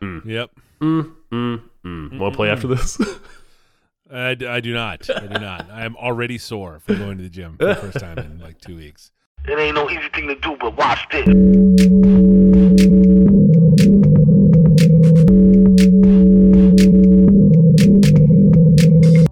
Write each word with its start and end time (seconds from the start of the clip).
Yep. 0.00 0.50
Mm, 0.80 1.12
mm, 1.32 1.62
mm. 1.84 2.18
Want 2.18 2.32
to 2.32 2.36
play 2.36 2.50
after 2.50 2.68
this? 2.68 3.00
I, 4.12 4.34
d- 4.34 4.46
I 4.46 4.60
do 4.60 4.72
not. 4.72 5.08
I 5.10 5.26
do 5.26 5.38
not. 5.40 5.70
I 5.70 5.84
am 5.84 5.96
already 5.96 6.38
sore 6.38 6.80
from 6.80 6.98
going 6.98 7.18
to 7.18 7.24
the 7.24 7.28
gym 7.28 7.56
for 7.58 7.66
the 7.66 7.74
first 7.74 7.98
time 8.00 8.18
in 8.18 8.38
like 8.38 8.60
two 8.60 8.76
weeks. 8.76 9.10
It 9.46 9.58
ain't 9.58 9.74
no 9.74 9.90
easy 9.90 10.08
thing 10.14 10.28
to 10.28 10.34
do, 10.36 10.56
but 10.58 10.76
watch 10.76 11.06
this. 11.10 11.26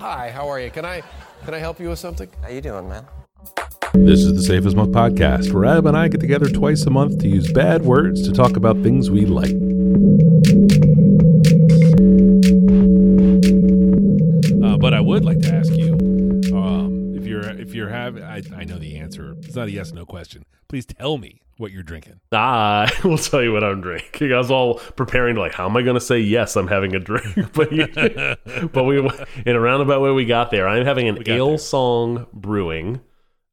Hi, 0.00 0.30
how 0.30 0.48
are 0.48 0.58
you? 0.60 0.70
Can 0.70 0.84
I 0.84 1.02
can 1.44 1.54
I 1.54 1.58
help 1.58 1.78
you 1.78 1.90
with 1.90 1.98
something? 1.98 2.28
How 2.42 2.48
you 2.48 2.60
doing, 2.60 2.88
man? 2.88 3.06
This 3.94 4.20
is 4.20 4.34
the 4.34 4.42
Safe 4.42 4.64
as 4.66 4.74
Milk 4.74 4.90
podcast, 4.90 5.52
where 5.52 5.64
Ab 5.64 5.86
and 5.86 5.96
I 5.96 6.08
get 6.08 6.20
together 6.20 6.48
twice 6.48 6.84
a 6.86 6.90
month 6.90 7.18
to 7.20 7.28
use 7.28 7.52
bad 7.52 7.82
words 7.84 8.26
to 8.26 8.32
talk 8.32 8.56
about 8.56 8.82
things 8.82 9.10
we 9.10 9.26
like. 9.26 9.54
Uh, 14.62 14.76
but 14.78 14.94
I 14.94 15.00
would 15.00 15.24
like 15.24 15.40
to 15.40 15.54
ask 15.54 15.72
you, 15.72 15.94
um, 16.54 17.14
if 17.14 17.26
you're 17.26 17.42
if 17.42 17.74
you're 17.74 17.88
having, 17.88 18.22
I, 18.22 18.42
I 18.54 18.64
know 18.64 18.78
the 18.78 18.98
answer. 18.98 19.36
It's 19.38 19.54
not 19.56 19.68
a 19.68 19.70
yes 19.70 19.92
no 19.92 20.04
question. 20.04 20.44
Please 20.68 20.86
tell 20.86 21.18
me 21.18 21.40
what 21.58 21.72
you're 21.72 21.82
drinking. 21.82 22.20
I 22.32 22.90
will 23.04 23.18
tell 23.18 23.42
you 23.42 23.52
what 23.52 23.64
I'm 23.64 23.80
drinking. 23.80 24.32
I 24.32 24.38
was 24.38 24.50
all 24.50 24.74
preparing 24.74 25.36
to 25.36 25.40
like, 25.40 25.54
how 25.54 25.66
am 25.66 25.76
I 25.76 25.82
going 25.82 25.94
to 25.94 26.00
say 26.00 26.18
yes? 26.18 26.56
I'm 26.56 26.68
having 26.68 26.94
a 26.94 26.98
drink, 26.98 27.34
but 27.52 27.72
you, 27.72 27.86
but 28.72 28.84
we 28.84 28.98
in 29.44 29.56
a 29.56 29.60
roundabout 29.60 30.00
way 30.00 30.10
we 30.10 30.24
got 30.24 30.50
there. 30.50 30.68
I'm 30.68 30.84
having 30.84 31.08
an 31.08 31.22
Ale 31.26 31.50
there. 31.50 31.58
Song 31.58 32.26
Brewing, 32.32 33.00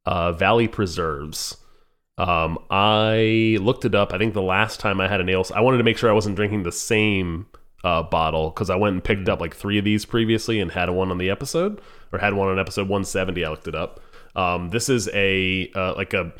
uh, 0.05 0.33
Valley 0.33 0.67
Preserves. 0.67 1.57
Um, 2.17 2.59
I 2.69 3.57
looked 3.59 3.85
it 3.85 3.95
up. 3.95 4.13
I 4.13 4.17
think 4.17 4.33
the 4.33 4.41
last 4.41 4.79
time 4.79 5.01
I 5.01 5.07
had 5.07 5.19
an 5.21 5.29
ale, 5.29 5.45
I 5.53 5.61
wanted 5.61 5.77
to 5.79 5.83
make 5.83 5.97
sure 5.97 6.09
I 6.09 6.13
wasn't 6.13 6.35
drinking 6.35 6.63
the 6.63 6.71
same 6.71 7.47
uh, 7.83 8.03
bottle 8.03 8.49
because 8.49 8.69
I 8.69 8.75
went 8.75 8.93
and 8.93 9.03
picked 9.03 9.27
up 9.29 9.41
like 9.41 9.55
three 9.55 9.77
of 9.77 9.85
these 9.85 10.05
previously 10.05 10.59
and 10.59 10.71
had 10.71 10.89
one 10.89 11.11
on 11.11 11.17
the 11.17 11.29
episode 11.29 11.81
or 12.11 12.19
had 12.19 12.33
one 12.33 12.49
on 12.49 12.59
episode 12.59 12.87
170. 12.87 13.43
I 13.43 13.49
looked 13.49 13.67
it 13.67 13.75
up. 13.75 13.99
Um, 14.35 14.69
this 14.69 14.89
is 14.89 15.09
a 15.13 15.71
uh, 15.75 15.93
like 15.95 16.13
a 16.13 16.33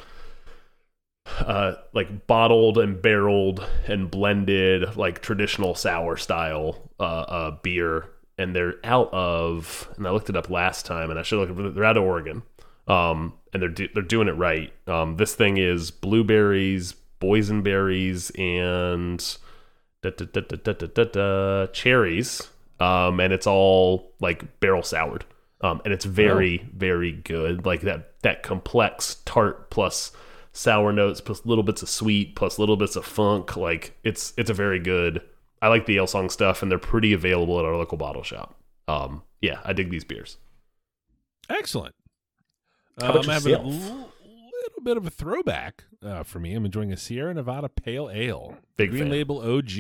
uh, 1.40 1.76
like 1.94 2.28
bottled 2.28 2.78
and 2.78 3.02
barreled 3.02 3.66
and 3.88 4.10
blended 4.10 4.96
like 4.96 5.22
traditional 5.22 5.76
sour 5.76 6.18
style 6.18 6.92
uh, 7.00 7.04
uh, 7.04 7.52
beer, 7.62 8.10
and 8.38 8.56
they're 8.56 8.76
out 8.84 9.14
of. 9.14 9.90
And 9.98 10.08
I 10.08 10.12
looked 10.12 10.30
it 10.30 10.36
up 10.36 10.50
last 10.50 10.86
time, 10.86 11.10
and 11.10 11.20
I 11.20 11.24
should 11.24 11.50
look. 11.50 11.76
They're 11.76 11.86
out 11.86 11.98
of 11.98 12.04
Oregon, 12.04 12.44
um, 12.88 13.34
and 13.54 13.62
they're 13.62 13.70
do 13.70 13.88
they're 13.94 14.04
doing 14.04 14.28
it 14.28 14.34
right. 14.34 14.74
Um, 14.88 15.18
this 15.18 15.36
thing 15.36 15.58
is 15.58 15.92
blueberries, 15.92 16.96
boysenberries, 17.22 18.38
and 18.40 19.20
da 20.02 20.12
-da 20.12 21.12
-da 21.12 21.74
cherries, 21.74 22.50
um, 22.80 23.20
and 23.20 23.32
it's 23.34 23.48
all 23.48 24.14
like 24.20 24.60
barrel 24.60 24.84
soured, 24.84 25.26
um, 25.62 25.82
and 25.86 25.94
it's 25.94 26.06
oh. 26.06 26.10
very 26.10 26.66
very 26.76 27.12
good. 27.12 27.66
Like 27.66 27.82
that 27.82 28.22
that 28.22 28.44
complex 28.44 29.22
tart 29.26 29.70
plus 29.70 30.12
sour 30.52 30.94
notes 30.94 31.20
plus 31.20 31.46
little 31.46 31.64
bits 31.64 31.82
of 31.82 31.90
sweet 31.90 32.36
plus 32.36 32.60
little 32.60 32.78
bits 32.78 32.96
of 32.96 33.06
funk. 33.06 33.56
Like 33.56 33.98
it's 34.04 34.34
it's 34.38 34.50
a 34.50 34.54
very 34.54 34.80
good. 34.80 35.22
I 35.62 35.70
like 35.70 35.86
the 35.86 36.06
Song 36.08 36.30
stuff, 36.30 36.62
and 36.62 36.70
they're 36.70 36.78
pretty 36.78 37.14
available 37.14 37.58
at 37.58 37.64
our 37.64 37.78
local 37.78 37.98
bottle 37.98 38.24
shop. 38.24 38.60
Um, 38.90 39.24
yeah, 39.40 39.62
I 39.64 39.72
dig 39.72 39.90
these 39.90 40.04
beers. 40.04 40.36
Excellent. 41.50 41.96
How 43.00 43.10
about 43.12 43.26
I'm 43.26 43.32
having 43.32 43.54
a 43.56 43.62
little 43.64 44.82
bit 44.84 44.98
of 44.98 45.08
a 45.08 45.10
throwback 45.10 45.86
uh, 46.04 46.24
for 46.24 46.40
me. 46.40 46.54
I'm 46.54 46.66
enjoying 46.66 46.92
a 46.92 46.98
Sierra 46.98 47.34
Nevada 47.34 47.70
Pale 47.70 48.12
Ale, 48.14 48.58
Big 48.78 48.92
Green 48.92 49.04
fan. 49.04 49.12
Label 49.12 49.40
OG. 49.42 49.72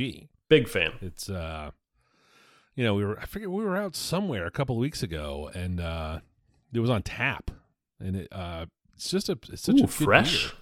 Big 0.49 0.67
fan. 0.67 0.93
It's 1.01 1.29
uh 1.29 1.71
you 2.75 2.83
know, 2.83 2.95
we 2.95 3.05
were 3.05 3.19
I 3.19 3.25
forget 3.25 3.49
we 3.51 3.63
were 3.63 3.77
out 3.77 3.95
somewhere 3.95 4.45
a 4.45 4.51
couple 4.51 4.75
of 4.75 4.79
weeks 4.79 5.03
ago 5.03 5.49
and 5.53 5.79
uh 5.79 6.19
it 6.73 6.79
was 6.79 6.89
on 6.89 7.01
tap. 7.03 7.51
And 7.99 8.15
it 8.15 8.27
uh 8.31 8.65
it's 8.95 9.09
just 9.09 9.29
a 9.29 9.37
it's 9.51 9.61
such 9.63 9.79
Ooh, 9.79 9.85
a 9.85 9.87
fresh. 9.87 10.53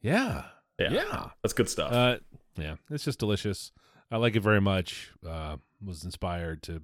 Yeah. 0.00 0.44
Yeah. 0.78 0.90
Yeah. 0.92 1.26
That's 1.42 1.52
good 1.54 1.68
stuff. 1.68 1.92
Uh 1.92 2.16
yeah, 2.58 2.76
it's 2.90 3.04
just 3.04 3.18
delicious. 3.18 3.72
I 4.10 4.16
like 4.16 4.36
it 4.36 4.40
very 4.42 4.60
much. 4.60 5.12
Uh 5.26 5.56
was 5.84 6.04
inspired 6.04 6.62
to 6.64 6.82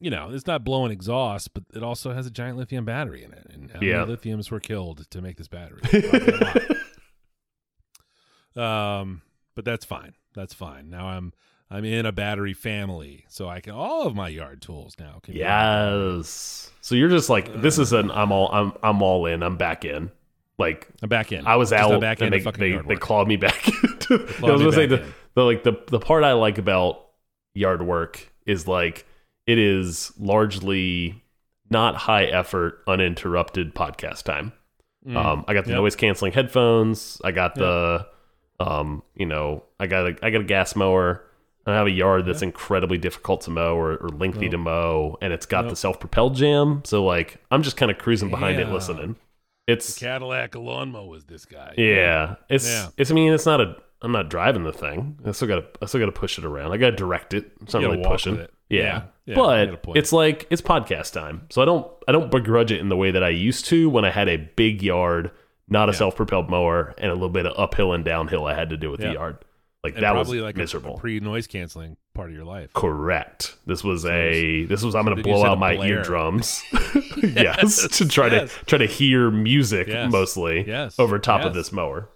you 0.00 0.10
know, 0.10 0.30
it's 0.32 0.46
not 0.46 0.64
blowing 0.64 0.92
exhaust, 0.92 1.54
but 1.54 1.64
it 1.74 1.82
also 1.82 2.12
has 2.12 2.26
a 2.26 2.30
giant 2.30 2.58
lithium 2.58 2.84
battery 2.84 3.24
in 3.24 3.32
it. 3.32 3.46
And 3.52 3.70
how 3.70 3.80
Yeah. 3.80 4.04
many 4.04 4.16
lithiums 4.16 4.50
were 4.50 4.60
killed 4.60 5.08
to 5.10 5.22
make 5.22 5.36
this 5.38 5.48
battery? 5.48 5.80
Probably 5.82 6.34
a 6.34 6.76
lot. 8.56 9.00
um, 9.00 9.22
but 9.54 9.64
that's 9.64 9.84
fine. 9.84 10.12
That's 10.34 10.54
fine. 10.54 10.90
Now 10.90 11.06
I'm 11.08 11.32
I'm 11.74 11.84
in 11.84 12.04
a 12.06 12.12
battery 12.12 12.52
family, 12.52 13.24
so 13.28 13.48
I 13.48 13.60
can 13.60 13.72
all 13.72 14.06
of 14.06 14.14
my 14.14 14.28
yard 14.28 14.60
tools 14.60 14.94
now 14.98 15.20
can. 15.22 15.32
be- 15.34 15.40
Yes. 15.40 16.70
So 16.80 16.94
you're 16.94 17.08
just 17.08 17.30
like 17.30 17.62
this 17.62 17.78
is 17.78 17.92
an 17.92 18.10
I'm 18.10 18.32
all 18.32 18.50
I'm 18.52 18.72
I'm 18.82 19.02
all 19.02 19.26
in. 19.26 19.42
I'm 19.42 19.56
back 19.56 19.84
in. 19.84 20.10
Like 20.58 20.88
I'm 21.02 21.08
back 21.08 21.32
in. 21.32 21.46
I 21.46 21.56
was 21.56 21.70
Just 21.70 21.82
out 21.82 22.00
back 22.00 22.20
and 22.20 22.32
they 22.32 22.40
they, 22.40 22.76
they 22.76 22.96
clawed 22.96 23.26
me 23.28 23.36
back. 23.36 23.66
into- 23.84 24.26
I 24.44 24.50
was 24.50 24.60
gonna 24.60 24.72
say 24.72 24.86
the, 24.86 25.04
the 25.34 25.42
like 25.44 25.62
the 25.62 25.72
the 25.88 25.98
part 25.98 26.24
I 26.24 26.32
like 26.34 26.58
about 26.58 27.06
yard 27.54 27.82
work 27.82 28.30
is 28.46 28.66
like 28.68 29.06
it 29.46 29.58
is 29.58 30.12
largely 30.18 31.22
not 31.70 31.94
high 31.96 32.24
effort, 32.26 32.82
uninterrupted 32.86 33.74
podcast 33.74 34.24
time. 34.24 34.52
Mm. 35.06 35.16
Um, 35.16 35.44
I 35.48 35.54
got 35.54 35.64
the 35.64 35.70
Yep. 35.70 35.78
noise 35.78 35.96
canceling 35.96 36.32
headphones. 36.32 37.20
I 37.24 37.32
got 37.32 37.54
the, 37.56 38.06
um, 38.60 39.02
you 39.16 39.26
know, 39.26 39.64
I 39.80 39.86
got 39.86 40.06
a, 40.06 40.16
I 40.22 40.30
got 40.30 40.42
a 40.42 40.44
gas 40.44 40.76
mower. 40.76 41.24
I 41.66 41.74
have 41.74 41.86
a 41.86 41.90
yard 41.90 42.26
that's 42.26 42.42
incredibly 42.42 42.98
difficult 42.98 43.42
to 43.42 43.50
mow 43.50 43.76
or, 43.76 43.96
or 43.96 44.08
lengthy 44.08 44.48
to 44.48 44.56
oh. 44.56 44.60
mow, 44.60 45.18
and 45.22 45.32
it's 45.32 45.46
got 45.46 45.68
the 45.68 45.76
self-propelled 45.76 46.34
jam. 46.34 46.82
So 46.84 47.04
like, 47.04 47.40
I'm 47.50 47.62
just 47.62 47.76
kind 47.76 47.90
of 47.90 47.98
cruising 47.98 48.30
behind 48.30 48.58
it, 48.58 48.68
listening. 48.68 49.16
It's 49.68 49.96
Cadillac 49.96 50.56
lawnmower 50.56 51.06
was 51.06 51.24
this 51.24 51.44
guy. 51.44 51.74
yeah, 51.78 52.34
it's 52.48 52.66
Yeah. 52.68 52.88
it's. 52.96 53.10
I 53.10 53.14
mean, 53.14 53.32
it's 53.32 53.46
not 53.46 53.60
a. 53.60 53.76
I'm 54.04 54.10
not 54.10 54.28
driving 54.28 54.64
the 54.64 54.72
thing. 54.72 55.20
I 55.24 55.30
still 55.30 55.46
got 55.46 55.60
to. 55.74 55.82
I 55.82 55.86
still 55.86 56.00
got 56.00 56.06
to 56.06 56.12
push 56.12 56.36
it 56.36 56.44
around. 56.44 56.72
I 56.72 56.76
got 56.78 56.90
to 56.90 56.96
direct 56.96 57.32
it. 57.32 57.52
It's 57.62 57.72
not 57.72 57.82
really 57.82 58.02
pushing. 58.02 58.36
it. 58.36 58.52
Yeah, 58.68 58.80
Yeah. 58.80 59.02
Yeah, 59.24 59.60
you 59.60 59.66
gotta 59.66 59.78
but 59.84 59.96
it's 59.96 60.12
like 60.12 60.48
it's 60.50 60.60
podcast 60.60 61.12
time, 61.12 61.46
so 61.50 61.62
I 61.62 61.64
don't. 61.64 61.86
I 62.08 62.12
don't 62.12 62.28
begrudge 62.30 62.72
it 62.72 62.80
in 62.80 62.88
the 62.88 62.96
way 62.96 63.12
that 63.12 63.22
I 63.22 63.28
used 63.28 63.66
to 63.66 63.88
when 63.88 64.04
I 64.04 64.10
had 64.10 64.28
a 64.28 64.36
big 64.36 64.82
yard, 64.82 65.30
not 65.68 65.88
a 65.88 65.92
Yeah. 65.92 65.98
self-propelled 65.98 66.50
mower, 66.50 66.92
and 66.98 67.12
a 67.12 67.14
little 67.14 67.28
bit 67.28 67.46
of 67.46 67.52
uphill 67.56 67.92
and 67.92 68.04
downhill 68.04 68.46
I 68.46 68.54
had 68.54 68.70
to 68.70 68.76
do 68.76 68.90
with 68.90 69.00
Yeah. 69.00 69.08
the 69.08 69.14
yard. 69.14 69.36
Like 69.84 69.94
And 69.94 70.04
that 70.04 70.14
was 70.14 70.28
like 70.30 70.56
miserable. 70.56 70.94
a, 70.94 70.98
pre 71.00 71.18
noise 71.18 71.48
canceling 71.48 71.96
part 72.14 72.30
of 72.30 72.36
your 72.36 72.44
life. 72.44 72.72
Correct. 72.72 73.56
This 73.66 73.82
was 73.82 74.04
a. 74.06 74.64
This 74.66 74.82
was. 74.84 74.94
I'm 74.94 75.04
going 75.04 75.16
to 75.16 75.22
blow 75.24 75.44
out 75.44 75.58
my 75.58 75.74
blare? 75.74 75.88
eardrums. 75.96 76.62
yes, 77.22 77.88
to 77.98 78.06
try 78.06 78.28
yes. 78.28 78.56
to 78.60 78.64
try 78.66 78.78
to 78.78 78.86
hear 78.86 79.30
music 79.30 79.88
Yes. 79.88 80.12
mostly. 80.12 80.64
Yes. 80.66 80.98
Over 81.00 81.18
top 81.18 81.42
of 81.44 81.52
this 81.54 81.72
mower. 81.72 82.08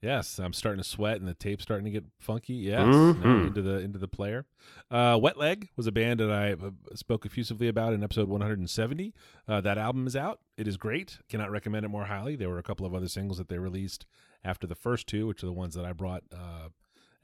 Yes, 0.00 0.38
I'm 0.38 0.52
starting 0.52 0.80
to 0.80 0.88
sweat 0.88 1.16
and 1.18 1.26
the 1.26 1.34
tape's 1.34 1.64
starting 1.64 1.84
to 1.86 1.90
get 1.90 2.04
funky. 2.20 2.54
Yes, 2.54 2.82
Mhm. 2.86 3.48
into 3.48 3.62
the 3.62 3.80
into 3.80 3.98
the 3.98 4.06
player. 4.06 4.46
Uh, 4.88 5.18
Wet 5.20 5.36
Leg 5.36 5.70
was 5.76 5.88
a 5.88 5.92
band 5.92 6.20
that 6.20 6.30
I 6.30 6.52
uh, 6.52 6.70
spoke 6.94 7.26
effusively 7.26 7.66
about 7.66 7.94
in 7.94 8.04
episode 8.04 8.28
170. 8.28 9.12
Uh, 9.48 9.60
that 9.62 9.76
album 9.76 10.06
is 10.06 10.14
out. 10.14 10.38
It 10.56 10.68
is 10.68 10.76
great. 10.76 11.18
Cannot 11.28 11.50
recommend 11.50 11.84
it 11.84 11.88
more 11.88 12.04
highly. 12.04 12.36
There 12.36 12.48
were 12.48 12.58
a 12.58 12.62
couple 12.62 12.86
of 12.86 12.94
other 12.94 13.08
singles 13.08 13.38
that 13.38 13.48
they 13.48 13.58
released 13.58 14.06
after 14.44 14.68
the 14.68 14.76
first 14.76 15.08
two, 15.08 15.26
which 15.26 15.42
are 15.42 15.46
the 15.46 15.52
ones 15.52 15.74
that 15.74 15.84
I 15.84 15.92
brought 15.92 16.22
uh, 16.32 16.68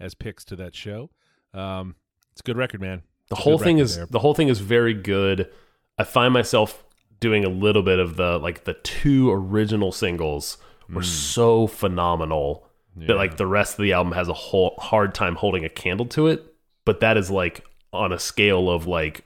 as 0.00 0.14
picks 0.14 0.44
to 0.46 0.56
that 0.56 0.75
show. 0.75 1.11
Um, 1.52 1.94
it's 2.32 2.41
a 2.41 2.44
good 2.44 2.56
record, 2.56 2.81
man. 2.81 3.02
The 3.29 3.37
whole 3.37 3.58
thing 3.58 3.79
is 3.79 3.96
there. 3.96 4.06
the 4.06 4.19
whole 4.19 4.35
thing 4.35 4.49
is 4.49 4.61
very 4.61 4.94
good. 4.94 5.50
I 5.99 6.05
find 6.05 6.32
myself 6.35 6.85
doing 7.20 7.44
a 7.44 7.49
little 7.49 7.82
bit 7.82 7.99
of 7.99 8.17
the 8.17 8.38
like 8.38 8.64
the 8.64 8.75
two 8.75 9.31
original 9.31 9.93
singles 9.93 10.58
were 10.91 11.02
so 11.02 11.67
phenomenal 11.67 12.67
that 12.96 13.12
Hmm. 13.12 13.17
Like 13.19 13.37
the 13.38 13.46
rest 13.46 13.79
of 13.79 13.82
the 13.82 13.93
album 13.93 14.12
has 14.12 14.29
a 14.29 14.32
whole 14.35 14.75
hard 14.79 15.14
time 15.14 15.35
holding 15.37 15.64
a 15.64 15.69
candle 15.69 16.06
to 16.06 16.29
it. 16.29 16.44
But 16.85 17.00
that 17.00 17.17
is 17.17 17.31
like 17.31 17.64
on 17.93 18.12
a 18.12 18.19
scale 18.19 18.70
of 18.70 18.87
like 18.87 19.25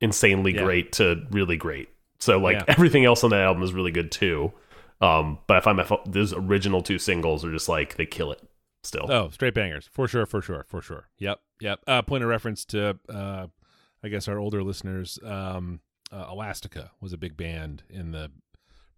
insanely 0.00 0.54
Yeah. 0.54 0.62
great 0.64 0.92
to 0.92 1.26
really 1.30 1.56
great. 1.56 1.88
So 2.20 2.38
like 2.38 2.56
Yeah. 2.58 2.64
everything 2.68 3.04
else 3.04 3.24
on 3.24 3.30
that 3.30 3.40
album 3.40 3.62
is 3.62 3.72
really 3.72 3.90
good 3.92 4.12
too. 4.12 4.52
Um, 5.00 5.38
but 5.46 5.56
I 5.56 5.60
find 5.60 5.76
my 5.78 5.98
those 6.06 6.32
original 6.32 6.82
two 6.82 6.98
singles 6.98 7.44
are 7.44 7.50
just 7.52 7.68
like 7.68 7.96
they 7.96 8.06
kill 8.06 8.30
it 8.32 8.40
still. 8.82 9.10
Oh, 9.10 9.30
straight 9.30 9.54
bangers 9.54 9.88
for 9.90 10.08
sure, 10.08 10.26
for 10.26 10.42
sure, 10.42 10.64
for 10.68 10.82
sure. 10.82 11.08
Yep, 11.18 11.40
yep. 11.60 11.80
Uh, 11.86 12.02
point 12.02 12.22
of 12.22 12.30
reference 12.30 12.64
to, 12.66 12.98
uh, 13.08 13.46
I 14.02 14.08
guess 14.08 14.28
our 14.28 14.38
older 14.38 14.62
listeners. 14.62 15.18
Um, 15.24 15.80
uh, 16.10 16.26
Elastica 16.30 16.92
was 17.00 17.12
a 17.12 17.18
big 17.18 17.36
band 17.36 17.82
in 17.90 18.12
the 18.12 18.30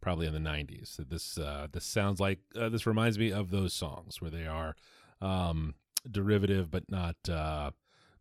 probably 0.01 0.27
in 0.27 0.33
the 0.33 0.39
'90s. 0.39 0.97
That 0.97 1.11
this 1.11 1.39
uh, 1.39 1.67
this 1.73 1.85
sounds 1.85 2.21
like 2.21 2.39
uh, 2.57 2.69
this 2.69 2.87
reminds 2.87 3.19
me 3.19 3.33
of 3.33 3.51
those 3.51 3.73
songs 3.73 4.21
where 4.21 4.31
they 4.31 4.47
are 4.47 4.77
um, 5.21 5.75
derivative 6.11 6.71
but 6.71 6.91
not 6.91 7.17
uh, 7.29 7.71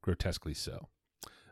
grotesquely 0.02 0.54
so. 0.54 0.88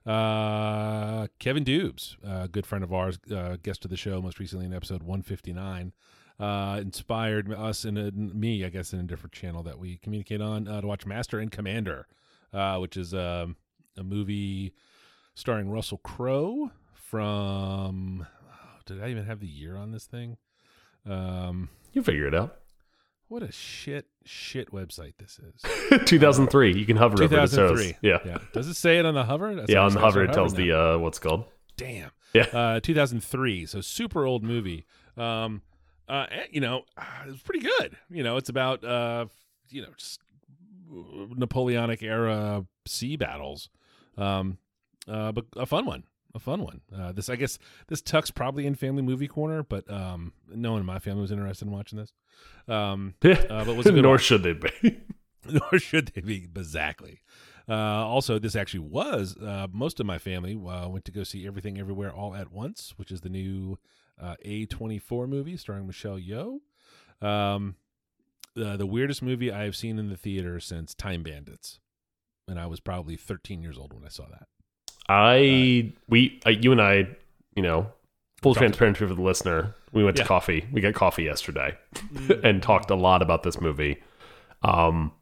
Uh, 0.05 1.27
Kevin 1.37 1.65
Dubes, 1.65 2.15
a 2.23 2.47
good 2.47 2.65
friend 2.65 2.83
of 2.83 2.93
ours, 2.93 3.19
uh, 3.29 3.57
guest 3.61 3.83
of 3.83 3.91
the 3.91 3.97
show 3.97 4.21
most 4.21 4.39
recently 4.39 4.65
in 4.65 4.73
episode 4.73 5.03
159, 5.03 5.91
uh, 6.39 6.79
inspired 6.81 7.51
us 7.53 7.83
and 7.85 7.97
uh, 7.97 8.11
me, 8.13 8.63
I 8.65 8.69
guess, 8.69 8.93
in 8.93 8.99
a 8.99 9.03
different 9.03 9.33
channel 9.33 9.63
that 9.63 9.79
we 9.79 9.97
communicate 9.97 10.41
on 10.41 10.67
uh, 10.67 10.81
to 10.81 10.87
watch 10.87 11.05
Master 11.05 11.39
and 11.39 11.51
Commander, 11.51 12.07
uh, 12.53 12.77
which 12.77 12.95
is 12.97 13.13
um, 13.13 13.55
a 13.97 14.03
movie 14.03 14.73
starring 15.35 15.69
Russell 15.69 15.97
Crowe 15.99 16.71
from. 16.93 18.25
oh, 18.51 18.79
did 18.85 19.01
I 19.03 19.09
even 19.09 19.25
have 19.25 19.39
the 19.39 19.47
year 19.47 19.75
on 19.75 19.91
this 19.91 20.05
thing? 20.05 20.37
Um, 21.09 21.69
You 21.93 22.03
figure 22.03 22.27
it 22.27 22.35
out. 22.35 22.57
what 23.29 23.41
a 23.43 23.51
shit, 23.51 24.07
shit 24.25 24.71
website 24.71 25.13
this 25.17 25.39
is. 25.39 26.01
2003. 26.05 26.77
You 26.77 26.85
can 26.85 26.97
hover 26.97 27.13
over 27.23 27.27
the 27.27 27.41
2003. 27.47 27.85
toes. 27.85 27.93
Yeah. 28.01 28.19
yeah. 28.25 28.37
Does 28.53 28.67
it 28.67 28.75
say 28.75 28.99
it 28.99 29.05
on 29.05 29.13
the 29.13 29.23
hover? 29.23 29.55
That's 29.55 29.69
Yeah, 29.71 29.79
on 29.79 29.93
the 29.93 29.99
hover 29.99 30.23
it 30.23 30.33
tells 30.33 30.53
the 30.53 30.71
uh 30.73 30.97
what's 30.97 31.19
called. 31.19 31.45
damn. 31.77 32.11
Yeah. 32.33 32.43
Uh, 32.53 32.79
2003. 32.81 33.65
So 33.65 33.79
super 33.81 34.25
old 34.25 34.43
movie. 34.43 34.85
Um, 35.15 35.61
uh, 36.07 36.25
eh, 36.31 36.45
you 36.51 36.61
know, 36.61 36.83
ah, 36.97 37.23
it's 37.27 37.41
pretty 37.41 37.65
good. 37.79 37.97
You 38.09 38.23
know, 38.23 38.37
it's 38.37 38.49
about 38.49 38.83
uh, 38.83 39.25
you 39.69 39.81
know, 39.81 39.89
just 39.97 40.19
Napoleonic 40.89 42.01
era 42.03 42.65
sea 42.85 43.15
battles. 43.15 43.69
Um, 44.17 44.57
uh, 45.07 45.31
but 45.31 45.45
a 45.55 45.65
fun 45.65 45.85
one. 45.85 46.03
A 46.35 46.39
fun 46.39 46.61
one. 46.61 46.81
Uh, 46.95 47.11
this, 47.13 47.29
I 47.29 47.35
guess, 47.35 47.57
this 47.87 48.01
tucks 48.01 48.29
probably 48.31 48.67
in 48.67 48.75
family 48.75 49.01
movie 49.01 49.27
corner, 49.27 49.63
but 49.63 49.89
um, 49.91 50.33
no 50.53 50.71
one 50.73 50.81
in 50.81 50.85
my 50.85 50.99
family 50.99 51.21
was 51.21 51.31
interested 51.31 51.65
in 51.65 51.71
watching 51.71 51.97
this. 51.97 52.13
Um, 52.67 53.15
Yeah. 53.23 53.41
uh, 53.49 53.65
but 53.65 53.75
was 53.75 53.85
Nor 53.87 54.09
one. 54.11 54.19
should 54.19 54.43
they 54.43 54.53
be. 54.53 54.97
nor 55.49 55.79
should 55.79 56.07
they 56.09 56.21
be 56.21 56.35
exactly. 56.43 57.21
Uh, 57.69 57.73
also, 57.73 58.39
this 58.39 58.55
actually 58.55 58.81
was 58.81 59.35
uh, 59.37 59.67
most 59.71 59.99
of 59.99 60.05
my 60.05 60.17
family 60.17 60.53
uh, 60.53 60.87
went 60.87 61.05
to 61.05 61.11
go 61.11 61.23
see 61.23 61.47
Everything 61.47 61.79
Everywhere 61.79 62.11
All 62.11 62.35
at 62.35 62.51
Once, 62.51 62.93
which 62.97 63.11
is 63.11 63.21
the 63.21 63.29
new 63.29 63.77
uh, 64.21 64.35
A24 64.45 65.27
movie 65.27 65.57
starring 65.57 65.87
Michelle 65.87 66.19
Yeoh. 66.19 66.59
Um, 67.21 67.75
uh, 68.61 68.77
the 68.77 68.85
weirdest 68.85 69.21
movie 69.21 69.51
I 69.51 69.63
have 69.63 69.75
seen 69.75 69.99
in 69.99 70.09
the 70.09 70.17
theater 70.17 70.59
since 70.59 70.93
Time 70.95 71.23
Bandits, 71.23 71.79
and 72.47 72.59
I 72.59 72.65
was 72.67 72.79
probably 72.79 73.15
13 73.15 73.61
years 73.61 73.77
old 73.77 73.93
when 73.93 74.03
I 74.03 74.09
saw 74.09 74.25
that. 74.29 74.47
I 75.09 75.93
we 76.09 76.39
uh, 76.45 76.49
you 76.49 76.71
and 76.71 76.81
I, 76.81 77.07
you 77.55 77.63
know, 77.63 77.87
full 78.41 78.55
transparency 78.55 79.05
for 79.07 79.13
the 79.13 79.21
listener. 79.21 79.73
We 79.93 80.03
went 80.03 80.17
Yeah. 80.17 80.23
to 80.23 80.27
coffee. 80.27 80.67
We 80.71 80.81
got 80.81 80.93
coffee 80.95 81.23
yesterday 81.23 81.77
and 82.43 82.61
talked 82.61 82.89
a 82.91 82.95
lot 82.95 83.21
about 83.21 83.43
this 83.43 83.61
movie. 83.61 84.01
Um 84.63 85.13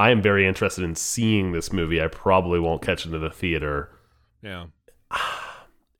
I 0.00 0.10
am 0.10 0.22
very 0.22 0.46
interested 0.46 0.84
in 0.84 0.94
seeing 0.94 1.52
this 1.52 1.72
movie. 1.72 2.00
I 2.02 2.06
probably 2.08 2.58
won't 2.60 2.82
catch 2.82 3.04
it 3.06 3.12
in 3.12 3.20
the 3.20 3.30
theater. 3.30 3.90
Yeah. 4.42 4.66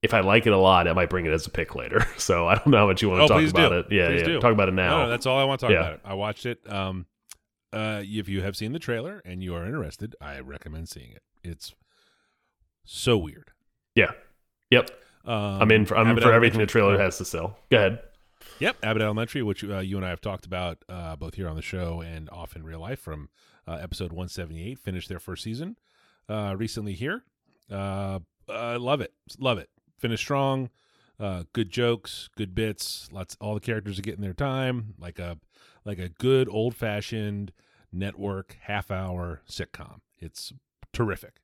If 0.03 0.15
I 0.15 0.21
like 0.21 0.47
it 0.47 0.53
a 0.53 0.57
lot, 0.59 0.87
I 0.87 0.93
might 0.93 1.11
bring 1.11 1.27
it 1.27 1.33
as 1.33 1.47
a 1.47 1.51
pick 1.51 1.75
later. 1.75 2.07
So 2.19 2.47
I 2.47 2.55
don't 2.55 2.69
know 2.69 2.79
how 2.79 2.87
much 2.87 3.03
you 3.03 3.09
want 3.09 3.21
to 3.21 3.25
Oh, 3.35 3.41
talk 3.41 3.51
about 3.51 3.69
do. 3.71 3.79
it. 3.79 3.87
Yeah, 3.91 4.09
Please 4.09 4.21
yeah. 4.21 4.27
do. 4.27 4.41
Talk 4.41 4.53
about 4.53 4.69
it 4.69 4.75
now. 4.75 4.91
No, 4.91 5.03
no, 5.05 5.09
that's 5.11 5.27
all 5.27 5.39
I 5.39 5.45
want 5.45 5.61
to 5.61 5.67
talk 5.67 5.73
Yeah. 5.73 5.81
about. 5.81 5.93
It. 5.95 6.01
I 6.05 6.15
watched 6.15 6.47
it. 6.47 6.59
Um, 6.73 7.07
uh, 7.73 8.03
if 8.05 8.29
you 8.29 8.43
have 8.43 8.57
seen 8.57 8.73
the 8.73 8.79
trailer 8.79 9.21
and 9.25 9.43
you 9.43 9.55
are 9.55 9.65
interested, 9.67 10.15
I 10.21 10.41
recommend 10.41 10.89
seeing 10.89 11.11
it. 11.13 11.23
It's 11.45 11.75
so 12.85 13.17
weird. 13.19 13.51
yeah. 13.95 14.13
Yep. 14.71 14.91
Um, 15.25 15.35
I'm 15.63 15.71
in 15.73 15.87
for 15.87 15.97
I'm 15.97 16.09
in 16.09 16.21
for 16.23 16.33
everything 16.33 16.61
the 16.61 16.67
trailer 16.67 16.99
has 16.99 17.17
to 17.19 17.25
sell. 17.25 17.59
Go 17.71 17.77
ahead. 17.79 18.01
Yep, 18.61 18.77
Abbott 18.83 19.03
Elementary, 19.03 19.43
which 19.43 19.65
uh, 19.65 19.79
you 19.79 19.97
and 19.97 20.05
I 20.05 20.11
have 20.11 20.21
talked 20.21 20.45
about 20.47 20.79
uh, 20.89 21.17
both 21.17 21.35
here 21.35 21.49
on 21.49 21.57
the 21.57 21.63
show 21.63 22.01
and 22.03 22.29
off 22.31 22.55
in 22.57 22.65
real 22.65 22.81
life 22.81 22.99
from 23.01 23.29
uh, 23.67 23.79
episode 23.81 24.11
178, 24.13 24.79
finished 24.79 25.09
their 25.09 25.19
first 25.19 25.43
season 25.43 25.77
uh, 26.29 26.55
recently 26.59 26.93
here. 26.95 27.23
Uh, 27.71 28.19
I 28.49 28.77
love 28.77 29.01
it. 29.01 29.13
Love 29.39 29.59
it. 29.59 29.69
Finished 29.99 30.23
strong. 30.25 30.71
Uh, 31.21 31.43
good 31.53 31.71
jokes, 31.71 32.29
good 32.37 32.55
bits. 32.55 33.09
Lots. 33.11 33.37
All 33.41 33.55
the 33.55 33.61
characters 33.61 33.99
are 33.99 34.03
getting 34.03 34.21
their 34.23 34.33
time, 34.33 34.95
like 34.99 35.19
a 35.19 35.39
like 35.85 35.99
a 35.99 36.09
good 36.09 36.49
old 36.49 36.75
fashioned 36.77 37.53
network 37.93 38.57
half 38.63 38.91
hour 38.91 39.43
sitcom. 39.51 40.01
It's 40.19 40.53
terrific. 40.93 41.41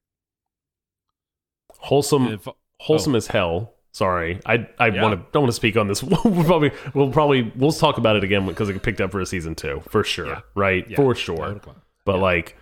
Wholesome 1.79 2.29
if- 2.29 2.49
wholesome 2.79 3.15
as 3.15 3.27
hell. 3.29 3.73
Sorry, 3.93 4.41
I 4.47 4.67
I 4.79 4.89
Yeah. 4.89 5.03
want 5.03 5.15
to 5.21 5.27
don't 5.33 5.43
want 5.43 5.49
to 5.51 5.57
speak 5.57 5.77
on 5.77 5.87
this. 5.89 6.03
we'll 6.25 6.45
probably 6.45 6.71
we'll 6.95 7.11
probably 7.11 7.53
we'll 7.57 7.73
talk 7.73 7.99
about 7.99 8.17
it 8.17 8.25
again 8.25 8.47
because 8.47 8.69
it 8.69 8.81
picked 8.83 9.01
up 9.01 9.11
for 9.13 9.21
a 9.21 9.27
season 9.27 9.55
two 9.55 9.83
for 9.89 10.03
sure, 10.05 10.27
Yeah. 10.27 10.41
right? 10.55 10.89
yeah, 10.89 10.97
for 10.97 11.15
sure. 11.15 11.61
But 12.05 12.19
like, 12.19 12.57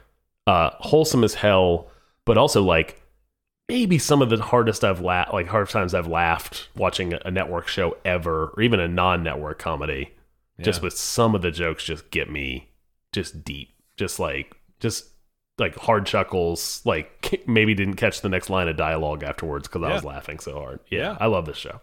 uh, 0.47 0.71
wholesome 0.79 1.25
as 1.25 1.35
hell, 1.35 1.91
but 2.25 2.39
also 2.39 2.63
like 2.63 3.02
maybe 3.73 3.99
some 3.99 4.21
of 4.21 4.29
the 4.29 4.43
hardest 4.43 4.85
I've 4.85 5.01
laughed, 5.01 5.33
like 5.33 5.47
hard 5.49 5.69
times 5.71 5.95
I've 5.95 6.07
laughed 6.07 6.69
watching 6.77 7.15
a 7.25 7.31
network 7.31 7.69
show 7.69 7.97
ever, 8.05 8.49
or 8.55 8.61
even 8.61 8.81
a 8.81 8.89
non-network 8.89 9.59
comedy. 9.59 10.13
Just 10.61 10.81
with 10.81 10.97
some 10.97 11.35
of 11.35 11.43
the 11.43 11.51
jokes, 11.51 11.83
just 11.83 12.11
get 12.13 12.31
me 12.31 12.69
just 13.11 13.43
deep, 13.43 13.71
just 13.97 14.21
like 14.21 14.55
just 14.79 15.07
like 15.59 15.75
hard 15.75 16.07
chuckles. 16.07 16.83
Like 16.85 17.43
maybe 17.49 17.75
didn't 17.75 17.97
catch 17.97 18.21
the 18.21 18.29
next 18.29 18.49
line 18.49 18.69
of 18.69 18.77
dialogue 18.77 19.25
afterwards 19.25 19.67
because 19.67 19.83
I 19.83 19.93
was 19.93 20.05
laughing 20.05 20.39
so 20.39 20.55
hard. 20.61 20.79
Yeah, 20.89 20.99
Yeah. 20.99 21.17
I 21.19 21.27
love 21.27 21.47
this 21.47 21.57
show. 21.57 21.81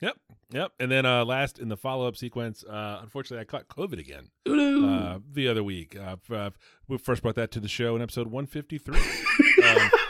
Yep. 0.00 0.16
Yep. 0.50 0.72
And 0.80 0.90
then 0.90 1.04
uh, 1.04 1.26
last 1.26 1.58
in 1.58 1.68
the 1.68 1.76
follow 1.76 2.06
up 2.08 2.16
sequence, 2.16 2.64
uh, 2.64 3.00
unfortunately, 3.02 3.42
I 3.42 3.44
caught 3.44 3.68
COVID 3.68 3.98
again. 3.98 4.30
uh, 4.46 5.18
the 5.30 5.48
other 5.48 5.64
week. 5.64 5.94
Uh, 5.94 6.16
uh, 6.32 6.50
we 6.88 6.96
first 6.96 7.20
brought 7.22 7.34
that 7.34 7.50
to 7.50 7.60
the 7.60 7.68
show 7.68 7.96
in 7.96 8.02
episode 8.02 8.28
153. 8.28 8.98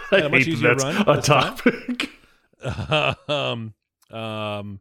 I 0.13 0.17
had 0.17 0.25
a 0.27 0.29
much 0.29 0.47
easier 0.47 0.75
that's 0.75 0.85
run 0.85 1.19
a 1.19 1.23
topic. 1.23 2.11
um, 3.29 3.75
um, 4.11 4.81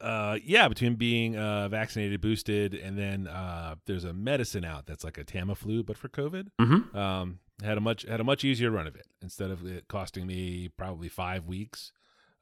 uh, 0.00 0.38
yeah, 0.44 0.68
between 0.68 0.94
being 0.94 1.36
uh, 1.36 1.68
vaccinated, 1.68 2.20
boosted, 2.20 2.74
and 2.74 2.96
then 2.96 3.26
uh, 3.26 3.74
there's 3.86 4.04
a 4.04 4.12
medicine 4.12 4.64
out 4.64 4.86
that's 4.86 5.04
like 5.04 5.18
a 5.18 5.24
Tamiflu, 5.24 5.84
but 5.84 5.98
for 5.98 6.08
COVID. 6.08 6.48
Mhm. 6.60 6.94
Um, 6.94 7.40
had 7.62 7.76
a 7.76 7.80
much 7.80 8.02
had 8.02 8.20
a 8.20 8.24
much 8.24 8.44
easier 8.44 8.70
run 8.70 8.86
of 8.86 8.94
it. 8.94 9.06
Instead 9.20 9.50
of 9.50 9.66
it 9.66 9.88
costing 9.88 10.26
me 10.26 10.68
probably 10.76 11.08
five 11.08 11.46
weeks, 11.46 11.92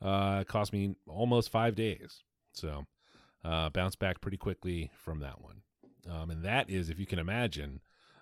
uh, 0.02 0.40
it 0.42 0.48
cost 0.48 0.72
me 0.72 0.96
almost 1.06 1.50
five 1.50 1.74
days. 1.74 2.22
So 2.52 2.84
uh, 3.44 3.70
bounced 3.70 3.98
back 3.98 4.20
pretty 4.20 4.36
quickly 4.36 4.90
from 4.94 5.20
that 5.20 5.40
one. 5.40 5.62
Um, 6.10 6.30
and 6.30 6.44
that 6.44 6.68
is, 6.70 6.90
if 6.90 6.98
you 6.98 7.06
can 7.06 7.18
imagine, 7.18 7.80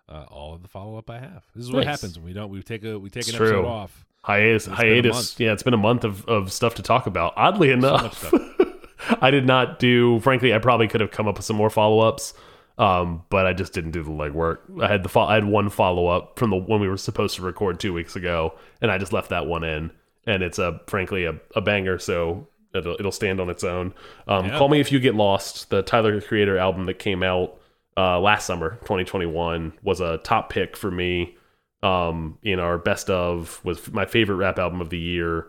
uh, 0.09 0.25
all 0.29 0.55
of 0.55 0.63
the 0.63 0.69
follow 0.69 0.97
up 0.97 1.09
I 1.11 1.19
have. 1.19 1.45
This 1.55 1.65
is 1.67 1.73
what 1.73 1.87
happens 1.87 2.17
when 2.19 2.25
we 2.27 2.33
don't. 2.33 2.51
We 2.51 2.63
take 2.63 2.85
a 2.85 2.99
we 2.99 3.11
take 3.11 3.23
It's 3.23 3.31
an 3.31 3.37
episode 3.37 3.65
off. 3.65 4.05
hiatus 4.23 4.67
It's 4.67 4.77
been 4.77 4.87
a 4.89 4.93
hiatus 4.93 5.41
yeah 5.41 5.53
it's 5.53 5.63
been 5.63 5.75
a 5.75 5.79
month 5.79 6.05
of, 6.05 6.25
of 6.27 6.53
stuff 6.53 6.75
to 6.77 6.83
talk 6.83 7.07
about 7.07 7.33
oddly 7.37 7.71
enough 7.71 8.19
stuff. 8.19 8.41
i 9.21 9.31
did 9.31 9.47
not 9.47 9.79
do 9.79 10.19
frankly 10.21 10.55
i 10.55 10.59
probably 10.59 10.89
could 10.89 11.01
have 11.03 11.11
come 11.11 11.29
up 11.29 11.37
with 11.37 11.45
some 11.45 11.57
more 11.57 11.69
follow-ups 11.69 12.33
um, 12.79 13.23
but 13.29 13.45
i 13.47 13.53
just 13.53 13.73
didn't 13.75 13.91
do 13.91 14.03
the 14.03 14.11
legwork 14.11 14.59
i 14.83 14.89
had 14.89 15.03
the 15.03 15.09
fo- 15.11 15.21
i 15.27 15.35
had 15.35 15.45
one 15.45 15.69
follow-up 15.69 16.39
from 16.39 16.49
the 16.51 16.57
when 16.57 16.81
we 16.81 16.89
were 16.89 16.97
supposed 16.97 17.37
to 17.37 17.43
record 17.43 17.79
two 17.79 17.93
weeks 17.93 18.17
ago 18.17 18.55
and 18.81 18.91
i 18.91 18.97
just 18.97 19.13
left 19.13 19.29
that 19.29 19.47
one 19.47 19.63
in 19.63 19.91
and 20.27 20.43
it's 20.43 20.59
a 20.59 20.81
frankly 20.87 21.27
a, 21.27 21.35
a 21.55 21.61
banger 21.61 21.99
so 21.99 22.49
it'll, 22.75 22.95
it'll 22.99 23.13
stand 23.13 23.41
on 23.41 23.51
its 23.51 23.63
own 23.63 23.93
um, 24.27 24.47
Yeah. 24.47 24.57
call 24.59 24.69
me 24.71 24.81
if 24.81 24.91
you 24.91 25.01
get 25.01 25.15
lost 25.15 25.69
the 25.69 25.83
tyler 25.83 26.19
the 26.19 26.27
creator 26.27 26.57
album 26.57 26.87
that 26.87 26.99
came 26.99 27.23
out 27.23 27.59
uh, 27.97 28.19
last 28.21 28.47
summer 28.47 28.71
2021 28.83 29.73
was 29.83 30.01
a 30.01 30.19
top 30.19 30.51
pick 30.51 30.77
for 30.77 30.91
me 30.91 31.37
um, 31.83 32.39
in 32.43 32.59
our 32.59 32.79
best 32.79 33.11
of 33.11 33.61
was 33.65 33.93
my 33.93 34.07
favorite 34.07 34.37
rap 34.37 34.59
album 34.59 34.81
of 34.81 34.91
the 34.91 34.99
year. 34.99 35.49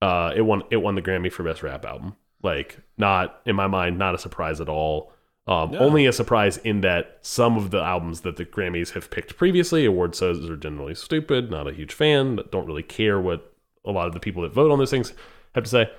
Uh, 0.00 0.32
it 0.34 0.42
won 0.42 0.62
it 0.70 0.76
won 0.78 0.94
the 0.94 1.02
Grammy 1.02 1.30
for 1.30 1.42
best 1.42 1.62
rap 1.62 1.84
album. 1.84 2.14
Like 2.42 2.78
not 2.96 3.40
in 3.46 3.56
my 3.56 3.66
mind, 3.66 3.98
not 3.98 4.14
a 4.14 4.18
surprise 4.18 4.60
at 4.60 4.68
all. 4.68 5.12
Um, 5.46 5.72
No. 5.72 5.80
Only 5.80 6.06
a 6.06 6.12
surprise 6.12 6.56
in 6.58 6.82
that 6.82 7.18
some 7.22 7.56
of 7.56 7.72
the 7.72 7.82
albums 7.82 8.20
that 8.20 8.36
the 8.36 8.44
Grammys 8.44 8.92
have 8.92 9.10
picked 9.10 9.36
previously, 9.36 9.84
award 9.84 10.14
shows 10.14 10.48
are 10.48 10.56
generally 10.56 10.94
stupid. 10.94 11.50
Not 11.50 11.66
a 11.66 11.72
huge 11.72 11.92
fan. 11.92 12.36
But 12.36 12.52
don't 12.52 12.66
really 12.66 12.84
care 12.84 13.20
what 13.20 13.52
a 13.84 13.90
lot 13.90 14.06
of 14.06 14.14
the 14.14 14.20
people 14.20 14.42
that 14.42 14.52
vote 14.52 14.70
on 14.70 14.78
those 14.78 14.90
things 14.90 15.12
have 15.54 15.64
to 15.64 15.70
say. 15.70 15.90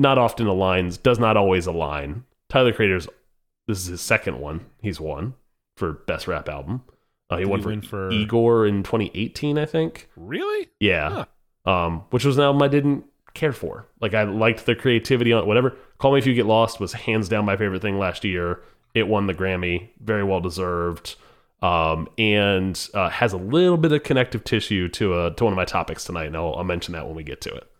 Not 0.00 0.18
often 0.18 0.46
aligns. 0.46 1.00
Does 1.00 1.20
not 1.20 1.36
always 1.36 1.66
align. 1.66 2.24
Tyler 2.48 2.72
Creator's 2.72 3.06
this 3.70 3.80
is 3.80 3.86
his 3.86 4.00
second 4.00 4.38
one. 4.40 4.66
He's 4.82 5.00
won 5.00 5.34
for 5.76 5.92
best 5.92 6.26
rap 6.28 6.48
album. 6.48 6.82
Uh, 7.28 7.36
he 7.36 7.44
Did 7.44 7.50
won 7.50 7.58
he 7.60 7.80
for, 7.80 7.86
for- 7.86 8.10
Igor 8.10 8.66
in 8.66 8.82
2018, 8.82 9.58
I 9.58 9.64
think. 9.66 10.08
Really? 10.16 10.68
Yeah. 10.80 11.24
Um, 11.64 12.04
which 12.10 12.24
was 12.24 12.36
an 12.38 12.44
album 12.44 12.62
I 12.62 12.68
didn't 12.68 13.04
care 13.34 13.52
for. 13.52 13.86
Like 14.00 14.14
I 14.14 14.24
liked 14.24 14.66
the 14.66 14.74
creativity 14.74 15.32
on 15.32 15.42
it, 15.42 15.46
whatever. 15.46 15.76
Call 15.98 16.12
Me 16.12 16.18
If 16.18 16.26
You 16.26 16.34
Get 16.34 16.46
Lost 16.46 16.80
was 16.80 16.92
hands 16.92 17.28
down 17.28 17.44
my 17.44 17.56
favorite 17.56 17.82
thing 17.82 17.98
last 17.98 18.24
year. 18.24 18.60
It 18.94 19.06
won 19.06 19.26
the 19.26 19.34
Grammy, 19.34 19.90
very 20.00 20.24
well 20.24 20.40
deserved. 20.40 21.16
Um, 21.62 22.08
and 22.16 22.88
uh, 22.94 23.10
has 23.10 23.34
a 23.34 23.36
little 23.36 23.76
bit 23.76 23.92
of 23.92 24.02
connective 24.02 24.42
tissue 24.44 24.88
to 24.88 25.12
uh, 25.14 25.30
to 25.30 25.44
one 25.44 25.52
of 25.52 25.56
my 25.58 25.66
topics 25.66 26.04
tonight, 26.04 26.24
and 26.28 26.36
I'll, 26.36 26.54
I'll 26.54 26.64
mention 26.64 26.92
that 26.94 27.06
when 27.06 27.14
we 27.14 27.22
get 27.22 27.42
to 27.42 27.54
it. 27.54 27.70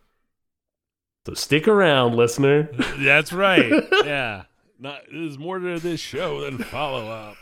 So 1.26 1.32
stick 1.34 1.66
around, 1.66 2.14
listener. 2.14 2.68
That's 2.98 3.32
right. 3.32 3.72
yeah. 4.04 4.42
Not 4.80 5.02
there's 5.12 5.38
more 5.38 5.58
to 5.58 5.78
this 5.78 6.00
show 6.00 6.40
than 6.40 6.58
follow 6.64 7.08
up. 7.10 7.36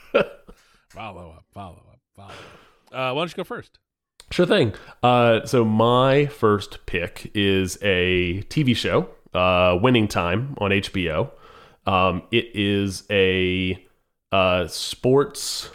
follow 0.90 1.30
up. 1.30 1.44
Follow 1.54 1.84
up. 1.88 2.00
Follow 2.16 2.28
up. 2.30 2.34
Uh, 2.92 3.12
why 3.12 3.20
don't 3.20 3.30
you 3.30 3.36
go 3.36 3.44
first? 3.44 3.78
Sure 4.30 4.46
thing. 4.46 4.74
Uh, 5.02 5.46
so 5.46 5.64
my 5.64 6.26
first 6.26 6.84
pick 6.86 7.30
is 7.34 7.78
a 7.80 8.42
TV 8.48 8.76
show, 8.76 9.08
uh, 9.32 9.78
Winning 9.80 10.08
Time 10.08 10.54
on 10.58 10.70
HBO. 10.70 11.30
Um, 11.86 12.24
it 12.30 12.50
is 12.54 13.04
a 13.08 13.86
uh, 14.32 14.66
sports 14.66 15.70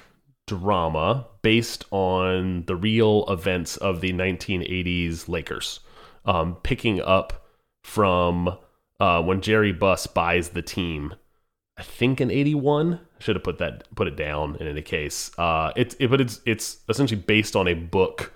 drama 0.48 1.26
based 1.42 1.86
on 1.92 2.66
the 2.66 2.76
real 2.76 3.26
events 3.28 3.78
of 3.78 4.02
the 4.02 4.12
1980s 4.14 5.28
Lakers, 5.28 5.80
um, 6.26 6.58
picking 6.62 7.02
up 7.02 7.48
from 7.84 8.58
uh, 9.00 9.22
when 9.22 9.42
Jerry 9.42 9.72
Buss 9.72 10.06
buys 10.08 10.50
the 10.50 10.62
team. 10.62 11.16
I 11.78 11.84
think 11.84 12.22
in 12.22 12.30
'81. 12.30 12.94
I 12.94 13.24
Should 13.24 13.36
have 13.36 13.44
put 13.44 13.58
that 13.58 13.84
put 13.96 14.08
it 14.08 14.16
down 14.16 14.58
in 14.60 14.68
any 14.68 14.82
case. 14.82 15.32
Uh, 15.38 15.72
it's 15.76 15.96
it, 16.00 16.08
but 16.10 16.22
it's 16.22 16.42
it's 16.46 16.78
essentially 16.90 17.20
based 17.20 17.56
on 17.56 17.68
a 17.68 17.74
book 17.74 18.34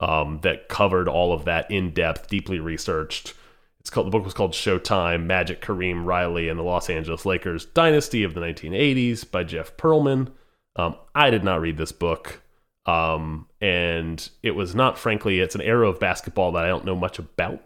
um, 0.00 0.40
that 0.42 0.68
covered 0.68 1.08
all 1.08 1.32
of 1.32 1.44
that 1.46 1.70
in 1.70 1.92
depth, 1.92 2.28
deeply 2.28 2.60
researched. 2.60 3.34
It's 3.80 3.90
called 3.90 4.06
the 4.06 4.10
book 4.10 4.24
was 4.24 4.34
called 4.34 4.52
Showtime: 4.52 5.24
Magic, 5.24 5.60
Kareem 5.60 6.04
Riley, 6.04 6.48
and 6.48 6.58
the 6.58 6.64
Los 6.64 6.88
Angeles 6.88 7.26
Lakers 7.26 7.66
Dynasty 7.66 8.22
of 8.22 8.34
the 8.34 8.40
1980s 8.40 9.30
by 9.30 9.42
Jeff 9.42 9.76
Pearlman. 9.76 10.28
Um, 10.76 10.96
I 11.14 11.30
did 11.30 11.42
not 11.42 11.60
read 11.60 11.78
this 11.78 11.92
book, 11.92 12.42
um, 12.84 13.46
and 13.60 14.28
it 14.42 14.52
was 14.52 14.74
not, 14.74 14.98
frankly, 14.98 15.40
it's 15.40 15.54
an 15.54 15.62
era 15.62 15.88
of 15.88 15.98
basketball 15.98 16.52
that 16.52 16.64
I 16.64 16.68
don't 16.68 16.84
know 16.84 16.96
much 16.96 17.18
about. 17.18 17.62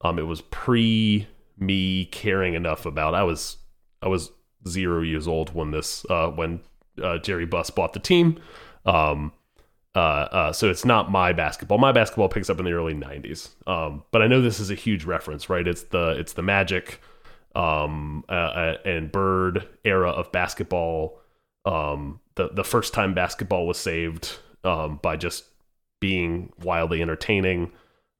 Um, 0.00 0.18
it 0.18 0.26
was 0.26 0.40
pre 0.42 1.28
me 1.58 2.06
caring 2.06 2.54
enough 2.54 2.86
about. 2.86 3.14
I 3.14 3.24
was 3.24 3.58
I 4.00 4.08
was 4.08 4.30
zero 4.66 5.02
years 5.02 5.28
old 5.28 5.54
when 5.54 5.70
this 5.70 6.04
uh, 6.10 6.28
when 6.28 6.60
uh, 7.02 7.18
Jerry 7.18 7.46
Buss 7.46 7.70
bought 7.70 7.92
the 7.92 8.00
team. 8.00 8.40
Um, 8.86 9.32
uh, 9.94 9.98
uh, 9.98 10.52
so 10.52 10.70
it's 10.70 10.84
not 10.84 11.10
my 11.10 11.32
basketball. 11.32 11.78
My 11.78 11.92
basketball 11.92 12.28
picks 12.28 12.48
up 12.50 12.58
in 12.58 12.64
the 12.64 12.72
early 12.72 12.94
'90s. 12.94 13.50
Um, 13.66 14.04
but 14.10 14.22
I 14.22 14.26
know 14.26 14.40
this 14.40 14.60
is 14.60 14.70
a 14.70 14.74
huge 14.74 15.04
reference, 15.04 15.50
right? 15.50 15.66
It's 15.66 15.84
the 15.84 16.10
it's 16.18 16.34
the 16.34 16.42
Magic 16.42 17.00
um, 17.54 18.24
uh, 18.28 18.32
uh, 18.32 18.76
and 18.84 19.10
Bird 19.10 19.66
era 19.84 20.10
of 20.10 20.30
basketball. 20.32 21.20
Um, 21.64 22.20
the 22.36 22.48
the 22.48 22.64
first 22.64 22.94
time 22.94 23.14
basketball 23.14 23.66
was 23.66 23.78
saved 23.78 24.36
um, 24.64 25.00
by 25.02 25.16
just 25.16 25.44
being 26.00 26.52
wildly 26.62 27.02
entertaining. 27.02 27.72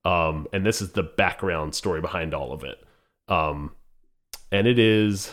Um, 0.04 0.46
and 0.52 0.64
this 0.64 0.80
is 0.80 0.92
the 0.92 1.02
background 1.02 1.74
story 1.74 2.00
behind 2.00 2.34
all 2.34 2.52
of 2.52 2.64
it. 2.64 2.82
Um, 3.28 3.72
and 4.50 4.66
it 4.66 4.78
is, 4.78 5.32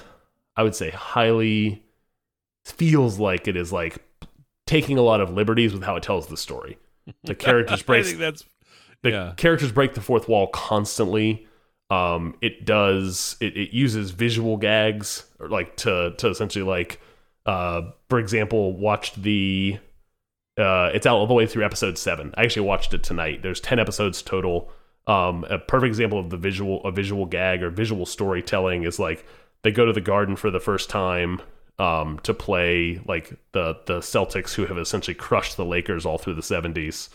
I 0.57 0.63
would 0.63 0.75
say, 0.75 0.89
highly 0.89 1.83
feels 2.65 3.19
like 3.19 3.47
it 3.47 3.55
is 3.55 3.71
like 3.71 4.03
taking 4.65 4.97
a 4.97 5.01
lot 5.01 5.21
of 5.21 5.29
liberties 5.31 5.74
with 5.74 5.83
how 5.83 5.95
it 5.95 6.03
tells 6.03 6.27
the 6.27 6.38
story. 6.38 6.77
The 7.24 7.35
characters 7.35 7.81
I 7.81 7.85
break 7.85 8.05
think 8.05 8.19
that's 8.19 8.43
the 9.03 9.12
yeah. 9.12 9.33
characters 9.38 9.71
break 9.71 9.93
the 9.93 10.01
fourth 10.01 10.27
wall 10.27 10.47
constantly. 10.47 11.47
Um, 11.91 12.35
it 12.41 12.65
does 12.65 13.38
it, 13.39 13.55
it 13.55 13.71
uses 13.71 14.12
visual 14.12 14.57
gags 14.57 15.25
or 15.39 15.50
like 15.50 15.77
to 15.77 16.15
to 16.17 16.29
essentially 16.29 16.65
like 16.65 17.00
uh 17.45 17.83
for 18.09 18.17
example 18.17 18.75
watched 18.75 19.21
the 19.21 19.77
uh 20.57 20.89
it's 20.95 21.05
out 21.05 21.17
all 21.17 21.27
the 21.27 21.35
way 21.35 21.45
through 21.45 21.63
episode 21.63 21.97
seven. 22.00 22.33
I 22.38 22.43
actually 22.43 22.65
watched 22.65 22.93
it 22.95 23.03
tonight. 23.03 23.43
There's 23.43 23.59
ten 23.59 23.77
episodes 23.77 24.21
total. 24.24 24.71
Um, 25.07 25.45
a 25.51 25.59
perfect 25.59 25.89
example 25.89 26.17
of 26.17 26.31
the 26.31 26.38
visual 26.38 26.83
a 26.83 26.91
visual 26.91 27.27
gag 27.27 27.62
or 27.62 27.69
visual 27.69 28.07
storytelling 28.07 28.83
is 28.83 28.97
like 28.97 29.24
they 29.65 29.72
go 29.72 29.84
to 29.84 29.91
the 29.91 30.00
garden 30.00 30.36
for 30.36 30.51
the 30.51 30.60
first 30.60 30.91
time 30.91 31.41
um 31.79 32.19
to 32.19 32.34
play 32.34 33.01
like 33.07 33.34
the 33.53 33.75
the 33.88 33.98
Celtics 34.00 34.53
who 34.53 34.65
have 34.67 34.77
essentially 34.77 35.15
crushed 35.15 35.57
the 35.57 35.65
Lakers 35.65 36.05
all 36.05 36.19
through 36.19 36.36
the 36.36 36.41
70s. 36.41 37.10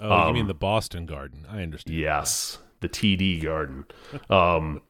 Oh, 0.00 0.06
you 0.06 0.12
um, 0.12 0.34
mean 0.34 0.46
the 0.46 0.54
Boston 0.54 1.04
Garden? 1.04 1.46
I 1.50 1.62
understand. 1.62 1.98
Yes, 1.98 2.58
the 2.80 2.88
TD 2.88 3.42
Garden. 3.42 3.86
Um, 4.30 4.82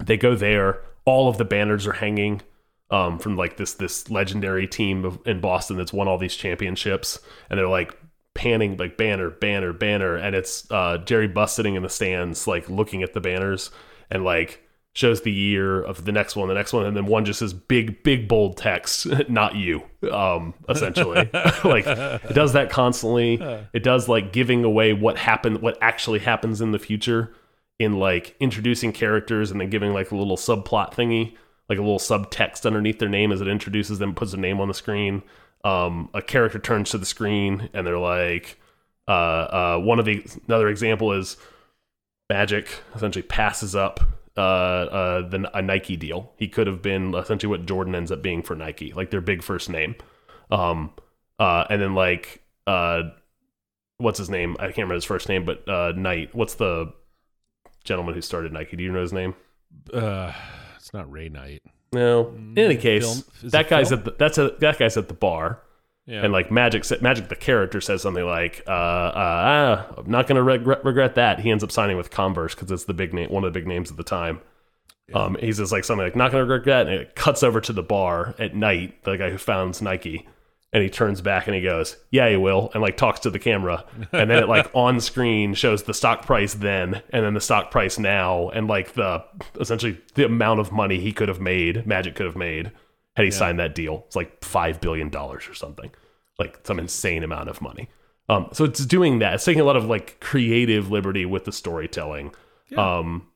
they 0.00 0.16
go 0.16 0.34
there. 0.34 0.82
All 1.04 1.28
of 1.28 1.38
the 1.38 1.44
banners 1.44 1.86
are 1.86 1.92
hanging 1.92 2.42
um, 2.90 3.20
from 3.20 3.36
like 3.36 3.56
this 3.56 3.74
this 3.74 4.10
legendary 4.10 4.66
team 4.66 5.04
of, 5.04 5.20
in 5.24 5.40
Boston 5.40 5.76
that's 5.76 5.92
won 5.92 6.08
all 6.08 6.18
these 6.18 6.34
championships, 6.34 7.20
and 7.50 7.58
they're 7.58 7.68
like 7.68 7.96
panning 8.34 8.76
like 8.78 8.96
banner, 8.96 9.30
banner, 9.30 9.72
banner, 9.72 10.16
and 10.16 10.34
it's 10.34 10.68
uh, 10.72 10.98
Jerry 10.98 11.28
Buss 11.28 11.54
sitting 11.54 11.76
in 11.76 11.84
the 11.84 11.88
stands 11.88 12.48
like 12.48 12.68
looking 12.68 13.04
at 13.04 13.12
the 13.14 13.20
banners 13.20 13.70
and 14.10 14.24
like 14.24 14.62
shows 14.94 15.22
the 15.22 15.32
year 15.32 15.82
of 15.82 16.04
the 16.04 16.12
next 16.12 16.36
one, 16.36 16.48
the 16.48 16.54
next 16.54 16.72
one, 16.72 16.84
and 16.84 16.96
then 16.96 17.06
one 17.06 17.24
just 17.24 17.38
says 17.38 17.54
big, 17.54 18.02
big 18.02 18.28
bold 18.28 18.56
text, 18.58 19.06
not 19.28 19.56
you, 19.56 19.82
um, 20.10 20.54
essentially. 20.68 21.30
like 21.64 21.86
it 21.86 22.34
does 22.34 22.52
that 22.52 22.68
constantly. 22.70 23.34
It 23.72 23.82
does 23.82 24.08
like 24.08 24.32
giving 24.32 24.64
away 24.64 24.92
what 24.92 25.16
happened, 25.16 25.62
what 25.62 25.78
actually 25.80 26.18
happens 26.18 26.60
in 26.60 26.72
the 26.72 26.78
future 26.78 27.34
in 27.78 27.98
like 27.98 28.36
introducing 28.38 28.92
characters 28.92 29.50
and 29.50 29.60
then 29.60 29.70
giving 29.70 29.92
like 29.94 30.10
a 30.10 30.16
little 30.16 30.36
subplot 30.36 30.92
thingy, 30.92 31.34
like 31.68 31.78
a 31.78 31.82
little 31.82 31.98
subtext 31.98 32.66
underneath 32.66 32.98
their 32.98 33.08
name 33.08 33.32
as 33.32 33.40
it 33.40 33.48
introduces 33.48 33.98
them, 33.98 34.14
puts 34.14 34.34
a 34.34 34.36
name 34.36 34.60
on 34.60 34.68
the 34.68 34.74
screen. 34.74 35.22
Um, 35.64 36.10
a 36.12 36.20
character 36.20 36.58
turns 36.58 36.90
to 36.90 36.98
the 36.98 37.06
screen 37.06 37.70
and 37.72 37.86
they're 37.86 37.98
like, 37.98 38.58
uh, 39.08 39.10
uh, 39.10 39.78
one 39.78 39.98
of 39.98 40.04
the 40.04 40.24
another 40.46 40.68
example 40.68 41.12
is 41.12 41.36
Magic 42.28 42.80
essentially 42.94 43.22
passes 43.22 43.74
up 43.74 44.00
uh, 44.36 44.40
uh, 44.40 45.28
the, 45.28 45.50
a 45.54 45.62
Nike 45.62 45.96
deal. 45.96 46.32
He 46.36 46.48
could 46.48 46.66
have 46.66 46.82
been 46.82 47.14
essentially 47.14 47.50
what 47.50 47.66
Jordan 47.66 47.94
ends 47.94 48.10
up 48.10 48.22
being 48.22 48.42
for 48.42 48.54
Nike, 48.56 48.92
like 48.92 49.10
their 49.10 49.20
big 49.20 49.42
first 49.42 49.68
name. 49.68 49.94
Um, 50.50 50.90
uh, 51.38 51.64
and 51.70 51.80
then 51.80 51.94
like 51.94 52.42
uh, 52.66 53.02
what's 53.98 54.18
his 54.18 54.30
name? 54.30 54.56
I 54.58 54.66
can't 54.66 54.78
remember 54.78 54.94
his 54.94 55.04
first 55.04 55.28
name, 55.28 55.44
but 55.44 55.68
uh, 55.68 55.92
Knight. 55.92 56.34
What's 56.34 56.54
the 56.54 56.92
gentleman 57.84 58.14
who 58.14 58.20
started 58.20 58.52
Nike? 58.52 58.76
Do 58.76 58.82
you 58.82 58.92
know 58.92 59.00
his 59.00 59.12
name? 59.12 59.34
Uh, 59.92 60.32
it's 60.76 60.92
not 60.92 61.10
Ray 61.10 61.28
Knight. 61.28 61.62
No. 61.92 62.28
In 62.28 62.58
any 62.58 62.76
case, 62.76 63.22
Film- 63.22 63.50
that 63.50 63.68
guy's 63.68 63.90
Phil? 63.90 63.98
at 63.98 64.04
the, 64.04 64.14
that's 64.18 64.38
a 64.38 64.50
that 64.60 64.78
guy's 64.78 64.96
at 64.96 65.08
the 65.08 65.14
bar, 65.14 65.60
Yeah. 66.06 66.24
And 66.24 66.32
like 66.32 66.50
Magic, 66.50 66.84
Magic, 67.00 67.28
the 67.28 67.36
character 67.36 67.80
says 67.80 68.02
something 68.02 68.24
like, 68.24 68.62
uh, 68.66 68.70
uh, 68.70 69.12
ah, 69.14 69.94
"I'm 69.98 70.10
not 70.10 70.26
going 70.26 70.36
to 70.36 70.42
regret, 70.42 70.84
regret 70.84 71.14
that." 71.14 71.38
He 71.38 71.50
ends 71.50 71.62
up 71.62 71.70
signing 71.70 71.96
with 71.96 72.10
Converse 72.10 72.54
because 72.54 72.70
it's 72.72 72.84
the 72.84 72.94
big 72.94 73.14
name, 73.14 73.30
one 73.30 73.44
of 73.44 73.52
the 73.52 73.58
big 73.58 73.68
names 73.68 73.90
at 73.90 73.96
the 73.96 74.02
time. 74.02 74.40
Um, 75.14 75.36
he 75.38 75.52
says 75.52 75.70
like 75.70 75.84
something 75.84 76.04
like, 76.04 76.16
"Not 76.16 76.32
going 76.32 76.44
to 76.44 76.52
regret," 76.52 76.86
that," 76.86 76.92
and 76.92 77.02
it 77.02 77.14
cuts 77.14 77.42
over 77.42 77.60
to 77.60 77.72
the 77.72 77.82
bar 77.82 78.34
at 78.38 78.54
night. 78.54 79.04
The 79.04 79.16
guy 79.16 79.30
who 79.30 79.38
founds 79.38 79.80
Nike, 79.80 80.26
and 80.72 80.82
he 80.82 80.90
turns 80.90 81.20
back 81.20 81.46
and 81.46 81.54
he 81.54 81.62
goes, 81.62 81.96
"Yeah, 82.10 82.28
he 82.28 82.36
will," 82.36 82.70
and 82.74 82.82
like 82.82 82.96
talks 82.96 83.20
to 83.20 83.30
the 83.30 83.38
camera, 83.38 83.84
and 84.12 84.28
then 84.28 84.42
it 84.42 84.48
like 84.48 84.70
on 84.74 85.00
screen 85.00 85.54
shows 85.54 85.84
the 85.84 85.94
stock 85.94 86.26
price 86.26 86.54
then, 86.54 87.02
and 87.10 87.24
then 87.24 87.34
the 87.34 87.40
stock 87.40 87.70
price 87.70 87.98
now, 87.98 88.48
and 88.48 88.66
like 88.66 88.94
the 88.94 89.24
essentially 89.60 90.00
the 90.14 90.24
amount 90.24 90.58
of 90.58 90.72
money 90.72 90.98
he 90.98 91.12
could 91.12 91.28
have 91.28 91.40
made, 91.40 91.86
Magic 91.86 92.16
could 92.16 92.26
have 92.26 92.36
made 92.36 92.72
had 93.16 93.24
he 93.24 93.30
signed 93.30 93.58
that 93.58 93.74
deal. 93.74 94.04
It's 94.06 94.16
like 94.16 94.44
five 94.44 94.80
billion 94.80 95.08
dollars 95.10 95.48
or 95.48 95.54
something, 95.54 95.90
like 96.38 96.60
some 96.64 96.78
insane 96.78 97.22
amount 97.22 97.48
of 97.48 97.60
money. 97.60 97.88
Um, 98.28 98.48
so 98.52 98.64
it's 98.64 98.84
doing 98.86 99.18
that. 99.18 99.34
It's 99.34 99.44
taking 99.44 99.60
a 99.60 99.64
lot 99.64 99.76
of 99.76 99.84
like 99.84 100.20
creative 100.20 100.90
liberty 100.90 101.26
with 101.26 101.44
the 101.44 101.52
storytelling. 101.52 102.34
Um, 102.76 103.28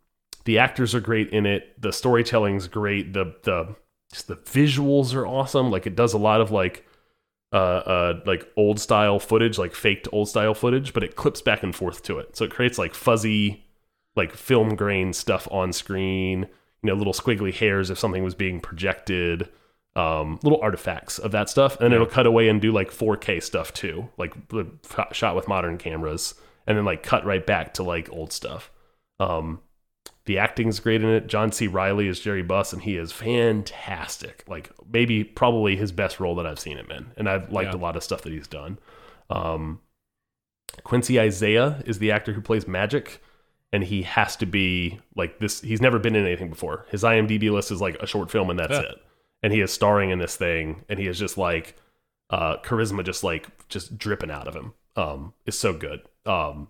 the 0.45 0.59
actors 0.59 0.95
are 0.95 1.00
great 1.00 1.30
in 1.30 1.45
it. 1.45 1.80
The 1.80 1.92
storytelling's 1.92 2.68
great. 2.68 3.12
The 3.12 3.35
the 3.42 3.76
just 4.12 4.28
the 4.28 4.37
visuals 4.37 5.14
are 5.14 5.26
awesome. 5.26 5.71
Like 5.71 5.87
it 5.87 5.97
does 5.97 6.14
a 6.14 6.18
lot 6.18 6.40
of 6.40 6.50
like 6.50 6.87
uh 7.52 7.56
uh 7.56 8.21
like 8.25 8.49
old 8.56 8.80
style 8.80 9.18
footage, 9.18 9.59
like 9.59 9.75
faked 9.75 10.09
old 10.12 10.28
style 10.28 10.54
footage, 10.54 10.95
but 10.95 11.02
it 11.02 11.16
clips 11.16 11.42
back 11.42 11.62
and 11.62 11.75
forth 11.75 12.02
to 12.04 12.18
it. 12.18 12.37
So 12.37 12.45
it 12.45 12.50
creates 12.50 12.78
like 12.78 12.95
fuzzy 12.95 13.64
like 14.14 14.35
film 14.35 14.76
grain 14.76 15.12
stuff 15.12 15.47
on 15.50 15.73
screen, 15.73 16.49
you 16.83 16.88
know, 16.88 16.95
little 16.95 17.12
squiggly 17.12 17.52
hairs 17.52 17.90
if 17.90 17.99
something 17.99 18.25
was 18.25 18.35
being 18.35 18.61
projected, 18.61 19.49
um, 19.97 20.38
little 20.43 20.61
artifacts 20.61 21.19
of 21.19 21.31
that 21.33 21.49
stuff. 21.49 21.81
And 21.81 21.93
it'll 21.95 22.07
cut 22.07 22.26
away 22.26 22.49
and 22.49 22.61
do 22.61 22.71
like 22.71 22.91
4K 22.91 23.43
stuff 23.43 23.73
too, 23.73 24.09
like 24.19 24.49
the 24.49 24.67
shot 25.12 25.35
with 25.35 25.49
modern 25.49 25.79
cameras, 25.79 26.35
and 26.67 26.76
then 26.76 26.85
like 26.85 27.03
cut 27.03 27.25
right 27.25 27.45
back 27.45 27.75
to 27.75 27.83
like 27.83 28.11
old 28.12 28.33
stuff. 28.33 28.71
Um, 29.19 29.61
the 30.26 30.38
acting's 30.38 30.81
great 30.81 31.03
in 31.03 31.09
it. 31.09 31.29
John 31.29 31.53
C. 31.53 31.67
Reilly 31.69 32.09
is 32.09 32.21
Jerry 32.21 32.43
Buss, 32.43 32.73
and 32.73 32.83
he 32.83 32.97
is 32.97 33.12
fantastic. 33.12 34.45
Like 34.49 34.71
maybe 34.93 35.25
probably 35.25 35.76
his 35.76 35.93
best 35.93 36.21
role 36.21 36.35
that 36.37 36.47
I've 36.47 36.59
seen 36.61 36.76
him 36.76 36.91
in, 36.91 37.12
and 37.17 37.29
I've 37.29 37.50
liked 37.53 37.73
Yeah. 37.73 37.79
a 37.79 37.83
lot 37.83 37.97
of 37.97 38.03
stuff 38.03 38.23
that 38.23 38.33
he's 38.33 38.49
done. 38.49 38.79
Um, 39.31 39.81
Quincy 40.85 41.19
Isaiah 41.19 41.83
is 41.87 41.99
the 42.00 42.11
actor 42.12 42.33
who 42.33 42.41
plays 42.41 42.67
Magic, 42.69 43.23
and 43.73 43.85
he 43.85 44.03
has 44.03 44.37
to 44.37 44.47
be 44.47 45.00
like 45.15 45.38
this. 45.38 45.61
He's 45.61 45.81
never 45.81 45.99
been 45.99 46.15
in 46.17 46.26
anything 46.26 46.50
before. 46.50 46.87
His 46.91 47.03
IMDb 47.03 47.50
list 47.50 47.71
is 47.71 47.81
like 47.81 47.95
a 48.03 48.07
short 48.07 48.31
film, 48.31 48.50
and 48.50 48.59
that's 48.59 48.73
Yeah. 48.73 48.81
it. 48.83 48.97
And 49.43 49.52
he 49.52 49.61
is 49.61 49.73
starring 49.73 50.11
in 50.11 50.19
this 50.19 50.37
thing, 50.37 50.85
and 50.88 50.99
he 50.99 51.07
is 51.07 51.19
just 51.19 51.37
like 51.38 51.76
uh, 52.31 52.57
charisma, 52.64 53.05
just 53.05 53.23
like 53.23 53.69
just 53.69 53.97
dripping 53.99 54.31
out 54.31 54.49
of 54.49 54.55
him. 54.55 54.73
Um, 54.97 55.35
is 55.45 55.59
so 55.59 55.73
good. 55.75 56.00
Um, 56.25 56.69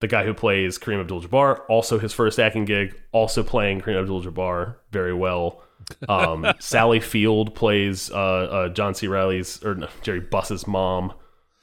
the 0.00 0.06
guy 0.06 0.24
who 0.24 0.34
plays 0.34 0.78
Kareem 0.78 1.00
Abdul-Jabbar, 1.00 1.62
also 1.68 1.98
his 1.98 2.12
first 2.12 2.38
acting 2.38 2.64
gig, 2.64 2.94
also 3.12 3.42
playing 3.42 3.80
Kareem 3.80 4.00
Abdul-Jabbar 4.00 4.76
very 4.92 5.12
well. 5.14 5.62
Um, 6.08 6.46
Sally 6.60 7.00
Field 7.00 7.54
plays 7.54 8.10
uh, 8.10 8.14
uh, 8.14 8.68
John 8.68 8.94
C. 8.94 9.08
Reilly's 9.08 9.62
or 9.64 9.74
no, 9.74 9.88
Jerry 10.02 10.20
Buss's 10.20 10.66
mom. 10.66 11.12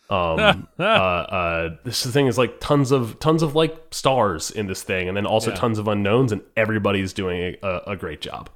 Um, 0.10 0.68
uh, 0.80 0.84
uh, 0.84 1.76
this 1.86 2.06
thing 2.06 2.28
is 2.28 2.38
like 2.38 2.60
tons 2.60 2.92
of 2.92 3.18
tons 3.20 3.42
of 3.44 3.56
like 3.56 3.76
stars 3.92 4.52
in 4.52 4.68
this 4.68 4.84
thing, 4.84 5.08
and 5.08 5.16
then 5.16 5.26
also 5.26 5.52
Yeah. 5.52 5.58
tons 5.58 5.80
of 5.80 5.88
unknowns, 5.88 6.32
and 6.32 6.42
everybody's 6.58 7.14
doing 7.14 7.56
a, 7.64 7.68
a, 7.68 7.92
a 7.92 7.96
great 7.96 8.20
job. 8.22 8.50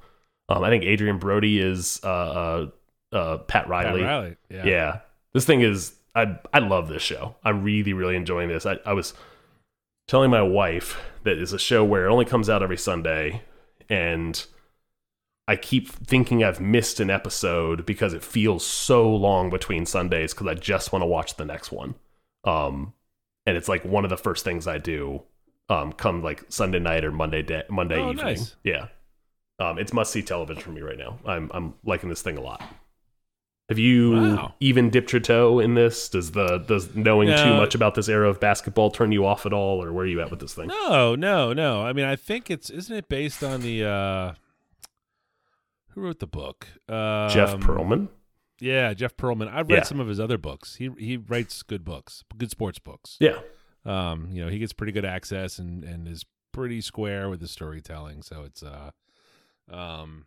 Um, 0.48 0.64
I 0.64 0.70
think 0.70 0.84
Adrien 0.84 1.18
Brody 1.18 1.58
is 1.60 2.00
uh, 2.02 2.08
uh, 2.08 2.66
uh, 3.12 3.36
Pat 3.38 3.64
Pat 3.64 3.68
Riley. 3.68 4.02
Riley. 4.02 4.36
Yeah. 4.50 4.64
Yeah. 4.66 5.00
This 5.34 5.44
thing 5.44 5.60
is 5.60 5.94
I 6.14 6.38
I 6.52 6.58
love 6.60 6.88
this 6.88 7.02
show. 7.02 7.36
I'm 7.44 7.62
really, 7.62 7.92
really 7.92 8.16
enjoying 8.16 8.48
this. 8.48 8.64
I, 8.66 8.78
I 8.86 8.92
was 8.94 9.14
telling 10.06 10.30
my 10.30 10.42
wife 10.42 10.98
that 11.24 11.36
it's 11.38 11.52
a 11.52 11.58
show 11.58 11.84
where 11.84 12.06
it 12.06 12.10
only 12.10 12.24
comes 12.24 12.48
out 12.48 12.62
every 12.62 12.78
Sunday 12.78 13.42
and 13.90 14.44
I 15.46 15.56
keep 15.56 15.88
thinking 15.88 16.42
I've 16.44 16.60
missed 16.60 16.98
an 17.00 17.10
episode 17.10 17.84
because 17.86 18.14
it 18.14 18.22
feels 18.24 18.64
so 18.64 19.08
long 19.14 19.50
between 19.50 19.84
Sundays 19.86 20.32
because 20.32 20.46
I 20.46 20.54
just 20.54 20.92
want 20.92 21.02
to 21.02 21.06
watch 21.06 21.36
the 21.36 21.44
next 21.44 21.70
one. 21.72 21.94
Um 22.44 22.94
and 23.46 23.56
it's 23.56 23.68
like 23.68 23.84
one 23.84 24.04
of 24.04 24.10
the 24.10 24.16
first 24.16 24.44
things 24.44 24.66
I 24.66 24.78
do 24.78 25.22
um 25.68 25.92
come 25.92 26.22
like 26.22 26.44
Sunday 26.48 26.78
night 26.78 27.04
or 27.04 27.12
Monday 27.12 27.42
day, 27.42 27.64
Monday 27.68 27.96
Oh, 27.98 28.10
evening. 28.10 28.24
nice. 28.24 28.56
Yeah. 28.64 28.88
Um 29.58 29.78
it's 29.78 29.92
must 29.92 30.12
see 30.12 30.22
television 30.22 30.62
for 30.62 30.70
me 30.70 30.80
right 30.82 30.98
now. 30.98 31.18
I'm 31.26 31.50
I'm 31.52 31.74
liking 31.84 32.08
this 32.08 32.22
thing 32.22 32.36
a 32.36 32.40
lot. 32.40 32.62
Have 33.68 33.78
you 33.78 34.12
Wow. 34.12 34.54
even 34.60 34.88
dipped 34.88 35.12
your 35.12 35.20
toe 35.20 35.58
in 35.60 35.74
this? 35.74 36.08
Does 36.08 36.30
the 36.32 36.58
does 36.58 36.94
knowing 36.94 37.28
too 37.28 37.54
much 37.54 37.74
about 37.74 37.94
this 37.94 38.08
era 38.08 38.28
of 38.30 38.40
basketball 38.40 38.90
turn 38.90 39.12
you 39.12 39.26
off 39.26 39.44
at 39.44 39.52
all, 39.52 39.82
or 39.82 39.92
where 39.92 40.04
are 40.04 40.08
you 40.08 40.20
at 40.22 40.30
with 40.30 40.40
this 40.40 40.54
thing? 40.54 40.68
No, 40.68 41.14
no, 41.14 41.52
no. 41.52 41.82
I 41.82 41.92
mean, 41.92 42.06
I 42.06 42.16
think 42.16 42.50
it's 42.50 42.70
isn't 42.70 42.94
it 42.96 43.08
based 43.08 43.44
on 43.44 43.60
the 43.60 43.84
uh 43.84 44.34
who 45.90 46.00
wrote 46.02 46.20
the 46.20 46.26
book? 46.26 46.66
Um, 46.88 47.28
Jeff 47.28 47.56
Pearlman. 47.58 48.08
Yeah, 48.60 48.94
Jeff 48.94 49.16
Pearlman. 49.16 49.48
I've 49.48 49.68
read 49.68 49.78
Yeah. 49.78 49.82
some 49.82 50.00
of 50.00 50.08
his 50.08 50.18
other 50.20 50.38
books. 50.38 50.76
He 50.76 50.90
he 50.98 51.16
writes 51.16 51.62
good 51.62 51.84
books, 51.84 52.24
good 52.36 52.50
sports 52.50 52.78
books. 52.78 53.16
Yeah, 53.20 53.40
Um, 53.84 54.28
you 54.32 54.42
know, 54.44 54.50
he 54.50 54.58
gets 54.58 54.72
pretty 54.72 54.92
good 54.92 55.04
access 55.04 55.58
and 55.58 55.84
and 55.84 56.08
is 56.08 56.24
pretty 56.52 56.80
square 56.80 57.28
with 57.28 57.40
his 57.40 57.50
storytelling. 57.50 58.22
So 58.22 58.42
it's 58.44 58.62
uh, 58.62 58.90
um, 59.70 60.24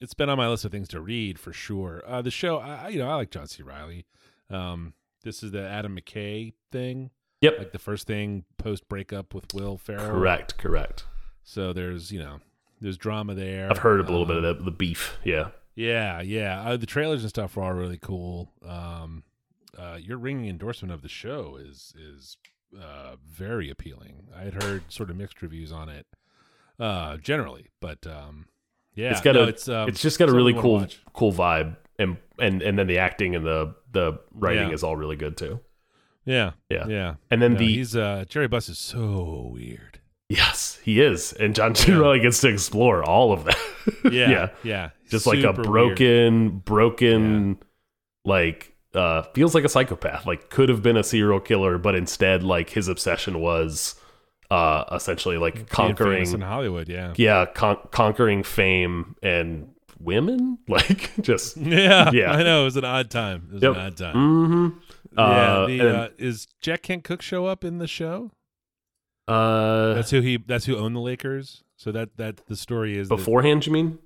it's 0.00 0.14
been 0.14 0.28
on 0.28 0.36
my 0.38 0.48
list 0.48 0.64
of 0.64 0.72
things 0.72 0.88
to 0.88 1.00
read 1.00 1.38
for 1.38 1.52
sure. 1.52 2.02
Uh, 2.06 2.20
the 2.22 2.30
show, 2.30 2.58
I 2.58 2.88
you 2.88 2.98
know, 2.98 3.08
I 3.08 3.14
like 3.14 3.30
John 3.30 3.46
C. 3.46 3.62
Reilly. 3.62 4.04
Um, 4.50 4.94
this 5.22 5.42
is 5.42 5.52
the 5.52 5.66
Adam 5.66 5.96
McKay 5.98 6.52
thing, 6.70 7.10
Yep. 7.40 7.58
like 7.58 7.72
the 7.72 7.78
first 7.78 8.06
thing 8.06 8.44
post 8.58 8.88
breakup 8.88 9.34
with 9.34 9.52
Will 9.54 9.78
Ferrell. 9.78 10.10
correct, 10.10 10.58
correct. 10.58 11.04
So 11.42 11.72
there's 11.72 12.10
you 12.12 12.18
know 12.20 12.40
there's 12.80 12.98
drama 12.98 13.34
there. 13.34 13.70
I've 13.70 13.78
heard 13.78 14.00
a 14.00 14.02
little 14.02 14.26
bit 14.26 14.36
Um, 14.38 14.44
of 14.44 14.58
the, 14.58 14.64
the 14.64 14.70
beef. 14.70 15.16
Yeah, 15.24 15.50
Yeah, 15.74 16.20
yeah. 16.20 16.60
Uh, 16.62 16.76
the 16.76 16.86
trailers 16.86 17.22
and 17.22 17.30
stuff 17.30 17.56
are 17.56 17.62
all 17.62 17.72
really 17.72 17.98
cool. 17.98 18.52
Um, 18.66 19.24
uh, 19.78 19.98
your 20.00 20.18
ringing 20.18 20.48
endorsement 20.48 20.92
of 20.92 21.02
the 21.02 21.08
show 21.08 21.56
is 21.56 21.94
is 21.98 22.36
uh, 22.78 23.16
very 23.24 23.70
appealing. 23.70 24.28
I 24.36 24.42
had 24.42 24.62
heard 24.62 24.82
sort 24.92 25.08
of 25.10 25.16
mixed 25.16 25.40
reviews 25.42 25.72
on 25.72 25.88
it, 25.88 26.06
uh, 26.78 27.16
generally, 27.18 27.68
but 27.80 28.06
um, 28.06 28.46
yeah, 28.94 29.10
it's 29.10 29.20
got 29.20 29.34
no, 29.34 29.44
a 29.44 29.46
it's 29.48 29.68
um, 29.68 29.88
it's 29.88 30.00
just 30.02 30.18
got 30.18 30.28
a 30.28 30.32
really 30.32 30.54
cool 30.54 30.86
cool 31.12 31.32
vibe, 31.32 31.76
and 31.98 32.16
and 32.38 32.62
and 32.62 32.78
then 32.78 32.86
the 32.86 32.98
acting 32.98 33.34
and 33.36 33.44
the 33.44 33.74
the 33.92 34.18
writing 34.32 34.68
Yeah. 34.68 34.74
is 34.74 34.82
all 34.82 34.96
really 34.96 35.16
good 35.16 35.36
too. 35.36 35.60
Yeah, 36.26 36.52
Yeah. 36.70 36.86
yeah. 36.88 37.14
And 37.30 37.42
then 37.42 37.52
No, 37.52 37.58
the 37.58 37.66
he's 37.74 37.94
uh, 37.94 38.24
Jerry 38.28 38.48
Buss 38.48 38.68
is 38.70 38.78
so 38.78 39.50
weird. 39.52 40.00
yes, 40.30 40.78
he 40.82 41.00
is, 41.00 41.32
and 41.34 41.54
John 41.54 41.74
C. 41.74 41.92
Yeah. 41.92 41.98
Reilly 41.98 42.20
gets 42.20 42.40
to 42.40 42.48
explore 42.48 43.04
all 43.04 43.32
of 43.32 43.44
that. 43.44 43.58
Yeah, 44.10 44.30
yeah, 44.30 44.48
yeah. 44.62 44.90
just 45.10 45.26
like 45.26 45.38
a 45.38 45.42
Super 45.42 45.60
weird. 45.62 45.66
broken, 45.70 46.48
broken, 46.60 47.58
like 48.24 48.72
uh, 48.94 49.22
feels 49.34 49.54
like 49.54 49.64
a 49.64 49.68
psychopath. 49.68 50.24
Like 50.26 50.48
could 50.50 50.68
have 50.70 50.82
been 50.82 50.96
a 50.96 51.04
serial 51.04 51.40
killer, 51.40 51.76
but 51.78 51.94
instead, 51.94 52.42
like 52.42 52.70
his 52.70 52.88
obsession 52.88 53.40
was 53.40 53.94
uh, 54.54 54.84
essentially 54.92 55.38
like 55.38 55.54
Being 55.54 55.66
conquering, 55.66 56.30
in 56.32 56.40
Hollywood. 56.40 56.88
Yeah, 56.88 57.12
yeah, 57.16 57.46
con- 57.46 57.78
conquering 57.90 58.42
fame 58.42 59.16
and 59.22 59.70
women. 60.00 60.58
Like 60.68 61.12
just 61.20 61.56
yeah, 61.78 62.10
Yeah. 62.12 62.32
I 62.32 62.42
know 62.42 62.62
it 62.62 62.64
was 62.64 62.76
an 62.76 62.84
odd 62.84 63.10
time. 63.10 63.48
It 63.50 63.54
was 63.54 63.62
Yep. 63.62 63.74
an 63.74 63.80
odd 63.80 63.96
time. 63.96 64.14
mm-hmm. 64.16 64.78
Yeah, 65.16 65.22
uh, 65.22 65.66
the, 65.66 65.80
and- 65.80 65.88
uh, 65.96 66.08
is 66.18 66.46
Jack 66.60 66.82
Kent 66.82 67.04
Cooke 67.04 67.22
show 67.22 67.46
up 67.46 67.64
in 67.64 67.78
the 67.78 67.86
show? 67.86 68.32
uh, 69.28 69.94
That's 69.94 70.10
who 70.10 70.20
he. 70.20 70.36
That's 70.36 70.64
who 70.66 70.76
owned 70.76 70.94
the 70.96 71.00
Lakers. 71.00 71.62
So 71.76 71.92
that 71.92 72.16
that 72.16 72.46
the 72.46 72.56
story 72.56 72.96
is 72.98 73.08
that 73.08 73.16
beforehand. 73.16 73.66
You 73.66 73.72
mean? 73.72 73.98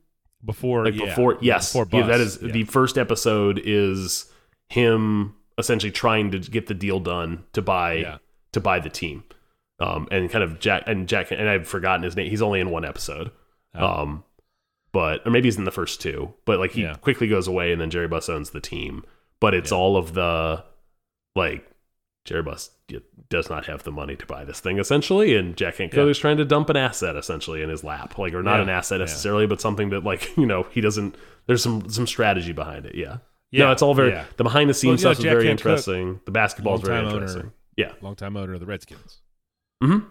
before 0.45 0.85
like 0.85 0.95
yeah, 0.95 1.07
before 1.07 1.37
yes 1.41 1.73
before 1.73 2.01
yeah, 2.01 2.07
that 2.07 2.21
is 2.21 2.39
yeah. 2.41 2.53
the 2.53 2.63
first 2.63 2.97
episode 2.97 3.61
is 3.65 4.31
him 4.69 5.35
essentially 5.59 5.91
trying 5.91 6.31
to 6.31 6.39
get 6.39 6.69
the 6.69 6.75
deal 6.75 7.01
done 7.01 7.43
to 7.53 7.61
buy 7.61 7.95
Yeah. 7.95 8.19
to 8.53 8.61
buy 8.61 8.79
the 8.79 8.89
team 8.89 9.25
um 9.81 10.09
and 10.11 10.31
kind 10.31 10.43
of 10.45 10.59
jack 10.61 10.83
and 10.87 11.09
jack 11.09 11.31
and 11.31 11.49
i've 11.49 11.67
forgotten 11.69 12.03
his 12.03 12.17
name 12.17 12.29
he's 12.31 12.43
only 12.43 12.61
in 12.61 12.71
one 12.71 12.85
episode 12.85 13.31
Oh. 13.75 13.87
um 14.03 14.25
but 14.93 15.25
or 15.27 15.31
maybe 15.31 15.47
he's 15.47 15.57
in 15.59 15.65
the 15.65 15.71
first 15.71 16.01
two 16.01 16.33
but 16.45 16.59
like 16.59 16.73
he 16.73 16.83
Yeah. 16.83 16.95
quickly 16.95 17.29
goes 17.29 17.47
away 17.47 17.73
and 17.73 17.81
then 17.81 17.91
jerry 17.91 18.09
buss 18.09 18.29
owns 18.29 18.51
the 18.51 18.61
team 18.61 19.05
but 19.41 19.55
it's 19.55 19.71
Yeah. 19.71 19.77
all 19.79 19.97
of 19.97 20.15
the 20.15 20.65
like 21.37 21.71
jerry 22.25 22.43
buss 22.43 22.71
y- 22.91 22.99
does 23.29 23.49
not 23.51 23.67
have 23.67 23.85
the 23.85 23.93
money 23.93 24.17
to 24.17 24.27
buy 24.27 24.45
this 24.45 24.61
thing 24.61 24.79
essentially 24.79 25.35
and 25.37 25.57
jack 25.57 25.77
Kent 25.77 25.93
Cooke 25.93 26.05
Yeah. 26.07 26.11
is 26.11 26.19
trying 26.19 26.39
to 26.39 26.45
dump 26.45 26.69
an 26.71 26.77
asset 26.77 27.17
essentially 27.17 27.63
in 27.63 27.69
his 27.69 27.85
lap 27.85 28.19
like 28.19 28.35
or 28.35 28.43
not 28.43 28.57
Yeah. 28.57 28.63
an 28.63 28.69
asset 28.71 28.99
Yeah. 29.01 29.05
necessarily 29.05 29.47
but 29.47 29.61
something 29.61 29.91
that 29.91 30.05
like 30.05 30.37
you 30.37 30.47
know 30.47 30.65
he 30.71 30.81
doesn't 30.81 31.15
there's 31.47 31.63
some 31.63 31.89
some 31.89 32.07
strategy 32.07 32.53
behind 32.53 32.87
it 32.87 32.95
yeah 32.95 33.19
Yeah, 33.51 33.67
no 33.67 33.73
it's 33.73 33.83
all 33.83 33.95
very 33.95 34.11
yeah. 34.11 34.25
the 34.37 34.45
behind 34.45 34.69
the 34.69 34.75
scenes 34.75 35.05
Well, 35.05 35.13
you 35.13 35.19
know, 35.19 35.21
stuff 35.23 35.27
is 35.27 35.31
very 35.33 35.45
Kent 35.47 35.61
Cooke, 35.61 35.67
interesting 35.71 36.21
the 36.25 36.33
basketball 36.33 36.75
is 36.77 36.81
very 36.83 36.97
longtime 37.03 37.15
owner. 37.15 37.25
interesting 37.27 37.53
yeah 37.77 37.93
longtime 38.01 38.37
owner 38.37 38.55
of 38.55 38.61
the 38.61 38.67
Redskins. 38.67 39.21
Mm-hmm 39.83 40.07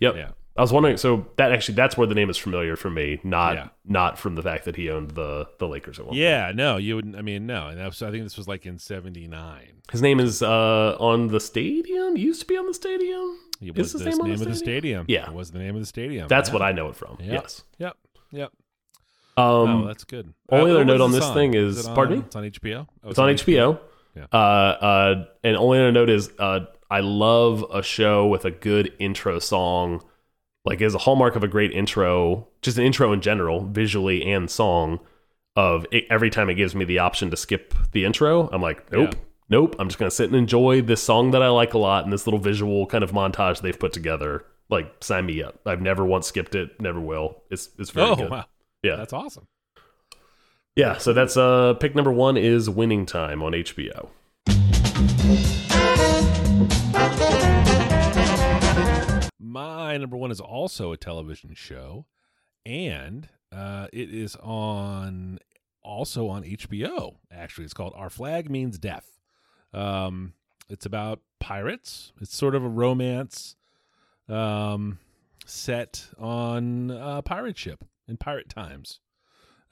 yep 0.00 0.14
Yeah, 0.16 0.30
I 0.56 0.60
was 0.60 0.72
wondering. 0.72 0.96
So 0.96 1.26
that 1.36 1.52
actually, 1.52 1.74
that's 1.76 1.96
where 1.96 2.06
the 2.06 2.14
name 2.14 2.30
is 2.30 2.36
familiar 2.36 2.76
for 2.76 2.90
me, 2.90 3.20
not 3.24 3.54
Yeah. 3.56 3.68
not 3.84 4.18
from 4.18 4.34
the 4.34 4.42
fact 4.42 4.64
that 4.64 4.76
he 4.76 4.90
owned 4.90 5.12
the 5.12 5.46
the 5.58 5.66
Lakers 5.68 5.98
at 5.98 6.04
one. 6.06 6.10
point. 6.10 6.20
Yeah, 6.20 6.52
no, 6.54 6.76
you 6.76 6.96
wouldn't. 6.96 7.16
I 7.16 7.22
mean, 7.22 7.46
no, 7.46 7.68
and 7.68 7.78
that 7.78 7.86
was, 7.86 8.02
I 8.02 8.10
think 8.10 8.24
this 8.24 8.36
was 8.36 8.46
like 8.48 8.64
in 8.66 8.78
'79. 8.78 9.82
His 9.92 10.02
name 10.02 10.18
is 10.20 10.42
uh 10.42 10.96
on 11.00 11.28
the 11.28 11.40
stadium. 11.40 12.16
He 12.16 12.22
Used 12.22 12.40
to 12.40 12.46
be 12.46 12.56
on 12.56 12.66
the 12.66 12.74
stadium. 12.74 13.38
It 13.60 13.70
Is 13.70 13.76
was 13.76 13.92
his 13.92 14.02
the 14.02 14.10
name 14.10 14.20
on 14.20 14.28
name 14.28 14.36
the 14.38 14.44
of 14.44 14.50
the 14.50 14.56
stadium? 14.56 15.04
Yeah. 15.08 15.28
it 15.28 15.34
was 15.34 15.50
the 15.50 15.58
name 15.58 15.74
of 15.74 15.80
the 15.82 15.86
stadium. 15.86 16.28
That's 16.28 16.48
yeah. 16.48 16.52
what 16.52 16.62
I 16.62 16.70
know 16.72 16.88
it 16.88 16.96
from. 16.96 17.16
Yep. 17.20 17.32
Yes. 17.42 17.64
Yep, 17.78 17.96
yep. 18.32 18.52
Um, 19.36 19.44
oh, 19.84 19.86
that's 19.86 20.04
good. 20.04 20.32
only 20.50 20.70
Uh, 20.70 20.74
other 20.74 20.84
note 20.84 21.00
on 21.00 21.12
this 21.12 21.24
on? 21.24 21.34
thing 21.34 21.54
Is 21.54 21.78
is- 21.78 21.86
on- 21.86 21.94
pardon 21.94 22.18
me? 22.18 22.24
It's 22.26 22.36
on 22.36 22.44
HBO. 22.44 22.86
Oh, 23.04 23.10
It's 23.10 23.18
on 23.18 23.28
HBO. 23.30 23.78
Yeah. 24.16 24.26
Uh, 24.32 24.36
uh, 24.36 25.24
and 25.44 25.56
only 25.56 25.78
other 25.78 25.92
note 25.92 26.10
is 26.10 26.30
uh, 26.38 26.60
I 26.90 27.00
love 27.00 27.64
a 27.72 27.82
show 27.82 28.26
with 28.26 28.44
a 28.44 28.50
good 28.50 28.92
intro 28.98 29.38
song. 29.38 30.02
Like, 30.64 30.80
is 30.80 30.94
a 30.94 30.98
hallmark 30.98 31.34
of 31.36 31.42
a 31.44 31.48
great 31.48 31.72
intro, 31.72 32.46
just 32.62 32.76
an 32.78 32.84
intro 32.84 33.12
in 33.12 33.20
general, 33.20 33.64
visually 33.64 34.22
and 34.30 34.50
song. 34.50 35.00
Of 35.56 35.86
it, 35.90 36.04
every 36.10 36.30
time 36.30 36.48
it 36.50 36.54
gives 36.54 36.74
me 36.74 36.84
the 36.84 37.00
option 37.00 37.30
to 37.30 37.36
skip 37.36 37.74
the 37.92 38.04
intro, 38.04 38.48
I'm 38.52 38.62
like, 38.62 38.92
nope, 38.92 39.14
Yeah. 39.14 39.20
nope. 39.48 39.76
I'm 39.78 39.88
just 39.88 39.98
gonna 39.98 40.10
sit 40.10 40.26
and 40.28 40.36
enjoy 40.36 40.82
this 40.82 41.02
song 41.02 41.32
that 41.32 41.42
I 41.42 41.48
like 41.48 41.74
a 41.74 41.78
lot 41.78 42.04
and 42.04 42.12
this 42.12 42.26
little 42.28 42.38
visual 42.38 42.86
kind 42.86 43.02
of 43.02 43.10
montage 43.12 43.60
they've 43.60 43.78
put 43.78 43.92
together. 43.92 44.44
Like, 44.70 45.02
sign 45.02 45.26
me 45.26 45.42
up. 45.42 45.58
I've 45.66 45.80
never 45.80 46.04
once 46.04 46.26
skipped 46.28 46.54
it, 46.54 46.80
never 46.80 47.00
will. 47.00 47.42
It's 47.50 47.70
it's 47.78 47.90
very 47.90 48.06
Oh 48.08 48.14
good. 48.16 48.30
wow, 48.30 48.44
Yeah, 48.84 48.96
that's 48.96 49.12
awesome. 49.12 49.48
yeah. 50.76 50.98
So 50.98 51.12
that's 51.12 51.36
uh 51.36 51.74
pick 51.74 51.94
number 51.94 52.12
one 52.12 52.36
is 52.36 52.68
Winning 52.70 53.04
Time 53.06 53.42
on 53.42 53.52
HBO. 53.52 54.10
Number 60.00 60.16
one 60.16 60.30
is 60.30 60.40
also 60.40 60.92
a 60.92 60.96
television 60.96 61.54
show, 61.54 62.06
and 62.64 63.28
uh, 63.52 63.88
it 63.92 64.12
is 64.12 64.36
on 64.36 65.38
also 65.82 66.28
on 66.28 66.42
HBO. 66.42 67.16
Actually, 67.32 67.64
it's 67.64 67.74
called 67.74 67.94
Our 67.96 68.10
Flag 68.10 68.50
Means 68.50 68.78
Death. 68.78 69.18
Um, 69.72 70.34
it's 70.68 70.86
about 70.86 71.20
pirates. 71.40 72.12
It's 72.20 72.36
sort 72.36 72.54
of 72.54 72.64
a 72.64 72.68
romance 72.68 73.56
um, 74.28 74.98
set 75.46 76.08
on 76.18 76.90
a 76.90 77.22
pirate 77.22 77.56
ship 77.56 77.84
in 78.06 78.16
pirate 78.16 78.48
times. 78.48 79.00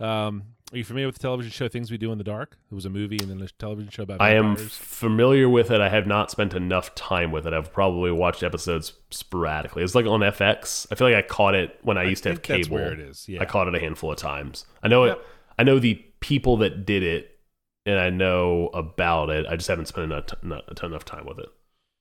Um, 0.01 0.56
are 0.73 0.79
you 0.79 0.85
familiar 0.85 1.07
with 1.07 1.17
the 1.17 1.23
television 1.23 1.53
show 1.53 1.69
Things 1.69 1.91
We 1.91 1.99
Do 1.99 2.11
in 2.13 2.19
the 2.19 2.25
Dark? 2.25 2.57
It 2.71 2.75
was 2.75 2.85
a 2.85 2.91
movie 2.91 3.19
and 3.21 3.31
then 3.31 3.41
a 3.41 3.49
television 3.49 3.91
show 3.91 4.03
about 4.03 4.21
I 4.21 4.31
am 4.35 4.57
familiar 4.57 5.49
with 5.49 5.71
it. 5.71 5.81
I 5.81 5.89
have 5.89 6.07
not 6.07 6.31
spent 6.31 6.55
enough 6.55 6.95
time 6.95 7.31
with 7.33 7.47
it. 7.47 7.53
I've 7.53 7.73
probably 7.73 8.11
watched 8.11 8.43
episodes 8.43 8.93
sporadically. 9.11 9.83
It's 9.85 9.95
like 9.95 10.07
on 10.07 10.21
FX. 10.21 10.87
I 10.91 10.95
feel 10.97 11.09
like 11.09 11.17
I 11.17 11.23
caught 11.27 11.55
it 11.55 11.79
when 11.83 11.97
I, 11.99 12.05
used 12.05 12.23
to 12.25 12.31
have 12.31 12.39
think 12.39 12.47
that's 12.49 12.67
cable. 12.69 12.77
where 12.79 12.93
it 12.93 13.01
is, 13.01 13.29
yeah. 13.29 13.41
I 13.41 13.45
caught 13.45 13.69
it 13.69 13.75
a 13.75 13.81
handful 13.81 14.11
of 14.11 14.19
times. 14.19 14.67
I 14.83 14.89
know 14.89 15.05
Yep. 15.05 15.17
it. 15.19 15.25
I 15.59 15.63
know 15.63 15.79
the 15.79 15.95
people 16.21 16.57
that 16.59 16.85
did 16.85 17.03
it, 17.03 17.39
and 17.87 17.99
I 17.99 18.11
know 18.11 18.69
about 18.75 19.31
it. 19.31 19.47
I 19.47 19.57
just 19.57 19.69
haven't 19.69 19.87
spent 19.87 20.05
enough, 20.11 20.25
not 20.43 20.83
enough 20.83 21.05
time 21.05 21.27
with 21.27 21.39
it. 21.39 21.49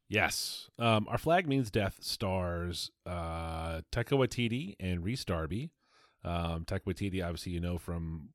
Yes. 0.09 0.69
Um, 0.77 1.07
Our 1.09 1.17
Flag 1.17 1.47
Means 1.47 1.71
Death 1.71 1.97
stars 2.01 2.91
uh, 3.05 3.81
Taika 3.91 4.17
Waititi 4.17 4.75
and 4.79 5.03
Rhys 5.03 5.23
Darby. 5.25 5.71
Um, 6.25 6.65
Taika 6.65 6.81
Waititi, 6.87 7.23
obviously, 7.23 7.51
you 7.51 7.59
know 7.59 7.77
from 7.77 8.29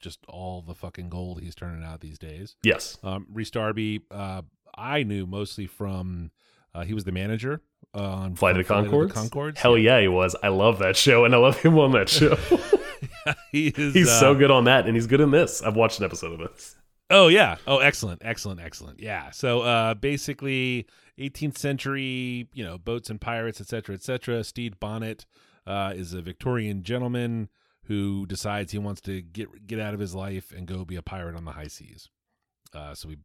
just 0.00 0.20
all 0.28 0.62
the 0.62 0.74
fucking 0.74 1.10
gold 1.10 1.42
he's 1.42 1.54
turning 1.54 1.84
out 1.84 2.00
these 2.00 2.18
days. 2.18 2.56
Yes. 2.62 2.96
Um, 3.02 3.26
Rhys 3.30 3.50
Darby, 3.50 4.00
uh, 4.10 4.42
I 4.74 5.02
knew 5.02 5.26
mostly 5.26 5.66
from 5.66 6.30
uh, 6.74 6.84
he 6.84 6.94
was 6.94 7.04
the 7.04 7.12
manager 7.12 7.60
uh, 7.94 8.02
on 8.02 8.34
Flight 8.34 8.56
of 8.56 8.66
the 8.66 8.74
Conchords. 8.74 9.12
Conchords. 9.12 9.58
Hell 9.58 9.76
yeah, 9.76 10.00
he 10.00 10.08
was. 10.08 10.34
I 10.42 10.48
love 10.48 10.78
that 10.78 10.96
show, 10.96 11.26
and 11.26 11.34
I 11.34 11.38
love 11.38 11.58
him 11.58 11.78
on 11.78 11.92
that 11.92 12.08
show. 12.08 12.36
he 13.52 13.68
is. 13.68 13.94
he's 13.94 14.08
uh, 14.08 14.20
so 14.20 14.34
good 14.34 14.50
on 14.50 14.64
that, 14.64 14.86
and 14.86 14.96
he's 14.96 15.06
good 15.06 15.20
in 15.20 15.30
this. 15.30 15.62
I've 15.62 15.76
watched 15.76 15.98
an 15.98 16.06
episode 16.06 16.32
of 16.32 16.38
this. 16.38 16.76
Oh 17.10 17.28
yeah. 17.28 17.56
Oh, 17.66 17.78
excellent, 17.78 18.22
excellent, 18.24 18.60
excellent. 18.60 19.00
Yeah. 19.00 19.30
So 19.30 19.62
uh, 19.62 19.94
basically, 19.94 20.86
18th 21.18 21.56
century, 21.56 22.48
you 22.52 22.64
know, 22.64 22.78
boats 22.78 23.10
and 23.10 23.20
pirates, 23.20 23.60
etc., 23.60 23.94
etc. 23.94 24.44
Stede 24.44 24.78
Bonnet 24.78 25.26
uh, 25.68 25.92
is 25.94 26.12
a 26.14 26.22
Victorian 26.22 26.82
gentleman 26.82 27.48
who 27.84 28.26
decides 28.26 28.72
he 28.72 28.78
wants 28.78 29.00
to 29.02 29.22
get 29.22 29.66
get 29.66 29.78
out 29.78 29.94
of 29.94 30.00
his 30.00 30.14
life 30.14 30.52
and 30.56 30.66
go 30.66 30.84
be 30.84 30.96
a 30.96 31.02
pirate 31.02 31.36
on 31.36 31.44
the 31.44 31.52
high 31.52 31.68
seas. 31.68 32.08
Uh, 32.74 32.94
so 32.94 33.08
he 33.10 33.16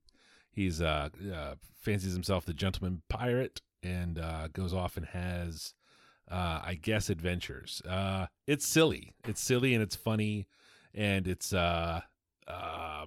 he's 0.52 0.82
uh, 0.82 1.10
uh, 1.34 1.56
fancies 1.82 2.14
himself 2.14 2.46
the 2.46 2.54
gentleman 2.54 3.02
pirate 3.10 3.62
and 3.82 4.20
uh, 4.20 4.48
goes 4.54 4.74
off 4.74 4.98
and 4.98 5.08
has. 5.08 5.74
Uh, 6.32 6.62
I 6.66 6.76
guess 6.82 7.10
adventures. 7.10 7.82
Uh, 7.88 8.28
it's 8.48 8.66
silly. 8.66 9.14
It's 9.28 9.42
silly 9.42 9.74
and 9.74 9.84
it's 9.84 9.96
funny, 9.98 10.48
and 10.96 11.28
it's 11.28 11.52
uh, 11.54 12.00
uh, 12.48 13.06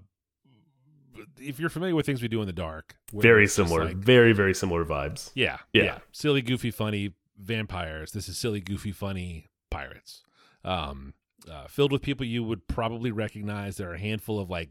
if 1.41 1.59
you're 1.59 1.71
familiar 1.71 1.95
with 1.95 2.05
things 2.07 2.21
we 2.21 2.29
do 2.29 2.41
in 2.43 2.47
the 2.47 2.53
dark, 2.53 2.97
Very 3.13 3.47
similar. 3.47 3.87
like- 3.87 3.97
very 3.97 4.33
very 4.35 4.55
similar 4.55 4.85
vibes. 4.85 5.31
yeah, 5.35 5.59
Yeah. 5.73 5.83
yeah, 5.85 5.99
silly, 6.13 6.43
goofy, 6.43 6.71
funny 6.71 7.15
vampires. 7.39 8.13
This 8.13 8.29
is 8.29 8.39
silly, 8.39 8.61
goofy, 8.61 8.93
funny 8.93 9.47
pirates. 9.71 10.23
Um, 10.65 11.15
uh, 11.51 11.67
filled 11.69 11.93
with 11.93 12.03
people 12.03 12.27
you 12.27 12.43
would 12.43 12.67
probably 12.67 13.11
recognize. 13.11 13.77
There 13.77 13.91
are 13.91 13.95
a 13.95 13.99
handful 13.99 14.39
of 14.39 14.51
like 14.51 14.71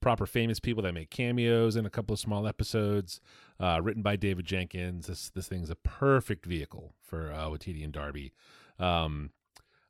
proper 0.00 0.26
famous 0.26 0.60
people 0.60 0.82
that 0.82 0.92
make 0.92 1.10
cameos 1.10 1.76
in 1.76 1.86
a 1.86 1.90
couple 1.90 2.14
of 2.14 2.18
small 2.18 2.46
episodes. 2.46 3.20
Uh, 3.58 3.80
written 3.82 4.02
by 4.02 4.16
David 4.16 4.44
Jenkins. 4.44 5.06
This 5.06 5.30
this 5.30 5.48
thing's 5.48 5.70
a 5.70 5.76
perfect 5.76 6.44
vehicle 6.44 6.94
for 7.02 7.32
uh, 7.32 7.46
Waititi 7.46 7.82
and 7.82 7.92
Darby. 7.92 8.32
Um, 8.78 9.30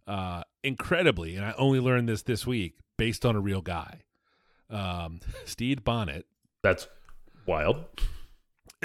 uh, 0.07 0.43
incredibly, 0.63 1.35
and 1.37 1.45
I 1.45 1.53
only 1.59 1.81
learned 1.81 2.09
this 2.09 2.23
this 2.23 2.47
week 2.47 2.75
based 2.97 3.27
on 3.27 3.35
a 3.35 3.41
real 3.41 3.63
guy. 3.63 4.03
Um, 4.71 5.21
Stede 5.45 5.85
Bonnet 5.85 6.27
That's 6.63 6.87
wild. 7.45 7.85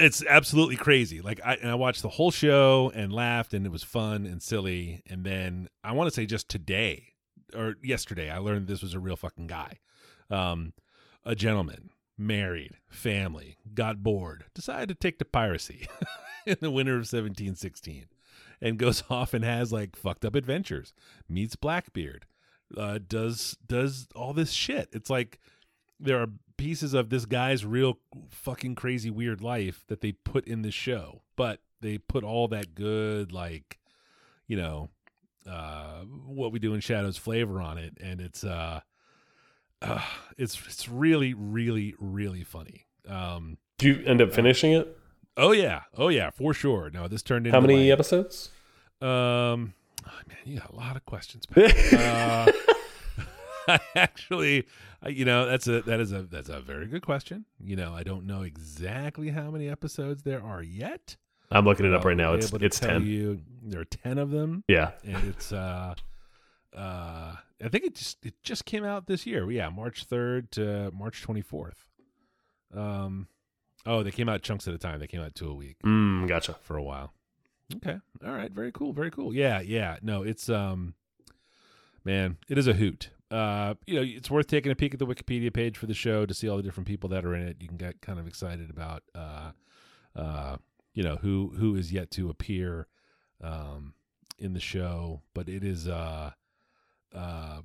It's 0.02 0.24
absolutely 0.26 0.76
crazy. 0.76 1.20
Like 1.20 1.40
I 1.44 1.54
and 1.54 1.70
I 1.70 1.74
watched 1.74 2.02
the 2.02 2.08
whole 2.08 2.30
show 2.30 2.90
and 2.94 3.12
laughed 3.12 3.54
and 3.54 3.64
it 3.64 3.72
was 3.72 3.82
fun 3.82 4.26
and 4.26 4.42
silly. 4.42 5.02
And 5.08 5.24
then 5.24 5.68
I 5.84 5.92
want 5.92 6.08
to 6.08 6.14
say 6.14 6.26
just 6.26 6.48
today 6.48 7.12
or 7.54 7.76
yesterday, 7.82 8.30
I 8.30 8.38
learned 8.38 8.66
this 8.66 8.82
was 8.82 8.94
a 8.94 9.00
real 9.00 9.16
fucking 9.16 9.46
guy. 9.46 9.78
Um, 10.30 10.72
a 11.24 11.34
gentleman, 11.34 11.90
married, 12.16 12.78
family, 12.88 13.58
got 13.74 14.02
bored, 14.02 14.44
decided 14.54 14.88
to 14.88 14.94
take 14.94 15.18
to 15.18 15.24
piracy 15.24 15.86
in 16.46 16.56
the 16.60 16.70
winter 16.70 16.94
of 16.94 17.00
1716, 17.00 18.06
and 18.60 18.78
goes 18.78 19.04
off 19.10 19.34
and 19.34 19.44
has 19.44 19.72
like 19.72 19.96
fucked 19.96 20.24
up 20.24 20.34
adventures. 20.34 20.92
Meets 21.28 21.56
Blackbeard, 21.56 22.26
uh, 22.76 22.98
does 23.06 23.56
does 23.66 24.08
all 24.16 24.32
this 24.32 24.52
shit. 24.52 24.88
It's 24.92 25.10
like 25.10 25.38
there 26.00 26.20
are 26.20 26.28
pieces 26.62 26.94
of 26.94 27.10
this 27.10 27.24
guy's 27.24 27.66
real 27.66 27.98
fucking 28.30 28.76
crazy 28.76 29.10
weird 29.10 29.42
life 29.42 29.84
that 29.88 30.00
they 30.00 30.12
put 30.12 30.46
in 30.46 30.62
this 30.62 30.72
show, 30.72 31.22
but 31.34 31.58
they 31.80 31.98
put 31.98 32.22
all 32.22 32.46
that 32.46 32.72
good 32.76 33.32
like, 33.32 33.80
you 34.46 34.56
know, 34.56 34.88
uh, 35.44 36.02
what 36.24 36.52
we 36.52 36.60
do 36.60 36.72
in 36.72 36.78
Shadows 36.78 37.16
flavor 37.16 37.60
on 37.60 37.78
it, 37.78 37.98
and 38.00 38.20
it's 38.20 38.44
uh, 38.44 38.78
uh 39.80 40.02
it's 40.38 40.56
it's 40.68 40.88
really 40.88 41.34
really 41.34 41.96
really 41.98 42.44
funny. 42.44 42.86
Um, 43.08 43.58
Do 43.78 43.88
you 43.88 44.04
end 44.06 44.22
up 44.22 44.32
finishing 44.32 44.70
it? 44.70 44.96
oh 45.36 45.50
yeah, 45.50 45.80
oh 45.98 46.10
yeah, 46.10 46.30
for 46.30 46.54
sure. 46.54 46.90
No, 46.90 47.08
this 47.08 47.24
turned 47.24 47.48
into 47.48 47.56
How 47.56 47.60
many 47.60 47.90
like, 47.90 47.98
episodes? 47.98 48.50
um, 49.00 49.74
oh, 50.06 50.20
man, 50.28 50.38
you 50.44 50.60
got 50.60 50.70
a 50.70 50.76
lot 50.76 50.94
of 50.94 51.04
questions. 51.06 51.44
Uh, 51.92 52.46
actually, 53.96 54.66
you 55.06 55.24
know, 55.24 55.46
that's 55.46 55.66
a 55.66 55.82
that 55.82 56.00
is 56.00 56.12
a 56.12 56.22
that's 56.22 56.48
a 56.48 56.60
very 56.60 56.86
good 56.86 57.02
question. 57.02 57.44
You 57.60 57.76
know, 57.76 57.92
I 57.94 58.02
don't 58.02 58.26
know 58.26 58.42
exactly 58.42 59.30
how 59.30 59.50
many 59.50 59.68
episodes 59.68 60.22
there 60.22 60.42
are 60.42 60.62
yet. 60.62 61.16
I'm 61.50 61.64
looking 61.64 61.84
it 61.86 61.92
up 61.94 62.04
right 62.04 62.16
now. 62.16 62.32
It's 62.34 62.52
it's 62.54 62.80
ten. 62.80 63.06
You, 63.06 63.40
there 63.62 63.80
are 63.80 63.84
ten 63.84 64.18
of 64.18 64.30
them, 64.30 64.64
Yeah. 64.68 64.92
and 65.04 65.22
it's 65.28 65.52
uh, 65.52 65.94
uh, 66.74 67.34
I 67.62 67.68
think 67.68 67.84
it 67.84 67.94
just 67.94 68.24
it 68.24 68.34
just 68.42 68.64
came 68.64 68.84
out 68.84 69.06
this 69.06 69.26
year. 69.26 69.50
Yeah, 69.50 69.68
March 69.68 70.04
third 70.04 70.50
to 70.52 70.90
March 70.92 71.20
twenty 71.22 71.42
fourth. 71.42 71.86
Um, 72.74 73.28
oh, 73.84 74.02
they 74.02 74.10
came 74.10 74.28
out 74.30 74.40
chunks 74.42 74.66
at 74.66 74.72
a 74.74 74.78
time. 74.78 74.98
They 74.98 75.06
came 75.06 75.20
out 75.20 75.34
two 75.34 75.50
a 75.50 75.54
week 75.54 75.76
Mm, 75.84 76.26
gotcha. 76.26 76.56
for 76.62 76.76
a 76.78 76.82
while. 76.82 77.12
Okay. 77.76 77.98
All 78.24 78.32
right. 78.32 78.50
Very 78.50 78.72
cool. 78.72 78.92
Very 78.94 79.10
cool. 79.10 79.34
Yeah. 79.34 79.60
Yeah. 79.60 79.96
No, 80.02 80.22
it's 80.22 80.48
um, 80.48 80.94
man, 82.04 82.38
it 82.48 82.56
is 82.58 82.66
a 82.66 82.72
hoot. 82.74 83.10
Uh, 83.32 83.74
you 83.86 83.94
know, 83.94 84.02
it's 84.02 84.30
worth 84.30 84.46
taking 84.46 84.70
a 84.70 84.74
peek 84.74 84.92
at 84.92 84.98
the 84.98 85.06
Wikipedia 85.06 85.52
page 85.52 85.78
for 85.78 85.86
the 85.86 85.94
show 85.94 86.26
to 86.26 86.34
see 86.34 86.48
all 86.48 86.58
the 86.58 86.62
different 86.62 86.86
people 86.86 87.08
that 87.08 87.24
are 87.24 87.34
in 87.34 87.42
it. 87.42 87.56
You 87.60 87.68
can 87.68 87.78
get 87.78 88.02
kind 88.02 88.18
of 88.18 88.26
excited 88.26 88.68
about, 88.68 89.02
uh, 89.14 89.52
uh, 90.14 90.56
you 90.92 91.02
know, 91.02 91.16
who 91.16 91.54
who 91.56 91.74
is 91.74 91.92
yet 91.92 92.10
to 92.12 92.28
appear, 92.28 92.88
um, 93.40 93.94
in 94.38 94.52
the 94.52 94.60
show. 94.60 95.22
But 95.32 95.48
it 95.48 95.64
is 95.64 95.88
uh, 95.88 96.32
uh, 97.14 97.62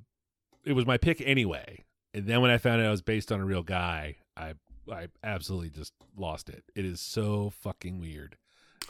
it 0.64 0.72
was 0.72 0.86
my 0.86 0.96
pick 0.96 1.20
anyway. 1.20 1.84
And 2.14 2.26
then 2.26 2.40
when 2.40 2.50
I 2.50 2.56
found 2.56 2.80
out 2.80 2.86
it 2.86 2.90
was 2.90 3.02
based 3.02 3.30
on 3.30 3.40
a 3.40 3.44
real 3.44 3.62
guy, 3.62 4.16
I 4.36 4.54
I 4.90 5.08
absolutely 5.22 5.68
just 5.70 5.92
lost 6.16 6.48
it. 6.48 6.64
It 6.74 6.86
is 6.86 7.00
so 7.00 7.50
fucking 7.50 8.00
weird. 8.00 8.38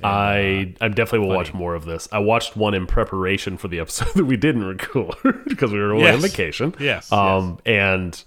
I 0.05 0.75
I 0.81 0.89
definitely 0.89 1.27
will 1.29 1.35
watch 1.37 1.53
more 1.55 1.75
of 1.75 1.85
this. 1.85 2.09
I 2.13 2.19
watched 2.21 2.57
one 2.57 2.75
in 2.75 2.87
preparation 2.87 3.57
for 3.57 3.69
the 3.69 3.81
episode 3.81 4.09
that 4.15 4.25
we 4.25 4.37
didn't 4.37 4.65
record 4.65 5.15
because 5.49 5.73
we 5.73 5.79
were 5.79 5.91
away 5.93 6.13
on 6.13 6.21
vacation. 6.21 6.75
Yes, 6.79 7.11
Um, 7.13 7.59
and 7.67 8.23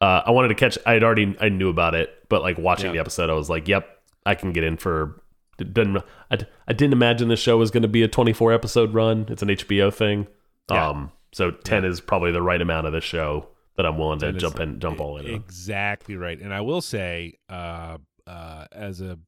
uh, 0.00 0.22
I 0.26 0.30
wanted 0.30 0.48
to 0.48 0.54
catch. 0.54 0.76
I 0.86 0.92
had 0.92 1.02
already 1.02 1.36
I 1.40 1.48
knew 1.48 1.68
about 1.70 1.94
it, 1.94 2.10
but 2.28 2.42
like 2.42 2.58
watching 2.58 2.86
Yeah. 2.86 2.92
the 2.92 2.98
episode, 2.98 3.30
I 3.30 3.34
was 3.34 3.48
like, 3.48 3.66
"Yep, 3.68 3.86
I 4.26 4.34
can 4.34 4.52
get 4.52 4.64
in 4.64 4.76
for." 4.76 5.22
Didn't 5.58 5.96
I, 6.30 6.38
I 6.68 6.72
didn't 6.74 6.92
imagine 6.92 7.28
the 7.28 7.36
show 7.36 7.56
was 7.56 7.70
going 7.70 7.82
to 7.82 7.88
be 7.88 8.02
a 8.02 8.08
24 8.08 8.52
episode 8.52 8.92
run. 8.92 9.24
It's 9.30 9.40
an 9.40 9.48
HBO 9.48 9.90
thing. 9.92 10.26
Yeah. 10.70 10.88
Um, 10.90 11.12
so 11.32 11.50
10 11.50 11.86
is 11.86 11.98
probably 12.02 12.30
the 12.30 12.42
right 12.42 12.60
amount 12.60 12.86
of 12.86 12.92
the 12.92 13.00
show 13.00 13.48
that 13.78 13.86
I'm 13.86 13.96
willing 13.96 14.18
to 14.18 14.34
jump 14.34 14.60
in, 14.60 14.80
jump 14.80 15.00
all 15.00 15.16
in. 15.16 15.26
Exactly 15.26 16.14
right. 16.16 16.38
And 16.38 16.52
I 16.52 16.60
will 16.60 16.82
say, 16.82 17.38
uh, 17.48 17.96
uh, 18.26 18.66
as 18.70 19.00
a 19.00 19.18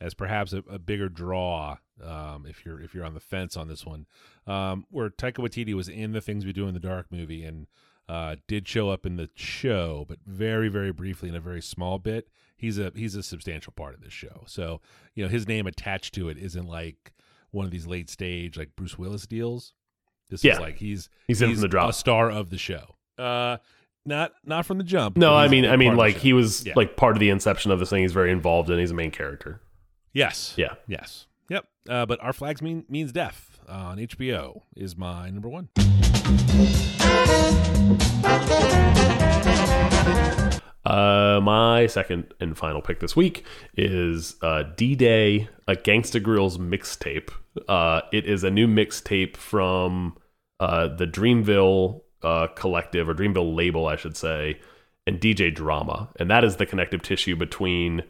as 0.00 0.14
perhaps 0.14 0.52
a, 0.52 0.58
a 0.70 0.78
bigger 0.78 1.08
draw, 1.08 1.78
um, 2.02 2.46
if 2.46 2.64
you're 2.64 2.80
if 2.80 2.94
you're 2.94 3.04
on 3.04 3.14
the 3.14 3.20
fence 3.20 3.56
on 3.56 3.68
this 3.68 3.84
one, 3.84 4.06
um, 4.46 4.86
where 4.90 5.10
Taika 5.10 5.34
Waititi 5.38 5.74
was 5.74 5.88
in 5.88 6.12
the 6.12 6.20
Things 6.20 6.44
We 6.46 6.52
Do 6.52 6.68
in 6.68 6.74
the 6.74 6.80
Dark 6.80 7.06
movie 7.10 7.44
and 7.44 7.66
uh, 8.08 8.36
did 8.46 8.66
show 8.68 8.90
up 8.90 9.04
in 9.04 9.16
the 9.16 9.28
show, 9.34 10.04
but 10.08 10.18
very 10.26 10.68
very 10.68 10.92
briefly 10.92 11.28
in 11.28 11.34
a 11.34 11.40
very 11.40 11.60
small 11.62 11.98
bit. 11.98 12.28
He's 12.56 12.78
a 12.78 12.92
he's 12.94 13.14
a 13.14 13.22
substantial 13.22 13.72
part 13.72 13.94
of 13.94 14.00
this 14.00 14.12
show. 14.12 14.44
So 14.46 14.80
you 15.14 15.22
know 15.24 15.28
his 15.28 15.46
name 15.48 15.66
attached 15.66 16.14
to 16.14 16.28
it 16.28 16.38
isn't 16.38 16.66
like 16.66 17.12
one 17.50 17.64
of 17.64 17.70
these 17.70 17.86
late 17.86 18.08
stage 18.10 18.56
like 18.56 18.70
Bruce 18.76 18.98
Willis 18.98 19.26
deals. 19.26 19.72
This 20.30 20.44
Yeah. 20.44 20.54
is 20.54 20.60
like 20.60 20.76
he's 20.78 21.08
He's 21.26 21.40
in 21.42 21.54
the 21.60 21.68
drop. 21.68 21.90
a 21.90 21.92
star 21.92 22.30
of 22.30 22.50
the 22.50 22.58
show. 22.58 22.96
Uh, 23.16 23.56
not 24.06 24.32
not 24.44 24.64
from 24.66 24.78
the 24.78 24.84
jump. 24.84 25.16
No, 25.16 25.34
I 25.34 25.48
mean, 25.48 25.64
I 25.66 25.76
mean, 25.76 25.88
part 25.88 25.92
of 25.94 25.96
the 25.96 26.14
like 26.14 26.16
he 26.22 26.32
was 26.32 26.64
Yeah. 26.66 26.74
like 26.76 26.96
part 26.96 27.16
of 27.16 27.20
the 27.20 27.30
inception 27.30 27.70
of 27.72 27.78
this 27.78 27.90
thing. 27.90 28.02
He's 28.02 28.12
very 28.12 28.30
involved 28.30 28.70
and 28.70 28.78
he's 28.80 28.90
a 28.90 28.94
main 28.94 29.10
character. 29.10 29.60
Yes, 30.12 30.54
Yeah. 30.56 30.74
yes, 30.86 31.26
yep. 31.48 31.66
Uh, 31.88 32.06
but 32.06 32.20
our 32.22 32.32
flags 32.32 32.62
mean 32.62 32.84
means 32.88 33.12
death 33.12 33.60
uh, 33.68 33.72
on 33.72 33.98
HBO 33.98 34.62
is 34.76 34.96
my 34.96 35.30
number 35.30 35.48
one. 35.48 35.68
Uh, 40.84 41.38
my 41.42 41.86
second 41.86 42.32
and 42.40 42.56
final 42.56 42.80
pick 42.80 43.00
this 43.00 43.14
week 43.14 43.44
is 43.76 44.36
uh, 44.40 44.62
D 44.76 44.94
Day, 44.94 45.48
a 45.66 45.74
Gangsta 45.74 46.22
Grillz 46.22 46.56
mixtape. 46.56 47.28
Uh, 47.68 48.00
it 48.10 48.24
is 48.24 48.42
a 48.42 48.50
new 48.50 48.66
mixtape 48.66 49.36
from 49.36 50.16
uh, 50.60 50.88
the 50.88 51.06
Dreamville 51.06 52.00
uh, 52.22 52.46
collective 52.54 53.06
or 53.08 53.14
Dreamville 53.14 53.54
label, 53.54 53.86
I 53.86 53.96
should 53.96 54.16
say, 54.16 54.60
and 55.06 55.20
DJ 55.20 55.54
Drama, 55.54 56.08
and 56.16 56.30
that 56.30 56.42
is 56.42 56.56
the 56.56 56.64
connective 56.64 57.02
tissue 57.02 57.36
between 57.36 58.02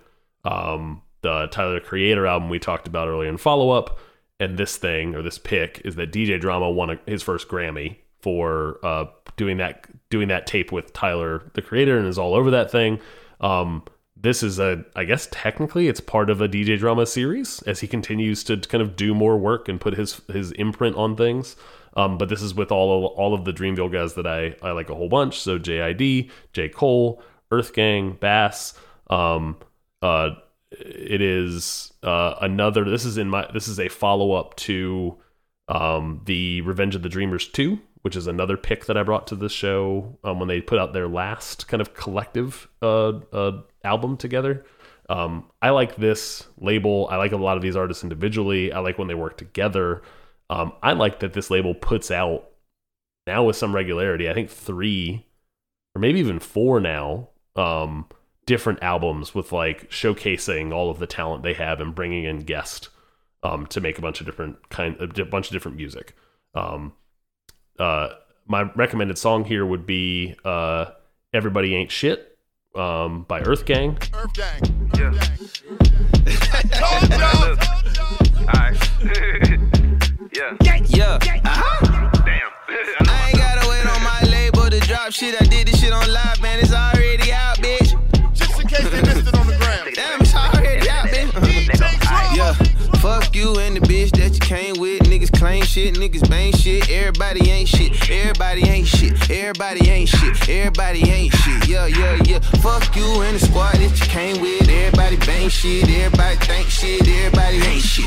um, 0.45 1.03
the 1.23 1.47
Tyler 1.51 1.75
the 1.75 1.81
Creator 1.81 2.27
album 2.27 2.49
we 2.49 2.59
talked 2.59 2.87
about 2.87 3.09
earlier 3.09 3.29
in 3.29 3.37
follow 3.37 3.71
up, 3.71 3.99
and 4.41 4.57
this 4.57 4.77
thing 4.77 5.15
or 5.15 5.23
this 5.23 5.39
pick 5.39 5.83
is 5.85 5.97
that 5.97 6.13
DJ 6.13 6.41
Drama 6.41 6.71
won 6.71 6.91
a, 6.91 6.99
his 7.07 7.23
first 7.23 7.49
Grammy 7.49 7.97
for 8.21 8.79
uh, 8.85 9.07
doing 9.37 9.57
that 9.59 9.87
doing 10.11 10.29
that 10.29 10.47
tape 10.47 10.73
with 10.73 10.93
Tyler 10.93 11.51
the 11.55 11.63
Creator 11.63 11.99
and 11.99 12.07
is 12.07 12.19
all 12.19 12.35
over 12.35 12.51
that 12.51 12.71
thing. 12.71 13.01
Um, 13.41 13.85
this 14.21 14.43
is 14.43 14.59
a 14.59 14.85
I 14.97 15.05
guess 15.05 15.29
technically 15.31 15.89
it's 15.89 16.01
part 16.01 16.31
of 16.31 16.41
a 16.41 16.49
DJ 16.49 16.79
Drama 16.79 17.07
series 17.07 17.63
as 17.63 17.81
he 17.81 17.87
continues 17.87 18.43
to 18.45 18.57
kind 18.57 18.83
of 18.83 18.97
do 18.97 19.15
more 19.15 19.37
work 19.37 19.69
and 19.69 19.81
put 19.81 19.95
his 19.95 20.21
his 20.29 20.53
imprint 20.53 20.97
on 20.97 21.17
things. 21.17 21.57
Um, 21.97 22.17
but 22.17 22.29
this 22.29 22.43
is 22.43 22.55
with 22.55 22.71
all 22.71 23.07
of, 23.07 23.13
all 23.13 23.35
of 23.35 23.45
the 23.45 23.53
Dreamville 23.53 23.91
guys 23.91 24.15
that 24.15 24.27
I, 24.27 24.55
I 24.63 24.71
like 24.71 24.89
a 24.89 24.95
whole 24.95 25.09
bunch. 25.09 25.41
So 25.41 25.59
JID, 25.59 26.31
J 26.53 26.69
Cole, 26.69 27.21
Earth 27.51 27.73
Gang, 27.73 28.13
Bas. 28.21 28.75
Um, 29.11 29.57
uh, 30.01 30.31
it 30.71 31.21
is 31.21 31.93
uh, 32.03 32.35
another. 32.41 32.85
This 32.85 33.05
is 33.05 33.19
in 33.19 33.29
my. 33.29 33.49
This 33.53 33.69
is 33.69 33.79
a 33.81 33.89
follow 33.89 34.33
up 34.33 34.55
to 34.57 35.17
um, 35.69 36.23
the 36.27 36.61
Revenge 36.63 36.95
of 36.95 37.03
the 37.03 37.09
Dreamers 37.09 37.49
two, 37.49 37.81
which 38.03 38.17
is 38.17 38.27
another 38.27 38.57
pick 38.57 38.87
that 38.87 38.97
I 38.97 39.03
brought 39.03 39.27
to 39.29 39.37
the 39.37 39.49
show 39.49 40.19
um, 40.25 40.39
when 40.39 40.49
they 40.49 40.61
put 40.61 40.79
out 40.79 40.93
their 40.93 41.09
last 41.09 41.69
kind 41.69 41.81
of 41.81 41.95
collective 41.95 42.69
uh, 42.83 43.19
uh, 43.33 43.63
album 43.85 44.17
together. 44.17 44.65
Um, 45.09 45.51
I 45.63 45.71
like 45.71 45.97
this 45.97 46.47
label. 46.59 47.09
I 47.11 47.17
like 47.17 47.33
a 47.33 47.37
lot 47.37 47.57
of 47.57 47.63
these 47.63 47.77
artists 47.77 48.03
individually. 48.03 48.73
I 48.73 48.81
like 48.81 48.99
when 48.99 49.09
they 49.09 49.15
work 49.15 49.39
together. 49.39 50.03
Um, 50.51 50.73
I 50.83 50.93
like 50.93 51.21
that 51.21 51.33
this 51.33 51.51
label 51.51 51.75
puts 51.75 52.11
out 52.11 52.49
now 53.27 53.45
with 53.45 53.57
some 53.57 53.75
regularity. 53.75 54.29
I 54.29 54.35
think 54.35 54.51
three 54.51 55.27
or 55.95 56.01
maybe 56.01 56.21
even 56.21 56.39
four 56.39 56.81
now. 56.81 57.31
Um, 57.57 58.07
different 58.49 58.83
albums 58.83 59.35
with 59.35 59.53
like 59.53 59.91
showcasing 59.91 60.73
all 60.73 60.91
of 60.91 60.99
the 60.99 61.07
talent 61.07 61.43
they 61.43 61.53
have 61.53 61.83
and 61.83 61.95
bringing 61.95 62.25
in 62.25 62.39
guests 62.39 62.89
um, 63.43 63.67
to 63.67 63.79
make 63.79 63.99
a 63.99 64.01
bunch 64.01 64.21
of 64.21 64.27
different 64.27 64.71
kind 64.71 64.97
a 64.99 65.25
bunch 65.27 65.49
of 65.49 65.53
different 65.53 65.77
music. 65.77 66.17
Um, 66.55 66.95
uh, 67.79 68.09
my 68.47 68.63
recommended 68.75 69.19
song 69.19 69.45
here 69.45 69.67
would 69.67 69.85
be 69.85 70.35
uh, 70.47 70.87
"Everybody 71.35 71.75
Ain't 71.75 71.91
Shit" 71.91 72.39
um, 72.75 73.25
by 73.29 73.43
Earth 73.43 73.67
Gang. 73.67 73.99
Earth 74.15 74.33
Gang. 74.33 74.91
Yeah. 74.97 75.13
Told 76.73 77.11
y'all. 77.11 77.59
Alright. 78.49 78.91
yeah. 80.33 80.57
Yeah, 80.63 81.19
Damn. 81.19 82.49
I 83.09 83.29
ain't 83.29 83.37
gotta 83.37 83.69
wait 83.69 83.87
on 83.87 84.03
my 84.03 84.23
label 84.31 84.71
to 84.71 84.81
drop 84.81 85.13
shit. 85.13 85.41
I 85.41 85.45
did 85.45 85.69
this 85.69 85.81
shit 85.81 85.93
on 85.93 86.11
live, 86.11 86.41
man. 86.41 86.61
It's 86.61 86.73
already 86.73 86.98
you 93.39 93.57
and 93.61 93.77
the 93.77 93.81
bitch 93.81 94.11
that 94.19 94.35
you 94.35 94.41
came 94.41 94.75
with. 94.81 95.01
Niggas 95.03 95.33
claim 95.39 95.63
shit, 95.63 95.95
niggas 95.95 96.29
bang 96.29 96.53
shit. 96.53 96.91
Everybody 96.91 97.49
ain't 97.51 97.69
shit. 97.69 98.11
Everybody 98.11 98.69
ain't 98.69 98.89
shit. 98.89 99.31
Everybody 99.31 99.89
ain't 99.89 100.09
shit. 100.09 100.49
Everybody 100.49 101.09
ain't 101.09 101.33
shit. 101.33 101.69
Yeah, 101.69 101.87
yeah, 101.87 102.21
yeah. 102.25 102.41
Fuck 102.63 102.97
you 102.97 103.23
and 103.23 103.37
the 103.37 103.39
squad 103.39 103.75
that 103.75 103.95
you 104.01 104.07
came 104.07 104.41
with. 104.41 104.69
Everybody 104.69 105.17
bang 105.17 105.49
shit. 105.49 105.89
Everybody 105.89 106.37
think 106.47 106.69
shit. 106.69 107.07
Everybody 107.07 107.59
ain't 107.59 107.83
shit. 107.83 108.07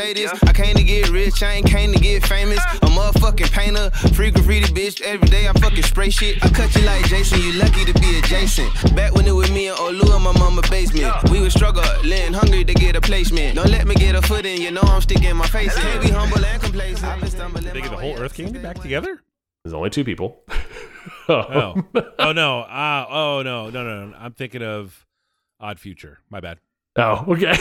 Say 0.00 0.12
this. 0.14 0.32
I 0.44 0.52
came 0.52 0.74
to 0.76 0.82
get 0.82 1.10
rich. 1.10 1.42
I 1.42 1.54
ain't 1.54 1.66
came 1.66 1.92
to 1.92 1.98
get 1.98 2.24
famous. 2.26 2.58
A 2.82 2.86
motherfucking 2.86 3.52
painter. 3.52 3.90
Free 4.14 4.30
graffiti 4.30 4.72
bitch. 4.72 5.00
Every 5.02 5.28
day 5.28 5.48
I 5.48 5.52
fucking 5.52 5.82
spray 5.82 6.10
shit. 6.10 6.44
I 6.44 6.48
cut 6.48 6.74
you 6.74 6.82
like 6.82 7.04
Jason. 7.06 7.40
You 7.40 7.52
lucky 7.54 7.84
to 7.84 7.94
be 8.00 8.18
adjacent. 8.18 8.70
Back 8.96 9.14
when 9.14 9.26
it 9.26 9.32
was 9.32 9.50
me 9.50 9.68
and 9.68 9.76
Olu 9.76 10.16
in 10.16 10.22
my 10.22 10.32
mama 10.32 10.62
basement. 10.70 11.30
We 11.30 11.40
was 11.40 11.52
struggling, 11.52 12.32
hungry 12.32 12.64
to 12.64 12.74
get 12.74 12.96
a 12.96 13.00
placement. 13.00 13.56
Don't 13.56 13.70
let 13.70 13.86
me 13.86 13.94
get 13.94 14.14
a 14.14 14.22
foot 14.22 14.46
in. 14.46 14.60
You 14.60 14.70
know 14.70 14.82
I'm 14.82 15.02
sticking 15.02 15.36
my 15.36 15.46
face 15.46 15.76
in. 15.76 15.82
Can't 15.82 16.02
be 16.02 16.10
humble 16.10 16.44
and 16.44 16.62
complacent. 16.62 17.04
I've 17.04 17.20
been 17.20 17.30
stumbling 17.30 17.64
They 17.64 17.80
get 17.80 17.90
the 17.90 17.96
whole 17.96 18.18
Earth 18.18 18.34
Gang 18.34 18.48
since 18.48 18.62
back 18.62 18.80
together. 18.80 19.22
There's 19.64 19.74
only 19.74 19.90
two 19.90 20.04
people. 20.04 20.42
Oh, 21.28 21.82
oh 22.18 22.32
no, 22.32 22.60
uh, 22.60 23.06
oh 23.08 23.42
no, 23.42 23.70
no, 23.70 23.84
no, 23.84 24.06
no. 24.06 24.16
I'm 24.18 24.32
thinking 24.32 24.62
of 24.62 25.06
Odd 25.60 25.78
Future. 25.78 26.18
My 26.28 26.40
bad. 26.40 26.58
Oh, 26.96 27.24
okay. 27.28 27.54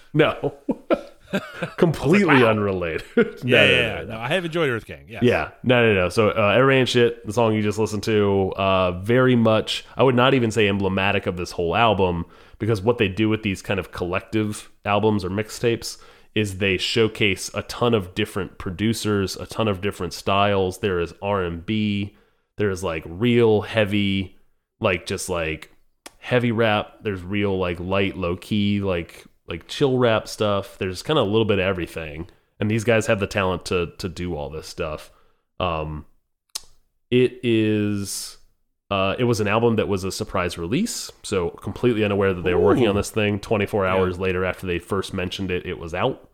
no. 0.14 0.54
Completely 1.76 2.42
wow. 2.42 2.50
unrelated. 2.50 3.04
Yeah, 3.16 3.24
No, 3.42 3.64
yeah, 3.64 3.66
no, 3.66 3.66
yeah. 3.66 3.94
no, 3.94 4.04
no. 4.14 4.18
I 4.18 4.28
have 4.28 4.44
enjoyed 4.44 4.70
Earth 4.70 4.86
Gang. 4.86 5.06
Yeah, 5.08 5.20
Yeah, 5.22 5.50
no, 5.62 5.86
no, 5.86 5.94
no. 5.94 6.08
So, 6.08 6.30
uh, 6.30 6.54
Every 6.56 6.76
Ain't 6.76 6.88
Shit, 6.88 7.26
the 7.26 7.32
song 7.32 7.54
you 7.54 7.62
just 7.62 7.78
listened 7.78 8.02
to, 8.04 8.52
uh, 8.56 8.92
very 9.00 9.36
much, 9.36 9.84
I 9.96 10.02
would 10.02 10.14
not 10.14 10.34
even 10.34 10.50
say 10.50 10.68
emblematic 10.68 11.26
of 11.26 11.36
this 11.36 11.50
whole 11.52 11.76
album 11.76 12.26
because 12.58 12.80
what 12.80 12.98
they 12.98 13.08
do 13.08 13.28
with 13.28 13.42
these 13.42 13.62
kind 13.62 13.80
of 13.80 13.92
collective 13.92 14.70
albums 14.84 15.24
or 15.24 15.30
mixtapes 15.30 15.98
is 16.34 16.58
they 16.58 16.76
showcase 16.76 17.50
a 17.54 17.62
ton 17.62 17.94
of 17.94 18.14
different 18.14 18.58
producers, 18.58 19.36
a 19.36 19.46
ton 19.46 19.68
of 19.68 19.80
different 19.80 20.12
styles. 20.12 20.78
There 20.78 20.98
is 21.00 21.14
R&B, 21.22 22.16
there 22.56 22.70
is 22.70 22.82
like 22.82 23.04
real 23.06 23.62
heavy, 23.62 24.36
like 24.80 25.06
just 25.06 25.28
like 25.28 25.70
heavy 26.18 26.52
rap. 26.52 27.02
There's 27.02 27.22
real 27.22 27.58
like 27.58 27.78
light, 27.78 28.16
low 28.16 28.36
key, 28.36 28.80
like 28.80 29.24
like 29.46 29.68
chill 29.68 29.98
rap 29.98 30.28
stuff. 30.28 30.78
There's 30.78 31.02
kind 31.02 31.18
of 31.18 31.26
a 31.26 31.30
little 31.30 31.44
bit 31.44 31.58
of 31.58 31.64
everything, 31.64 32.28
and 32.58 32.70
these 32.70 32.84
guys 32.84 33.06
have 33.06 33.20
the 33.20 33.26
talent 33.26 33.64
to 33.66 33.92
to 33.98 34.08
do 34.08 34.36
all 34.36 34.50
this 34.50 34.66
stuff. 34.66 35.10
Um, 35.60 36.06
it 37.10 37.40
is. 37.42 38.38
Uh, 38.90 39.16
it 39.18 39.24
was 39.24 39.40
an 39.40 39.48
album 39.48 39.76
that 39.76 39.88
was 39.88 40.04
a 40.04 40.12
surprise 40.12 40.58
release, 40.58 41.10
so 41.22 41.50
completely 41.50 42.04
unaware 42.04 42.34
that 42.34 42.42
they 42.42 42.54
were 42.54 42.60
working 42.60 42.86
on 42.86 42.94
this 42.94 43.10
thing. 43.10 43.40
24 43.40 43.86
hours 43.86 44.18
later, 44.18 44.44
after 44.44 44.66
they 44.66 44.78
first 44.78 45.14
mentioned 45.14 45.50
it, 45.50 45.66
it 45.66 45.78
was 45.78 45.94
out. 45.94 46.30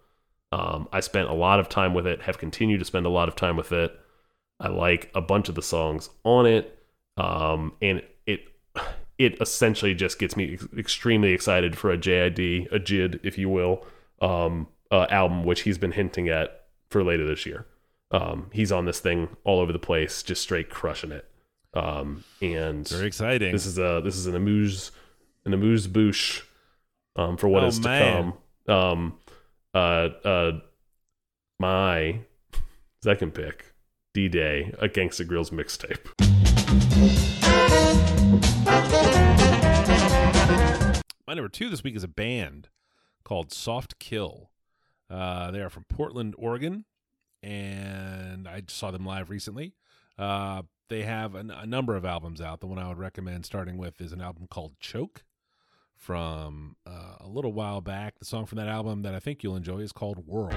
Um, 0.53 0.88
I 0.92 1.01
spent 1.01 1.31
a 1.31 1.33
lot 1.33 1.61
of 1.61 1.68
time 1.68 1.94
with 1.94 2.07
it, 2.07 2.23
have 2.23 2.38
continued 2.38 2.79
to 2.79 2.85
spend 2.85 3.07
a 3.07 3.11
lot 3.11 3.29
of 3.29 3.37
time 3.37 3.57
with 3.57 3.70
it. 3.73 3.99
I 4.59 4.68
like 4.68 5.11
a 5.14 5.20
bunch 5.20 5.49
of 5.49 5.55
the 5.55 5.62
songs 5.62 6.11
on 6.25 6.44
it, 6.44 6.77
um, 7.16 7.73
and 7.81 8.03
it 8.27 8.40
it 9.21 9.37
essentially 9.41 9.95
just 9.95 10.19
gets 10.19 10.35
me 10.37 10.55
ex- 10.55 10.67
extremely 10.77 11.33
excited 11.33 11.77
for 11.77 11.91
a 11.93 11.99
JID, 11.99 12.73
a 12.73 12.79
JID, 12.81 13.21
if 13.23 13.37
you 13.37 13.49
will, 13.51 13.85
um, 14.23 14.67
uh, 14.91 15.07
album, 15.11 15.45
which 15.45 15.61
he's 15.63 15.77
been 15.79 15.93
hinting 15.93 16.29
at 16.29 16.65
for 16.89 17.05
later 17.05 17.27
this 17.27 17.45
year. 17.45 17.67
Um, 18.11 18.49
he's 18.53 18.73
on 18.73 18.87
this 18.87 18.99
thing 18.99 19.29
all 19.45 19.61
over 19.61 19.73
the 19.73 19.79
place, 19.79 20.23
just 20.23 20.41
straight 20.43 20.71
crushing 20.71 21.13
it. 21.13 21.27
Um, 21.75 22.25
and 22.41 22.89
Very 22.89 23.07
exciting. 23.07 23.53
this 23.53 23.67
is 23.67 23.79
a 23.79 24.01
this 24.03 24.17
is 24.17 24.27
an 24.27 24.35
amuse 24.35 24.91
an 25.45 25.53
amuse 25.55 25.87
bouche 25.87 26.43
um, 27.17 27.37
for 27.37 27.47
what 27.49 27.63
Oh, 27.63 27.67
is 27.69 27.79
to 27.79 27.89
man. 27.89 28.33
come. 28.67 28.75
Um, 28.75 29.19
uh, 29.75 30.09
uh, 30.25 30.53
my 31.61 32.21
second 33.05 33.35
pick, 33.35 33.67
D 34.15 34.29
Day, 34.29 34.75
a 34.81 34.89
Gangsta 34.89 35.25
Grillz 35.29 35.51
mixtape. 35.53 36.09
My 41.31 41.35
number 41.35 41.49
two 41.49 41.69
this 41.69 41.85
week 41.85 41.95
is 41.95 42.03
a 42.03 42.09
band 42.09 42.71
called 43.23 43.53
Soft 43.53 44.01
Kill. 44.01 44.51
Uh, 45.09 45.53
they 45.53 45.61
are 45.61 45.71
from 45.71 45.85
Portland, 45.85 46.35
Oregon, 46.37 46.87
and 47.40 48.49
I 48.49 48.62
saw 48.66 48.90
them 48.90 49.07
live 49.07 49.31
recently. 49.31 49.75
Uh, 50.19 50.62
they 50.88 51.03
have 51.03 51.37
an, 51.37 51.53
a 51.53 51.66
number 51.66 51.95
of 51.95 52.05
albums 52.05 52.40
out. 52.40 52.59
The 52.59 52.66
one 52.66 52.81
I 52.81 52.88
would 52.88 52.99
recommend 52.99 53.47
starting 53.47 53.79
with 53.79 54.01
is 54.01 54.12
an 54.12 54.21
album 54.21 54.49
called 54.51 54.73
Choke 54.81 55.23
from 55.95 56.75
uh, 56.85 57.19
a 57.21 57.29
little 57.29 57.53
while 57.53 57.81
back. 57.81 58.19
The 58.19 58.25
song 58.25 58.45
from 58.45 58.59
that 58.59 58.66
album 58.66 59.03
that 59.03 59.14
I 59.14 59.21
think 59.21 59.45
you'll 59.45 59.55
enjoy 59.55 59.79
is 59.79 59.93
called 59.93 60.27
Whirl. 60.27 60.51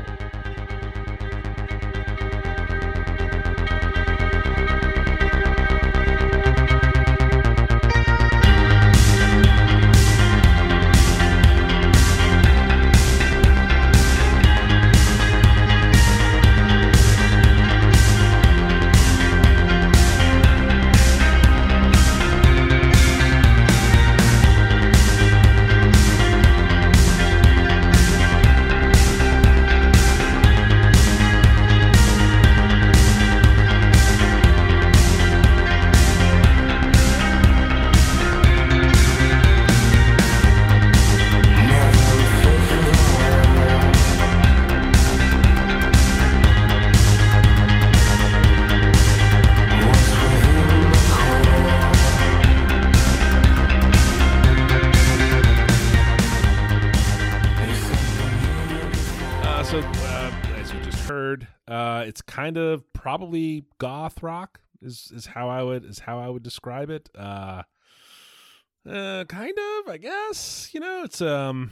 Goth 64.14 64.24
rock 64.24 64.60
is 64.82 65.12
is 65.16 65.26
how 65.28 65.50
I 65.50 65.64
would 65.64 65.86
is 65.86 66.00
how 66.00 66.20
I 66.20 66.30
would 66.30 66.44
describe 66.44 66.90
it. 66.90 67.10
Uh, 67.18 67.64
uh, 68.90 69.24
kind 69.26 69.54
of, 69.58 69.90
I 69.92 69.98
guess. 69.98 70.70
You 70.74 70.80
know, 70.80 71.04
it's 71.04 71.22
um. 71.22 71.72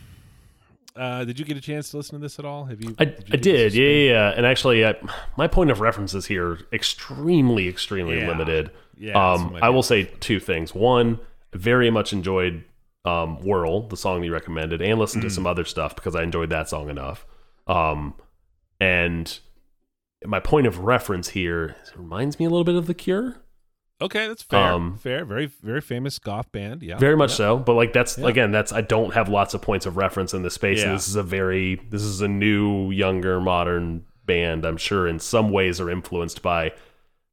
Uh, 0.94 1.24
did 1.24 1.40
you 1.40 1.46
get 1.46 1.56
a 1.56 1.62
chance 1.62 1.90
to 1.92 1.96
listen 1.98 2.20
to 2.20 2.22
this 2.22 2.38
at 2.38 2.44
all? 2.44 2.66
Have 2.66 2.84
you? 2.84 2.94
I, 3.00 3.04
you 3.04 3.14
I 3.32 3.36
did, 3.38 3.74
yeah, 3.74 3.88
yeah, 3.88 4.10
yeah. 4.12 4.34
And 4.36 4.46
actually, 4.46 4.86
I, 4.86 4.96
my 5.38 5.48
point 5.48 5.72
of 5.72 5.80
reference 5.80 6.14
is 6.14 6.26
here 6.26 6.60
extremely, 6.74 7.70
extremely 7.70 8.20
Yeah. 8.20 8.28
limited. 8.28 8.72
Yeah, 8.98 9.14
um, 9.34 9.58
I 9.62 9.70
will 9.70 9.84
say 9.84 10.04
two 10.20 10.42
things. 10.42 10.76
One, 10.76 11.20
very 11.54 11.90
much 11.90 12.12
enjoyed 12.12 12.66
um, 13.06 13.38
"Whirl," 13.42 13.88
the 13.88 13.96
song 13.96 14.22
you 14.26 14.34
recommended, 14.34 14.82
and 14.82 15.00
listened 15.00 15.22
to 15.22 15.30
Mm. 15.30 15.32
some 15.32 15.48
other 15.48 15.64
stuff 15.64 15.96
because 15.96 16.14
I 16.14 16.24
enjoyed 16.24 16.50
that 16.50 16.68
song 16.68 16.90
enough. 16.90 17.26
Um, 17.68 18.14
and 18.82 19.40
my 20.26 20.40
point 20.40 20.68
of 20.68 20.80
reference 20.80 21.30
here 21.30 21.76
reminds 21.96 22.40
me 22.40 22.46
a 22.46 22.50
little 22.50 22.64
bit 22.64 22.76
of 22.76 22.88
The 22.88 22.94
Cure. 22.94 23.38
Okay, 24.02 24.28
that's 24.28 24.42
fair. 24.42 24.74
Um, 24.74 24.98
fair. 24.98 25.26
Very 25.26 25.46
very 25.46 25.82
famous 25.82 26.18
goth 26.18 26.52
band. 26.52 26.82
Yeah. 26.82 26.98
Very 26.98 27.16
much 27.16 27.32
yeah. 27.32 27.36
so, 27.38 27.58
but 27.58 27.74
like 27.74 27.94
that's 27.94 28.18
Yeah. 28.18 28.28
again, 28.28 28.52
that's 28.52 28.72
I 28.74 28.82
don't 28.82 29.14
have 29.14 29.30
lots 29.30 29.54
of 29.54 29.62
points 29.62 29.86
of 29.86 29.96
reference 29.96 30.34
in 30.34 30.42
this 30.42 30.56
space. 30.56 30.80
Yeah. 30.80 30.94
this 30.94 31.08
is 31.08 31.16
a 31.16 31.24
very 31.24 31.76
this 31.90 32.02
is 32.02 32.20
a 32.22 32.28
new, 32.28 32.90
younger, 32.92 33.40
modern 33.40 34.06
band. 34.26 34.66
I'm 34.66 34.78
sure 34.78 35.08
in 35.08 35.20
some 35.20 35.52
ways 35.52 35.80
are 35.80 35.90
influenced 35.90 36.42
by 36.42 36.74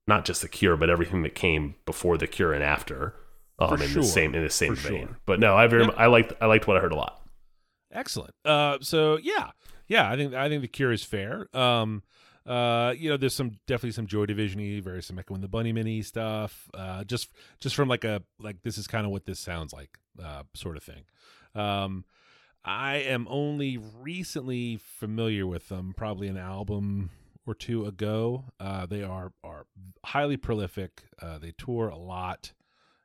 not 0.06 0.24
just 0.26 0.42
the 0.42 0.48
Cure, 0.48 0.76
but 0.76 0.90
everything 0.90 1.22
that 1.22 1.34
came 1.34 1.74
before 1.86 2.18
the 2.18 2.26
Cure 2.26 2.52
and 2.52 2.62
after. 2.62 3.14
Um, 3.58 3.76
For 3.76 3.82
in 3.82 3.88
sure. 3.90 4.02
the 4.02 4.08
same 4.08 4.34
in 4.34 4.42
the 4.44 4.50
same 4.50 4.76
For 4.76 4.88
vein. 4.90 5.06
sure. 5.08 5.18
But 5.26 5.40
no, 5.40 5.56
I 5.56 5.66
very. 5.68 5.90
I 5.96 6.06
liked 6.06 6.34
I 6.40 6.46
liked 6.46 6.66
what 6.68 6.76
I 6.76 6.80
heard 6.80 6.92
a 6.92 6.96
lot. 6.96 7.22
Excellent. 7.90 8.34
Uh, 8.44 8.76
so 8.82 9.18
yeah, 9.22 9.52
yeah, 9.86 10.10
I 10.10 10.16
think 10.16 10.34
I 10.34 10.48
think 10.50 10.60
the 10.60 10.68
Cure 10.68 10.92
is 10.92 11.02
fair. 11.02 11.48
Um, 11.56 12.02
uh, 12.48 12.94
you 12.96 13.10
know, 13.10 13.16
there's 13.18 13.34
some 13.34 13.52
definitely 13.66 13.92
some 13.92 14.06
Joy 14.06 14.24
Division-y, 14.26 14.80
very 14.80 15.02
some 15.02 15.18
Echo 15.18 15.34
and 15.34 15.44
the 15.44 15.48
Bunnymen 15.48 16.04
stuff. 16.04 16.68
Uh, 16.72 17.04
just 17.04 17.30
just 17.60 17.76
from 17.76 17.88
like 17.88 18.04
a 18.04 18.22
like 18.40 18.62
this 18.62 18.78
is 18.78 18.86
kind 18.86 19.04
of 19.04 19.12
what 19.12 19.26
this 19.26 19.38
sounds 19.38 19.72
like, 19.72 19.98
uh, 20.22 20.44
sort 20.54 20.76
of 20.76 20.82
thing. 20.82 21.04
Um, 21.54 22.04
I 22.64 22.96
am 22.96 23.26
only 23.30 23.78
recently 23.78 24.78
familiar 24.78 25.46
with 25.46 25.68
them, 25.68 25.94
probably 25.96 26.28
an 26.28 26.38
album 26.38 27.10
or 27.46 27.54
two 27.54 27.84
ago. 27.84 28.44
Uh, 28.58 28.86
they 28.86 29.02
are 29.02 29.32
are 29.44 29.66
highly 30.04 30.38
prolific. 30.38 31.02
Uh, 31.20 31.38
they 31.38 31.52
tour 31.52 31.88
a 31.88 31.98
lot, 31.98 32.52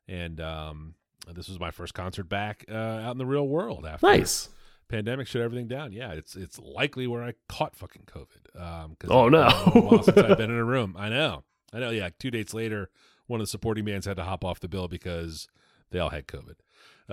and 0.07 0.39
um, 0.39 0.95
this 1.33 1.49
was 1.49 1.59
my 1.59 1.71
first 1.71 1.93
concert 1.93 2.29
back 2.29 2.63
uh, 2.69 2.73
out 2.73 3.11
in 3.11 3.17
the 3.17 3.25
real 3.25 3.47
world 3.47 3.85
after 3.85 4.07
Nice. 4.07 4.49
Pandemic 4.87 5.27
shut 5.27 5.41
everything 5.41 5.67
down. 5.67 5.91
Yeah, 5.91 6.11
it's 6.11 6.35
it's 6.35 6.59
likely 6.59 7.07
where 7.07 7.23
I 7.23 7.33
caught 7.49 7.75
fucking 7.75 8.03
COVID. 8.05 8.59
Um, 8.61 8.95
'cause 8.99 9.09
Oh, 9.11 9.29
no. 9.29 9.47
been 9.73 9.83
a 9.83 9.85
while 9.85 10.03
since 10.03 10.17
I've 10.17 10.37
been 10.37 10.51
in 10.51 10.57
a 10.57 10.63
room. 10.75 10.95
I 10.97 11.09
know, 11.09 11.43
I 11.71 11.79
know. 11.79 11.89
Yeah, 11.89 12.09
two 12.19 12.31
dates 12.31 12.53
later, 12.53 12.89
one 13.27 13.39
of 13.39 13.45
the 13.47 13.49
supporting 13.51 13.85
bands 13.85 14.05
had 14.05 14.17
to 14.17 14.23
hop 14.23 14.43
off 14.45 14.59
the 14.59 14.67
bill 14.67 14.87
because 14.87 15.47
they 15.91 15.99
all 15.99 16.09
had 16.09 16.27
COVID. 16.27 16.55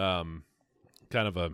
Um, 0.01 0.45
kind 1.11 1.27
of 1.29 1.37
a, 1.37 1.53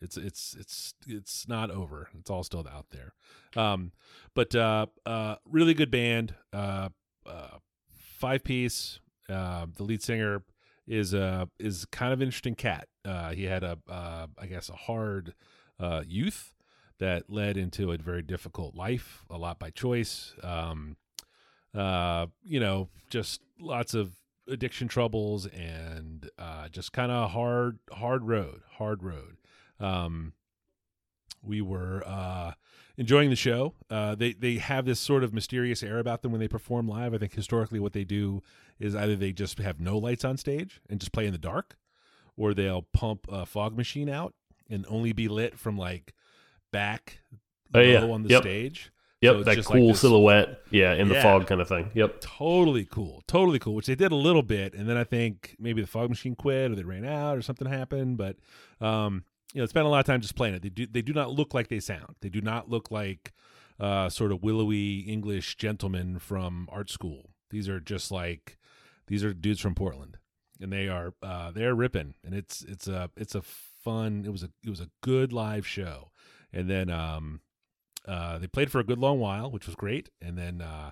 it's 0.00 0.16
it's 0.16 0.54
it's 0.58 0.94
it's 1.06 1.48
not 1.48 1.70
over. 1.70 2.08
It's 2.18 2.30
all 2.30 2.42
still 2.44 2.66
out 2.68 2.86
there. 2.90 3.14
Um, 3.56 3.92
but 4.34 4.54
uh, 4.54 4.86
uh, 5.06 5.36
really 5.44 5.74
good 5.74 5.90
band. 5.90 6.34
Uh, 6.52 6.88
uh, 7.26 7.58
five 8.18 8.44
piece. 8.44 8.98
Uh, 9.28 9.66
the 9.76 9.84
lead 9.84 10.02
singer 10.02 10.42
is 10.86 11.14
uh 11.14 11.46
is 11.58 11.84
kind 11.86 12.12
of 12.12 12.20
interesting 12.20 12.54
cat. 12.54 12.88
Uh, 13.04 13.30
he 13.30 13.44
had 13.44 13.62
a 13.62 13.78
uh, 13.88 14.26
I 14.38 14.46
guess 14.46 14.68
a 14.68 14.74
hard 14.74 15.34
uh, 15.78 16.02
youth 16.06 16.54
that 16.98 17.28
led 17.28 17.56
into 17.56 17.90
a 17.90 17.98
very 17.98 18.22
difficult 18.22 18.74
life, 18.74 19.24
a 19.28 19.36
lot 19.36 19.58
by 19.58 19.70
choice. 19.70 20.34
Um, 20.42 20.96
uh, 21.74 22.26
you 22.44 22.60
know, 22.60 22.88
just 23.10 23.40
lots 23.58 23.94
of 23.94 24.12
addiction 24.48 24.88
troubles 24.88 25.46
and 25.46 26.28
uh, 26.38 26.68
just 26.68 26.92
kind 26.92 27.10
of 27.10 27.30
hard 27.30 27.78
hard 27.92 28.24
road, 28.24 28.62
hard 28.72 29.02
road. 29.02 29.36
Um, 29.80 30.32
we 31.42 31.60
were 31.60 32.02
uh, 32.06 32.52
enjoying 33.02 33.30
the 33.30 33.36
show. 33.36 33.74
Uh, 33.90 34.14
they 34.14 34.32
they 34.32 34.54
have 34.56 34.84
this 34.86 34.98
sort 35.00 35.22
of 35.24 35.34
mysterious 35.34 35.82
air 35.82 35.98
about 35.98 36.22
them 36.22 36.32
when 36.32 36.40
they 36.40 36.48
perform 36.48 36.88
live. 36.88 37.12
I 37.14 37.18
think 37.18 37.34
historically 37.34 37.78
what 37.80 37.92
they 37.92 38.04
do 38.04 38.42
is 38.80 38.94
either 38.96 39.14
they 39.16 39.32
just 39.32 39.58
have 39.58 39.78
no 39.80 39.98
lights 39.98 40.24
on 40.24 40.36
stage 40.36 40.80
and 40.88 40.98
just 40.98 41.12
play 41.12 41.26
in 41.26 41.32
the 41.32 41.38
dark, 41.38 41.76
or 42.36 42.54
they'll 42.54 42.82
pump 42.92 43.26
a 43.30 43.44
fog 43.44 43.76
machine 43.76 44.08
out 44.08 44.34
and 44.70 44.86
only 44.88 45.12
be 45.12 45.28
lit 45.28 45.58
from 45.58 45.76
like 45.76 46.14
back 46.72 47.18
Oh, 47.74 47.80
yeah. 47.80 48.02
on 48.04 48.22
the 48.22 48.30
Yep. 48.30 48.42
stage. 48.42 48.92
Yep, 49.22 49.34
So 49.36 49.42
that 49.44 49.54
just 49.54 49.70
like 49.70 49.78
cool 49.78 49.88
this- 49.88 50.00
silhouette. 50.00 50.60
Yeah, 50.70 50.94
in 50.94 51.06
the 51.08 51.14
fog 51.20 51.46
kind 51.46 51.60
of 51.60 51.68
thing. 51.68 51.90
Yep. 51.94 52.20
Totally 52.20 52.84
cool, 52.84 53.22
totally 53.28 53.58
cool. 53.60 53.74
Which 53.76 53.86
they 53.86 53.94
did 53.94 54.10
a 54.10 54.16
little 54.16 54.42
bit, 54.42 54.74
and 54.74 54.88
then 54.88 54.96
I 54.96 55.04
think 55.04 55.54
maybe 55.60 55.80
the 55.80 55.86
fog 55.86 56.08
machine 56.10 56.34
quit 56.34 56.70
or 56.72 56.74
they 56.74 56.82
ran 56.82 57.04
out 57.04 57.36
or 57.38 57.42
something 57.42 57.68
happened. 57.68 58.16
But 58.18 58.36
um, 58.80 59.22
you 59.52 59.60
know, 59.60 59.66
spent 59.66 59.86
a 59.86 59.88
lot 59.88 60.00
of 60.00 60.06
time 60.06 60.20
just 60.20 60.34
playing 60.34 60.54
it. 60.54 60.62
They 60.62 60.70
do 60.70 60.86
they 60.86 61.02
do 61.02 61.12
not 61.12 61.30
look 61.30 61.54
like 61.54 61.68
they 61.68 61.80
sound. 61.80 62.16
They 62.20 62.28
do 62.28 62.40
not 62.40 62.68
look 62.68 62.90
like 62.90 63.32
uh, 63.78 64.08
sort 64.08 64.32
of 64.32 64.42
willowy 64.42 65.00
English 65.00 65.56
gentlemen 65.56 66.18
from 66.18 66.68
art 66.70 66.90
school. 66.90 67.30
These 67.50 67.68
are 67.68 67.80
just 67.80 68.10
like 68.10 68.58
these 69.06 69.24
are 69.24 69.34
dudes 69.34 69.60
from 69.60 69.74
Portland, 69.74 70.18
and 70.60 70.72
they 70.72 70.88
are 70.88 71.14
uh, 71.22 71.50
they're 71.50 71.74
ripping, 71.74 72.14
and 72.24 72.34
it's 72.34 72.62
it's 72.62 72.88
a 72.88 73.10
it's 73.16 73.34
a 73.34 73.42
fun. 73.42 74.24
It 74.24 74.30
was 74.32 74.42
a 74.42 74.50
it 74.64 74.70
was 74.70 74.80
a 74.80 74.90
good 75.02 75.32
live 75.32 75.66
show, 75.66 76.10
and 76.52 76.68
then 76.68 76.88
um, 76.88 77.40
uh, 78.06 78.38
they 78.38 78.46
played 78.46 78.70
for 78.70 78.80
a 78.80 78.84
good 78.84 78.98
long 78.98 79.20
while, 79.20 79.50
which 79.50 79.66
was 79.66 79.76
great, 79.76 80.10
and 80.20 80.36
then. 80.36 80.60
Uh, 80.60 80.90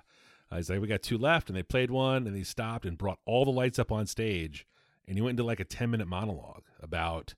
I 0.53 0.57
was 0.57 0.69
like, 0.69 0.81
we 0.81 0.87
got 0.89 1.01
two 1.01 1.17
left, 1.17 1.47
and 1.47 1.55
they 1.55 1.63
played 1.63 1.91
one, 1.91 2.27
and 2.27 2.35
they 2.35 2.43
stopped 2.43 2.85
and 2.85 2.97
brought 2.97 3.19
all 3.25 3.45
the 3.45 3.51
lights 3.51 3.79
up 3.79 3.89
on 3.89 4.05
stage, 4.05 4.67
and 5.07 5.17
he 5.17 5.21
went 5.21 5.39
into 5.39 5.45
like 5.45 5.61
a 5.61 5.63
ten 5.63 5.89
minute 5.91 6.09
monologue 6.09 6.63
about 6.81 7.35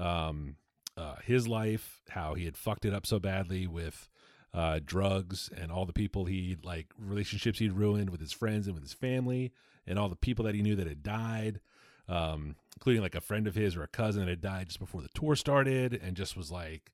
um, 0.00 0.56
uh, 0.96 1.16
his 1.24 1.46
life, 1.46 2.02
how 2.10 2.34
he 2.34 2.44
had 2.44 2.56
fucked 2.56 2.84
it 2.84 2.94
up 2.94 3.06
so 3.06 3.18
badly 3.18 3.66
with 3.66 4.08
uh, 4.52 4.80
drugs 4.84 5.48
and 5.56 5.70
all 5.70 5.86
the 5.86 5.92
people 5.92 6.24
he 6.24 6.56
like 6.64 6.88
relationships 6.98 7.60
he'd 7.60 7.72
ruined 7.72 8.10
with 8.10 8.20
his 8.20 8.32
friends 8.32 8.66
and 8.66 8.74
with 8.74 8.82
his 8.82 8.92
family 8.92 9.52
and 9.86 9.98
all 9.98 10.08
the 10.08 10.16
people 10.16 10.44
that 10.44 10.54
he 10.56 10.62
knew 10.62 10.74
that 10.74 10.88
had 10.88 11.02
died, 11.02 11.60
um, 12.08 12.56
including 12.76 13.02
like 13.02 13.14
a 13.14 13.20
friend 13.20 13.46
of 13.46 13.54
his 13.54 13.76
or 13.76 13.82
a 13.82 13.88
cousin 13.88 14.22
that 14.22 14.28
had 14.28 14.40
died 14.40 14.66
just 14.66 14.80
before 14.80 15.02
the 15.02 15.08
tour 15.14 15.36
started, 15.36 15.94
and 16.02 16.16
just 16.16 16.36
was 16.36 16.50
like 16.50 16.90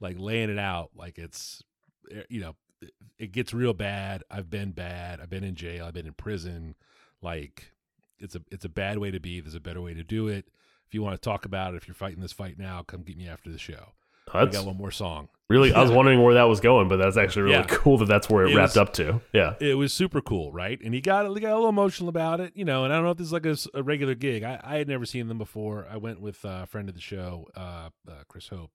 like 0.00 0.16
laying 0.18 0.50
it 0.50 0.58
out 0.58 0.90
like 0.96 1.18
it's 1.18 1.62
eh, 2.10 2.22
you 2.28 2.40
know 2.40 2.54
it- 2.80 2.94
it 3.18 3.30
gets 3.32 3.54
real 3.54 3.72
bad. 3.74 4.24
I've 4.30 4.50
been 4.50 4.72
bad. 4.72 5.20
I've 5.20 5.30
been 5.30 5.44
in 5.44 5.54
jail. 5.54 5.84
I've 5.86 5.94
been 5.94 6.06
in 6.06 6.14
prison. 6.14 6.74
Like 7.20 7.70
it's 8.18 8.34
a 8.34 8.42
it's 8.50 8.64
a 8.64 8.68
bad 8.68 8.98
way 8.98 9.10
to 9.12 9.20
be. 9.20 9.40
There's 9.40 9.54
a 9.54 9.60
better 9.60 9.80
way 9.80 9.94
to 9.94 10.02
do 10.04 10.26
it. 10.28 10.48
If 10.92 10.94
you 10.94 11.02
want 11.02 11.14
to 11.14 11.24
talk 11.26 11.46
about 11.46 11.72
it, 11.72 11.78
if 11.78 11.88
you're 11.88 11.94
fighting 11.94 12.20
this 12.20 12.34
fight 12.34 12.58
now, 12.58 12.82
come 12.82 13.00
get 13.00 13.16
me 13.16 13.26
after 13.26 13.48
the 13.50 13.56
show. 13.56 13.94
I 14.30 14.44
got 14.44 14.66
one 14.66 14.76
more 14.76 14.90
song. 14.90 15.30
really. 15.48 15.72
I 15.72 15.80
was 15.80 15.90
wondering 15.90 16.22
where 16.22 16.34
that 16.34 16.42
was 16.42 16.60
going, 16.60 16.88
but 16.88 16.98
that's 16.98 17.16
actually 17.16 17.44
really 17.44 17.54
Yeah. 17.56 17.64
cool 17.66 17.96
that 17.96 18.08
that's 18.08 18.28
where 18.28 18.44
it, 18.44 18.52
It 18.52 18.56
wrapped 18.56 18.72
was- 18.72 18.76
up 18.76 18.92
to. 18.94 19.22
Yeah. 19.32 19.54
It 19.58 19.78
was 19.78 19.94
super 19.94 20.20
cool, 20.20 20.52
right? 20.52 20.78
And 20.84 20.92
he 20.92 21.00
got 21.00 21.26
he 21.34 21.40
got 21.40 21.52
a 21.52 21.54
little 21.54 21.70
emotional 21.70 22.10
about 22.10 22.40
it, 22.40 22.52
you 22.54 22.66
know. 22.66 22.84
And 22.84 22.92
I 22.92 22.96
don't 22.96 23.06
know 23.06 23.10
if 23.12 23.16
this 23.16 23.28
is 23.28 23.32
like 23.32 23.46
a 23.72 23.82
regular 23.82 24.14
gig. 24.14 24.42
I, 24.42 24.60
I 24.62 24.76
had 24.76 24.86
never 24.86 25.06
seen 25.06 25.28
them 25.28 25.38
before. 25.38 25.86
I 25.90 25.96
went 25.96 26.20
with 26.20 26.44
a 26.44 26.66
friend 26.66 26.90
of 26.90 26.94
the 26.94 27.00
show, 27.00 27.48
uh, 27.56 27.88
uh, 28.06 28.12
Chris 28.28 28.48
Hope, 28.48 28.70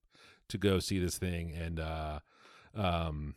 to 0.49 0.57
go 0.57 0.79
see 0.79 0.97
this 0.97 1.19
thing, 1.19 1.51
and 1.53 1.79
uh, 1.79 2.19
um, 2.73 3.35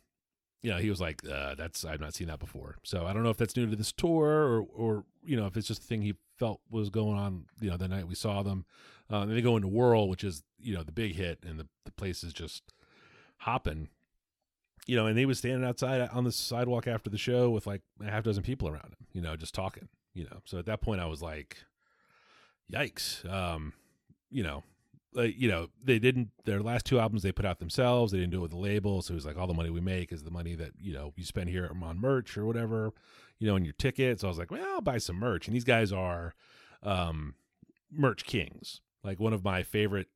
you 0.63 0.71
know, 0.71 0.79
he 0.79 0.91
was 0.91 1.01
like, 1.01 1.23
uh, 1.29 1.55
"That's 1.55 1.85
I've 1.85 2.01
not 2.01 2.15
seen 2.15 2.29
that 2.29 2.39
before." 2.39 2.77
So 2.83 3.07
I 3.07 3.13
don't 3.13 3.23
know 3.23 3.31
if 3.31 3.37
that's 3.37 3.57
new 3.57 3.69
to 3.69 3.77
this 3.77 3.93
tour, 3.93 4.29
or 4.29 4.67
or 4.75 5.05
you 5.25 5.37
know, 5.37 5.47
if 5.47 5.57
it's 5.57 5.69
just 5.69 5.83
a 5.83 5.87
thing 5.87 6.03
he 6.03 6.15
felt 6.39 6.61
was 6.71 6.91
going 6.91 7.19
on, 7.19 7.47
you 7.61 7.71
know, 7.71 7.77
the 7.77 7.89
night 7.89 8.07
we 8.07 8.15
saw 8.15 8.43
them. 8.43 8.65
Um, 9.09 9.23
and 9.23 9.37
they 9.37 9.43
go 9.43 9.57
into 9.57 9.69
Whirl, 9.69 10.09
which 10.09 10.25
is 10.25 10.43
you 10.59 10.75
know 10.75 10.83
the 10.83 10.93
big 10.93 11.15
hit, 11.15 11.39
and 11.47 11.59
the 11.59 11.67
the 11.85 11.93
place 11.93 12.23
is 12.23 12.33
just 12.33 12.73
hopping 13.39 13.89
you 14.87 14.97
know, 14.97 15.07
and 15.07 15.17
he 15.17 15.25
was 15.25 15.39
standing 15.39 15.65
outside 15.65 16.09
on 16.13 16.25
the 16.25 16.33
sidewalk 16.33 16.89
after 16.89 17.09
the 17.11 17.17
show 17.17 17.49
with 17.51 17.65
like 17.65 17.83
a 18.05 18.11
half 18.11 18.25
dozen 18.25 18.43
people 18.43 18.69
around 18.69 18.87
him, 18.87 19.07
you 19.13 19.21
know, 19.21 19.37
just 19.37 19.55
talking, 19.55 19.89
you 20.15 20.25
know. 20.25 20.41
So 20.45 20.59
at 20.59 20.67
that 20.67 20.81
point, 20.81 21.01
I 21.01 21.07
was 21.07 21.23
like, 21.23 21.59
"Yikes!" 22.73 23.29
Um, 23.31 23.73
you 24.31 24.43
know, 24.43 24.65
like 25.15 25.35
you 25.39 25.49
know, 25.49 25.69
they 25.83 25.99
didn't 25.99 26.31
their 26.45 26.61
last 26.61 26.87
two 26.87 27.01
albums 27.01 27.23
they 27.23 27.33
put 27.33 27.45
out 27.45 27.59
themselves. 27.59 28.13
They 28.13 28.19
didn't 28.19 28.33
do 28.33 28.39
it 28.39 28.43
with 28.43 28.51
the 28.53 28.59
label, 28.59 29.03
so 29.03 29.13
it 29.13 29.17
was 29.17 29.27
like 29.27 29.37
all 29.37 29.47
the 29.47 29.55
money 29.55 29.71
we 29.71 29.81
make 29.81 30.13
is 30.13 30.23
the 30.23 30.31
money 30.31 30.55
that 30.55 30.73
you 30.79 30.93
know 30.93 31.13
you 31.17 31.25
spend 31.25 31.51
here 31.51 31.71
on 31.83 32.01
merch 32.01 32.37
or 32.37 32.47
whatever, 32.47 32.93
you 33.39 33.47
know, 33.47 33.57
and 33.57 33.65
your 33.65 33.75
tickets. 33.75 34.21
So 34.21 34.29
I 34.29 34.31
was 34.31 34.39
like, 34.39 34.51
"Well, 34.51 34.65
I'll 34.75 34.81
buy 34.81 34.99
some 34.99 35.17
merch," 35.17 35.47
and 35.47 35.55
these 35.55 35.65
guys 35.65 35.93
are 35.93 36.35
um, 36.83 37.35
merch 37.91 38.25
kings. 38.25 38.81
Like 39.03 39.19
one 39.19 39.33
of 39.33 39.45
my 39.45 39.63
favorite 39.63 40.09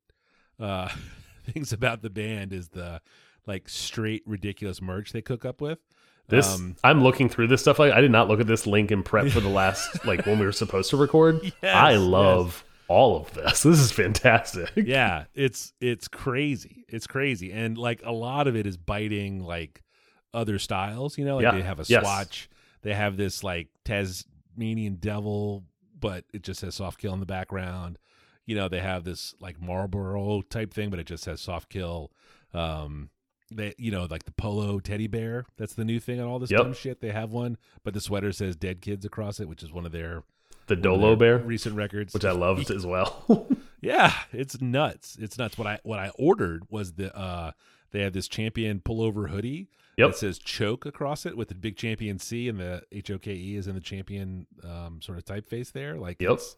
uh, 0.59 0.89
things 1.45 1.73
about 1.73 2.01
the 2.01 2.09
band 2.09 2.53
is 2.53 2.69
the 2.69 3.01
like 3.45 3.69
straight 3.69 4.23
ridiculous 4.25 4.81
merch 4.81 5.11
they 5.11 5.21
cook 5.21 5.45
up 5.45 5.61
with. 5.61 5.79
This 6.27 6.55
Um, 6.55 6.75
I'm 6.83 7.03
looking 7.03 7.29
through 7.29 7.47
this 7.47 7.61
stuff. 7.61 7.77
Like 7.79 7.93
I 7.93 8.01
did 8.01 8.11
not 8.11 8.27
look 8.27 8.39
at 8.39 8.47
this 8.47 8.65
link 8.65 8.91
in 8.91 9.03
prep 9.03 9.27
for 9.27 9.39
the 9.39 9.49
last 9.49 10.05
like 10.05 10.25
when 10.25 10.39
we 10.39 10.45
were 10.45 10.51
supposed 10.51 10.89
to 10.91 10.97
record. 10.97 11.39
Yes, 11.43 11.53
I 11.63 11.95
love 11.97 12.63
all 12.87 13.17
of 13.21 13.33
this. 13.33 13.63
This 13.63 13.79
is 13.79 13.91
fantastic. 13.91 14.71
yeah, 14.75 15.25
it's 15.33 15.73
it's 15.81 16.07
crazy. 16.07 16.85
It's 16.87 17.07
crazy, 17.07 17.51
and 17.51 17.77
like 17.77 18.01
a 18.05 18.11
lot 18.11 18.47
of 18.47 18.55
it 18.55 18.65
is 18.67 18.77
biting 18.77 19.39
like 19.43 19.81
other 20.33 20.59
styles. 20.59 21.17
You 21.17 21.25
know, 21.25 21.35
like 21.37 21.43
Yeah, 21.43 21.51
they 21.51 21.61
have 21.61 21.79
a 21.79 21.85
yes. 21.87 22.01
swatch. 22.03 22.49
They 22.81 22.93
have 22.93 23.17
this 23.17 23.43
like 23.43 23.69
Tasmanian 23.83 24.95
devil, 24.95 25.63
but 25.99 26.25
it 26.33 26.43
just 26.43 26.59
says 26.59 26.75
soft 26.75 26.99
kill 26.99 27.13
in 27.13 27.19
the 27.19 27.25
background. 27.25 27.97
You 28.45 28.55
know, 28.55 28.67
they 28.67 28.79
have 28.79 29.03
this 29.03 29.33
like 29.39 29.59
Marlboro 29.61 30.41
type 30.43 30.73
thing, 30.73 30.89
but 30.89 30.99
it 30.99 31.07
just 31.07 31.23
says 31.23 31.41
soft 31.41 31.69
kill. 31.69 32.11
Um, 32.53 33.09
they, 33.51 33.73
you 33.77 33.91
know, 33.91 34.05
like 34.09 34.25
the 34.25 34.31
polo 34.31 34.79
teddy 34.79 35.07
bear. 35.07 35.45
That's 35.57 35.73
the 35.73 35.85
new 35.85 35.99
thing 35.99 36.19
on 36.19 36.27
all 36.27 36.39
this 36.39 36.51
Yep. 36.51 36.59
dumb 36.61 36.73
shit. 36.73 37.01
They 37.01 37.11
have 37.11 37.31
one, 37.31 37.57
but 37.83 37.93
the 37.93 38.01
sweater 38.01 38.31
says 38.31 38.55
"dead 38.55 38.81
kids" 38.81 39.05
across 39.05 39.39
it, 39.39 39.47
which 39.47 39.63
is 39.63 39.71
one 39.71 39.85
of 39.85 39.91
their 39.91 40.23
The 40.67 40.75
Dolo 40.75 41.15
Bear, 41.15 41.37
recent 41.39 41.75
records, 41.75 42.13
which 42.13 42.25
I 42.25 42.31
loved 42.31 42.71
as 42.71 42.85
well. 42.85 43.47
Yeah, 43.81 44.13
it's 44.31 44.59
nuts. 44.59 45.15
It's 45.21 45.37
nuts. 45.37 45.59
What 45.59 45.67
I 45.67 45.79
what 45.83 45.99
I 45.99 46.09
ordered 46.17 46.63
was 46.71 46.93
the 46.93 47.15
uh 47.15 47.51
they 47.91 48.01
have 48.01 48.13
this 48.13 48.27
champion 48.27 48.79
pullover 48.79 49.29
hoodie 49.29 49.67
Yep. 49.97 50.09
that 50.09 50.17
says 50.17 50.39
choke 50.39 50.87
across 50.87 51.23
it 51.27 51.37
with 51.37 51.49
the 51.49 51.55
big 51.55 51.77
champion 51.77 52.17
C 52.17 52.49
and 52.49 52.59
the 52.59 52.81
H 52.91 53.11
O 53.11 53.19
K 53.19 53.33
E 53.33 53.55
is 53.55 53.67
in 53.67 53.75
the 53.75 53.81
champion 53.81 54.47
um 54.63 55.01
sort 55.03 55.19
of 55.19 55.25
typeface 55.25 55.71
there. 55.71 55.99
Like 55.99 56.19
Yep. 56.19 56.31
it's 56.31 56.55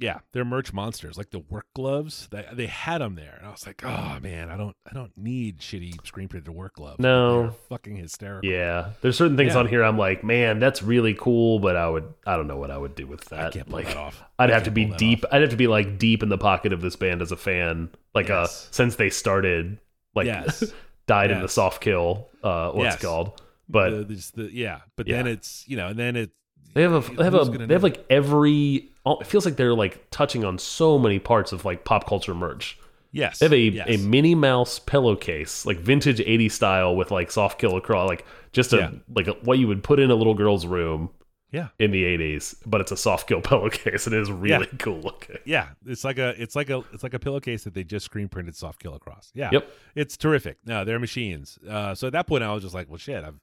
yeah, 0.00 0.20
they're 0.32 0.44
merch 0.44 0.72
monsters. 0.72 1.16
Like 1.18 1.30
the 1.30 1.38
work 1.38 1.66
gloves, 1.74 2.26
they 2.30 2.44
they 2.52 2.66
had 2.66 3.00
them 3.00 3.14
there, 3.14 3.34
and 3.38 3.46
I 3.46 3.50
was 3.50 3.66
like, 3.66 3.84
oh 3.84 4.18
man, 4.22 4.50
I 4.50 4.56
don't 4.56 4.74
I 4.90 4.94
don't 4.94 5.12
need 5.16 5.58
shitty 5.58 6.04
screen 6.06 6.26
printed 6.28 6.52
work 6.52 6.74
gloves. 6.74 6.98
No. 6.98 7.42
They're 7.42 7.50
fucking 7.68 7.96
hysterical. 7.96 8.48
yeah, 8.50 8.92
there's 9.02 9.16
certain 9.16 9.36
things 9.36 9.52
Yeah. 9.52 9.60
on 9.60 9.68
here 9.68 9.84
I'm 9.84 9.98
like, 9.98 10.24
man, 10.24 10.58
that's 10.58 10.82
really 10.82 11.14
cool, 11.14 11.58
but 11.60 11.76
I 11.76 11.88
would, 11.88 12.12
I 12.26 12.36
don't 12.36 12.46
know 12.46 12.56
what 12.56 12.70
I 12.70 12.78
would 12.78 12.94
do 12.94 13.06
with 13.06 13.24
that. 13.26 13.48
I 13.48 13.50
can't 13.50 13.66
pull 13.68 13.76
like, 13.76 13.86
that 13.88 13.96
off. 13.96 14.22
I'd 14.38 14.50
I 14.50 14.54
have 14.54 14.64
to 14.64 14.70
be 14.70 14.86
deep. 14.86 15.24
I'd 15.30 15.42
have 15.42 15.50
to 15.50 15.56
be 15.56 15.66
like 15.66 15.98
deep 15.98 16.22
in 16.22 16.28
the 16.30 16.38
pocket 16.38 16.72
of 16.72 16.80
this 16.80 16.96
band 16.96 17.20
as 17.22 17.30
a 17.32 17.36
fan, 17.36 17.90
like 18.14 18.30
uh, 18.30 18.40
Yes. 18.48 18.68
since 18.70 18.96
they 18.96 19.10
started, 19.10 19.78
like 20.14 20.26
Yes. 20.26 20.64
died 21.06 21.30
in 21.30 21.40
the 21.42 21.48
soft 21.48 21.80
kill. 21.82 22.28
Uh, 22.42 22.70
what's 22.70 22.84
Yes. 22.84 23.02
it 23.02 23.06
called? 23.06 23.42
But 23.68 23.90
the, 24.08 24.14
just 24.14 24.34
the, 24.34 24.50
yeah, 24.52 24.80
but 24.96 25.06
then 25.06 25.26
it's 25.26 25.64
you 25.68 25.76
know, 25.76 25.88
and 25.88 25.98
then 25.98 26.16
it 26.16 26.30
They 26.74 26.82
have 26.82 26.92
a 26.92 27.14
they 27.14 27.24
have 27.24 27.34
a 27.34 27.44
they 27.66 27.74
have 27.74 27.82
like 27.82 28.04
every. 28.08 28.89
Oh, 29.06 29.18
It 29.18 29.26
feels 29.26 29.44
like 29.44 29.56
they're 29.56 29.74
like 29.74 30.08
touching 30.10 30.44
on 30.44 30.58
so 30.58 30.98
many 30.98 31.18
parts 31.18 31.52
of 31.52 31.64
like 31.64 31.84
pop 31.84 32.06
culture 32.06 32.34
merch. 32.34 32.78
yes, 33.12 33.38
They 33.38 33.46
have 33.46 33.52
a, 33.52 33.58
yes. 33.58 33.88
a 33.88 33.96
Minnie 33.98 34.34
Mouse 34.34 34.78
pillowcase, 34.78 35.66
like 35.66 35.78
vintage 35.78 36.18
80s 36.18 36.52
style 36.52 36.94
with 36.96 37.10
like 37.10 37.30
soft 37.30 37.58
kill 37.58 37.76
across, 37.76 38.08
like 38.08 38.24
just 38.52 38.72
a 38.72 38.76
Yeah. 38.76 38.90
like 39.14 39.26
a, 39.28 39.32
what 39.42 39.58
you 39.58 39.66
would 39.68 39.82
put 39.82 39.98
in 40.00 40.10
a 40.10 40.14
little 40.14 40.34
girl's 40.34 40.66
room 40.66 41.10
yeah. 41.52 41.68
in 41.80 41.90
the 41.90 42.04
80s, 42.04 42.54
but 42.66 42.80
it's 42.80 42.92
a 42.92 42.96
soft 42.96 43.26
kill 43.28 43.40
pillowcase 43.50 44.06
and 44.06 44.14
it 44.14 44.20
is 44.22 44.30
really 44.30 44.66
cool 44.78 45.00
looking. 45.00 45.38
Yeah, 45.44 45.68
it's 45.86 46.04
like 46.04 46.18
a 46.18 46.40
it's 46.40 46.54
like 46.54 46.70
a 46.70 46.84
it's 46.92 47.02
like 47.02 47.14
a 47.14 47.18
pillowcase 47.18 47.64
that 47.64 47.74
they 47.74 47.82
just 47.84 48.04
screen 48.04 48.28
printed 48.28 48.54
soft 48.54 48.80
kill 48.80 48.94
across. 48.94 49.32
Yeah, 49.34 49.50
Yep. 49.52 49.70
it's 49.96 50.16
terrific. 50.16 50.58
No, 50.64 50.84
they're 50.84 51.00
machines. 51.00 51.58
Uh, 51.68 51.94
so 51.94 52.06
at 52.06 52.12
that 52.12 52.26
point, 52.28 52.44
I 52.44 52.52
was 52.54 52.62
just 52.62 52.74
like, 52.74 52.88
well, 52.88 52.98
shit. 52.98 53.24
I've, 53.24 53.40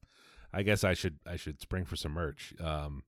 I 0.54 0.64
guess 0.64 0.86
I 0.86 0.94
should 0.94 1.20
I 1.26 1.36
should 1.36 1.60
spring 1.60 1.84
for 1.84 1.98
some 1.98 2.14
merch. 2.14 2.54
Um, 2.62 3.04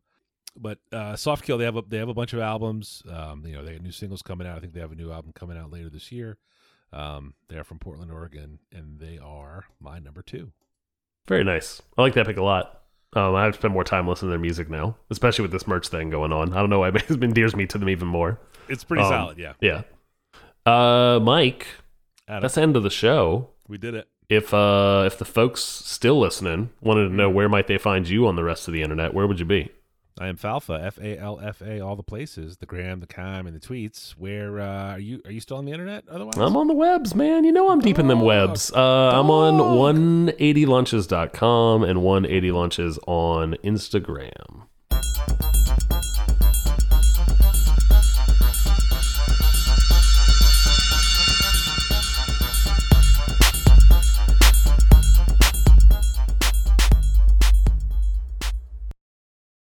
but 0.58 0.80
uh, 0.91 1.16
soft 1.16 1.43
kill 1.45 1.58
they 1.58 1.66
have 1.66 1.76
a, 1.78 1.82
they 1.88 1.97
have 1.97 2.10
a 2.10 2.14
bunch 2.14 2.34
of 2.34 2.39
albums. 2.39 3.04
Um, 3.10 3.43
you 3.45 3.54
know, 3.54 3.64
they 3.64 3.74
have 3.74 3.82
new 3.82 3.91
singles 3.91 4.22
coming 4.22 4.47
out. 4.47 4.58
I 4.58 4.60
think 4.60 4.74
they 4.74 4.80
have 4.82 4.91
a 4.91 4.95
new 4.95 5.12
album 5.12 5.32
coming 5.34 5.58
out 5.58 5.72
later 5.72 5.89
this 5.89 6.12
year. 6.12 6.38
Um, 6.91 7.34
they 7.50 7.58
are 7.58 7.64
from 7.64 7.80
Portland, 7.80 8.12
Oregon, 8.12 8.60
and 8.72 9.00
they 9.00 9.20
are 9.20 9.66
my 9.80 10.00
number 10.00 10.22
two. 10.22 10.52
Very 11.28 11.43
nice. 11.43 11.82
I 11.97 12.02
like 12.02 12.14
that 12.16 12.26
pick 12.26 12.38
a 12.38 12.43
lot. 12.43 12.82
Um, 13.14 13.36
I 13.36 13.43
have 13.43 13.54
to 13.54 13.60
spend 13.60 13.74
more 13.74 13.84
time 13.84 14.08
listening 14.08 14.30
to 14.30 14.32
their 14.32 14.39
music 14.39 14.70
now, 14.70 14.95
especially 15.10 15.43
with 15.43 15.52
this 15.52 15.68
merch 15.68 15.88
thing 15.88 16.10
going 16.10 16.32
on. 16.34 16.54
I 16.54 16.58
don't 16.60 16.70
know 16.70 16.80
why 16.80 16.89
it 16.93 17.10
endears 17.24 17.56
me 17.56 17.66
to 17.68 17.78
them 17.78 17.89
even 17.89 18.08
more. 18.08 18.39
It's 18.68 18.84
pretty 18.84 19.04
Um, 19.04 19.10
solid. 19.10 19.38
Yeah, 19.38 19.54
Yeah. 19.62 19.82
Uh, 20.66 21.20
Mike, 21.22 21.66
Adam, 22.28 22.41
that's 22.41 22.56
the 22.56 22.62
end 22.62 22.76
of 22.76 22.84
the 22.84 22.89
show. 22.89 23.50
we 23.68 23.78
did 23.78 23.93
it. 23.95 24.08
If 24.30 24.54
uh, 24.54 25.04
if 25.08 25.18
the 25.18 25.26
folks 25.26 25.62
still 25.64 26.20
listening 26.20 26.70
wanted 26.82 27.10
to 27.10 27.16
know 27.16 27.30
where 27.32 27.50
might 27.50 27.66
they 27.66 27.80
find 27.80 28.08
you 28.08 28.28
on 28.28 28.36
the 28.36 28.43
rest 28.43 28.68
of 28.68 28.74
the 28.76 28.84
internet, 28.84 29.14
where 29.14 29.26
would 29.26 29.39
you 29.39 29.45
be? 29.45 29.72
I 30.20 30.28
am 30.28 30.36
Falfa, 30.36 30.84
F 30.84 30.99
A 30.99 31.17
L 31.17 31.39
F 31.41 31.61
A, 31.61 31.80
all 31.80 31.95
the 31.95 32.03
places, 32.03 32.57
the 32.57 32.65
gram, 32.65 32.99
the 32.99 33.07
com, 33.07 33.47
and 33.47 33.55
the 33.55 33.59
tweets. 33.59 34.11
Where 34.11 34.59
uh, 34.59 34.93
are 34.93 34.99
you? 34.99 35.22
Are 35.24 35.32
you 35.32 35.39
still 35.39 35.55
on 35.55 35.63
the 35.63 35.72
internet? 35.72 36.03
Otherwise, 36.09 36.36
I'm 36.38 36.57
on 36.57 36.67
the 36.67 36.74
webs, 36.74 37.15
man. 37.15 37.45
You 37.45 37.53
know 37.53 37.70
I'm 37.70 37.80
deep 37.80 37.97
in 37.99 38.07
them 38.07 38.20
webs. 38.20 38.70
Uh, 38.74 39.11
I'm 39.13 39.32
on 39.32 39.53
180lunches.com 40.36 41.84
and 41.84 41.99
180lunches 41.99 42.99
on 43.07 43.55
Instagram. 43.63 44.63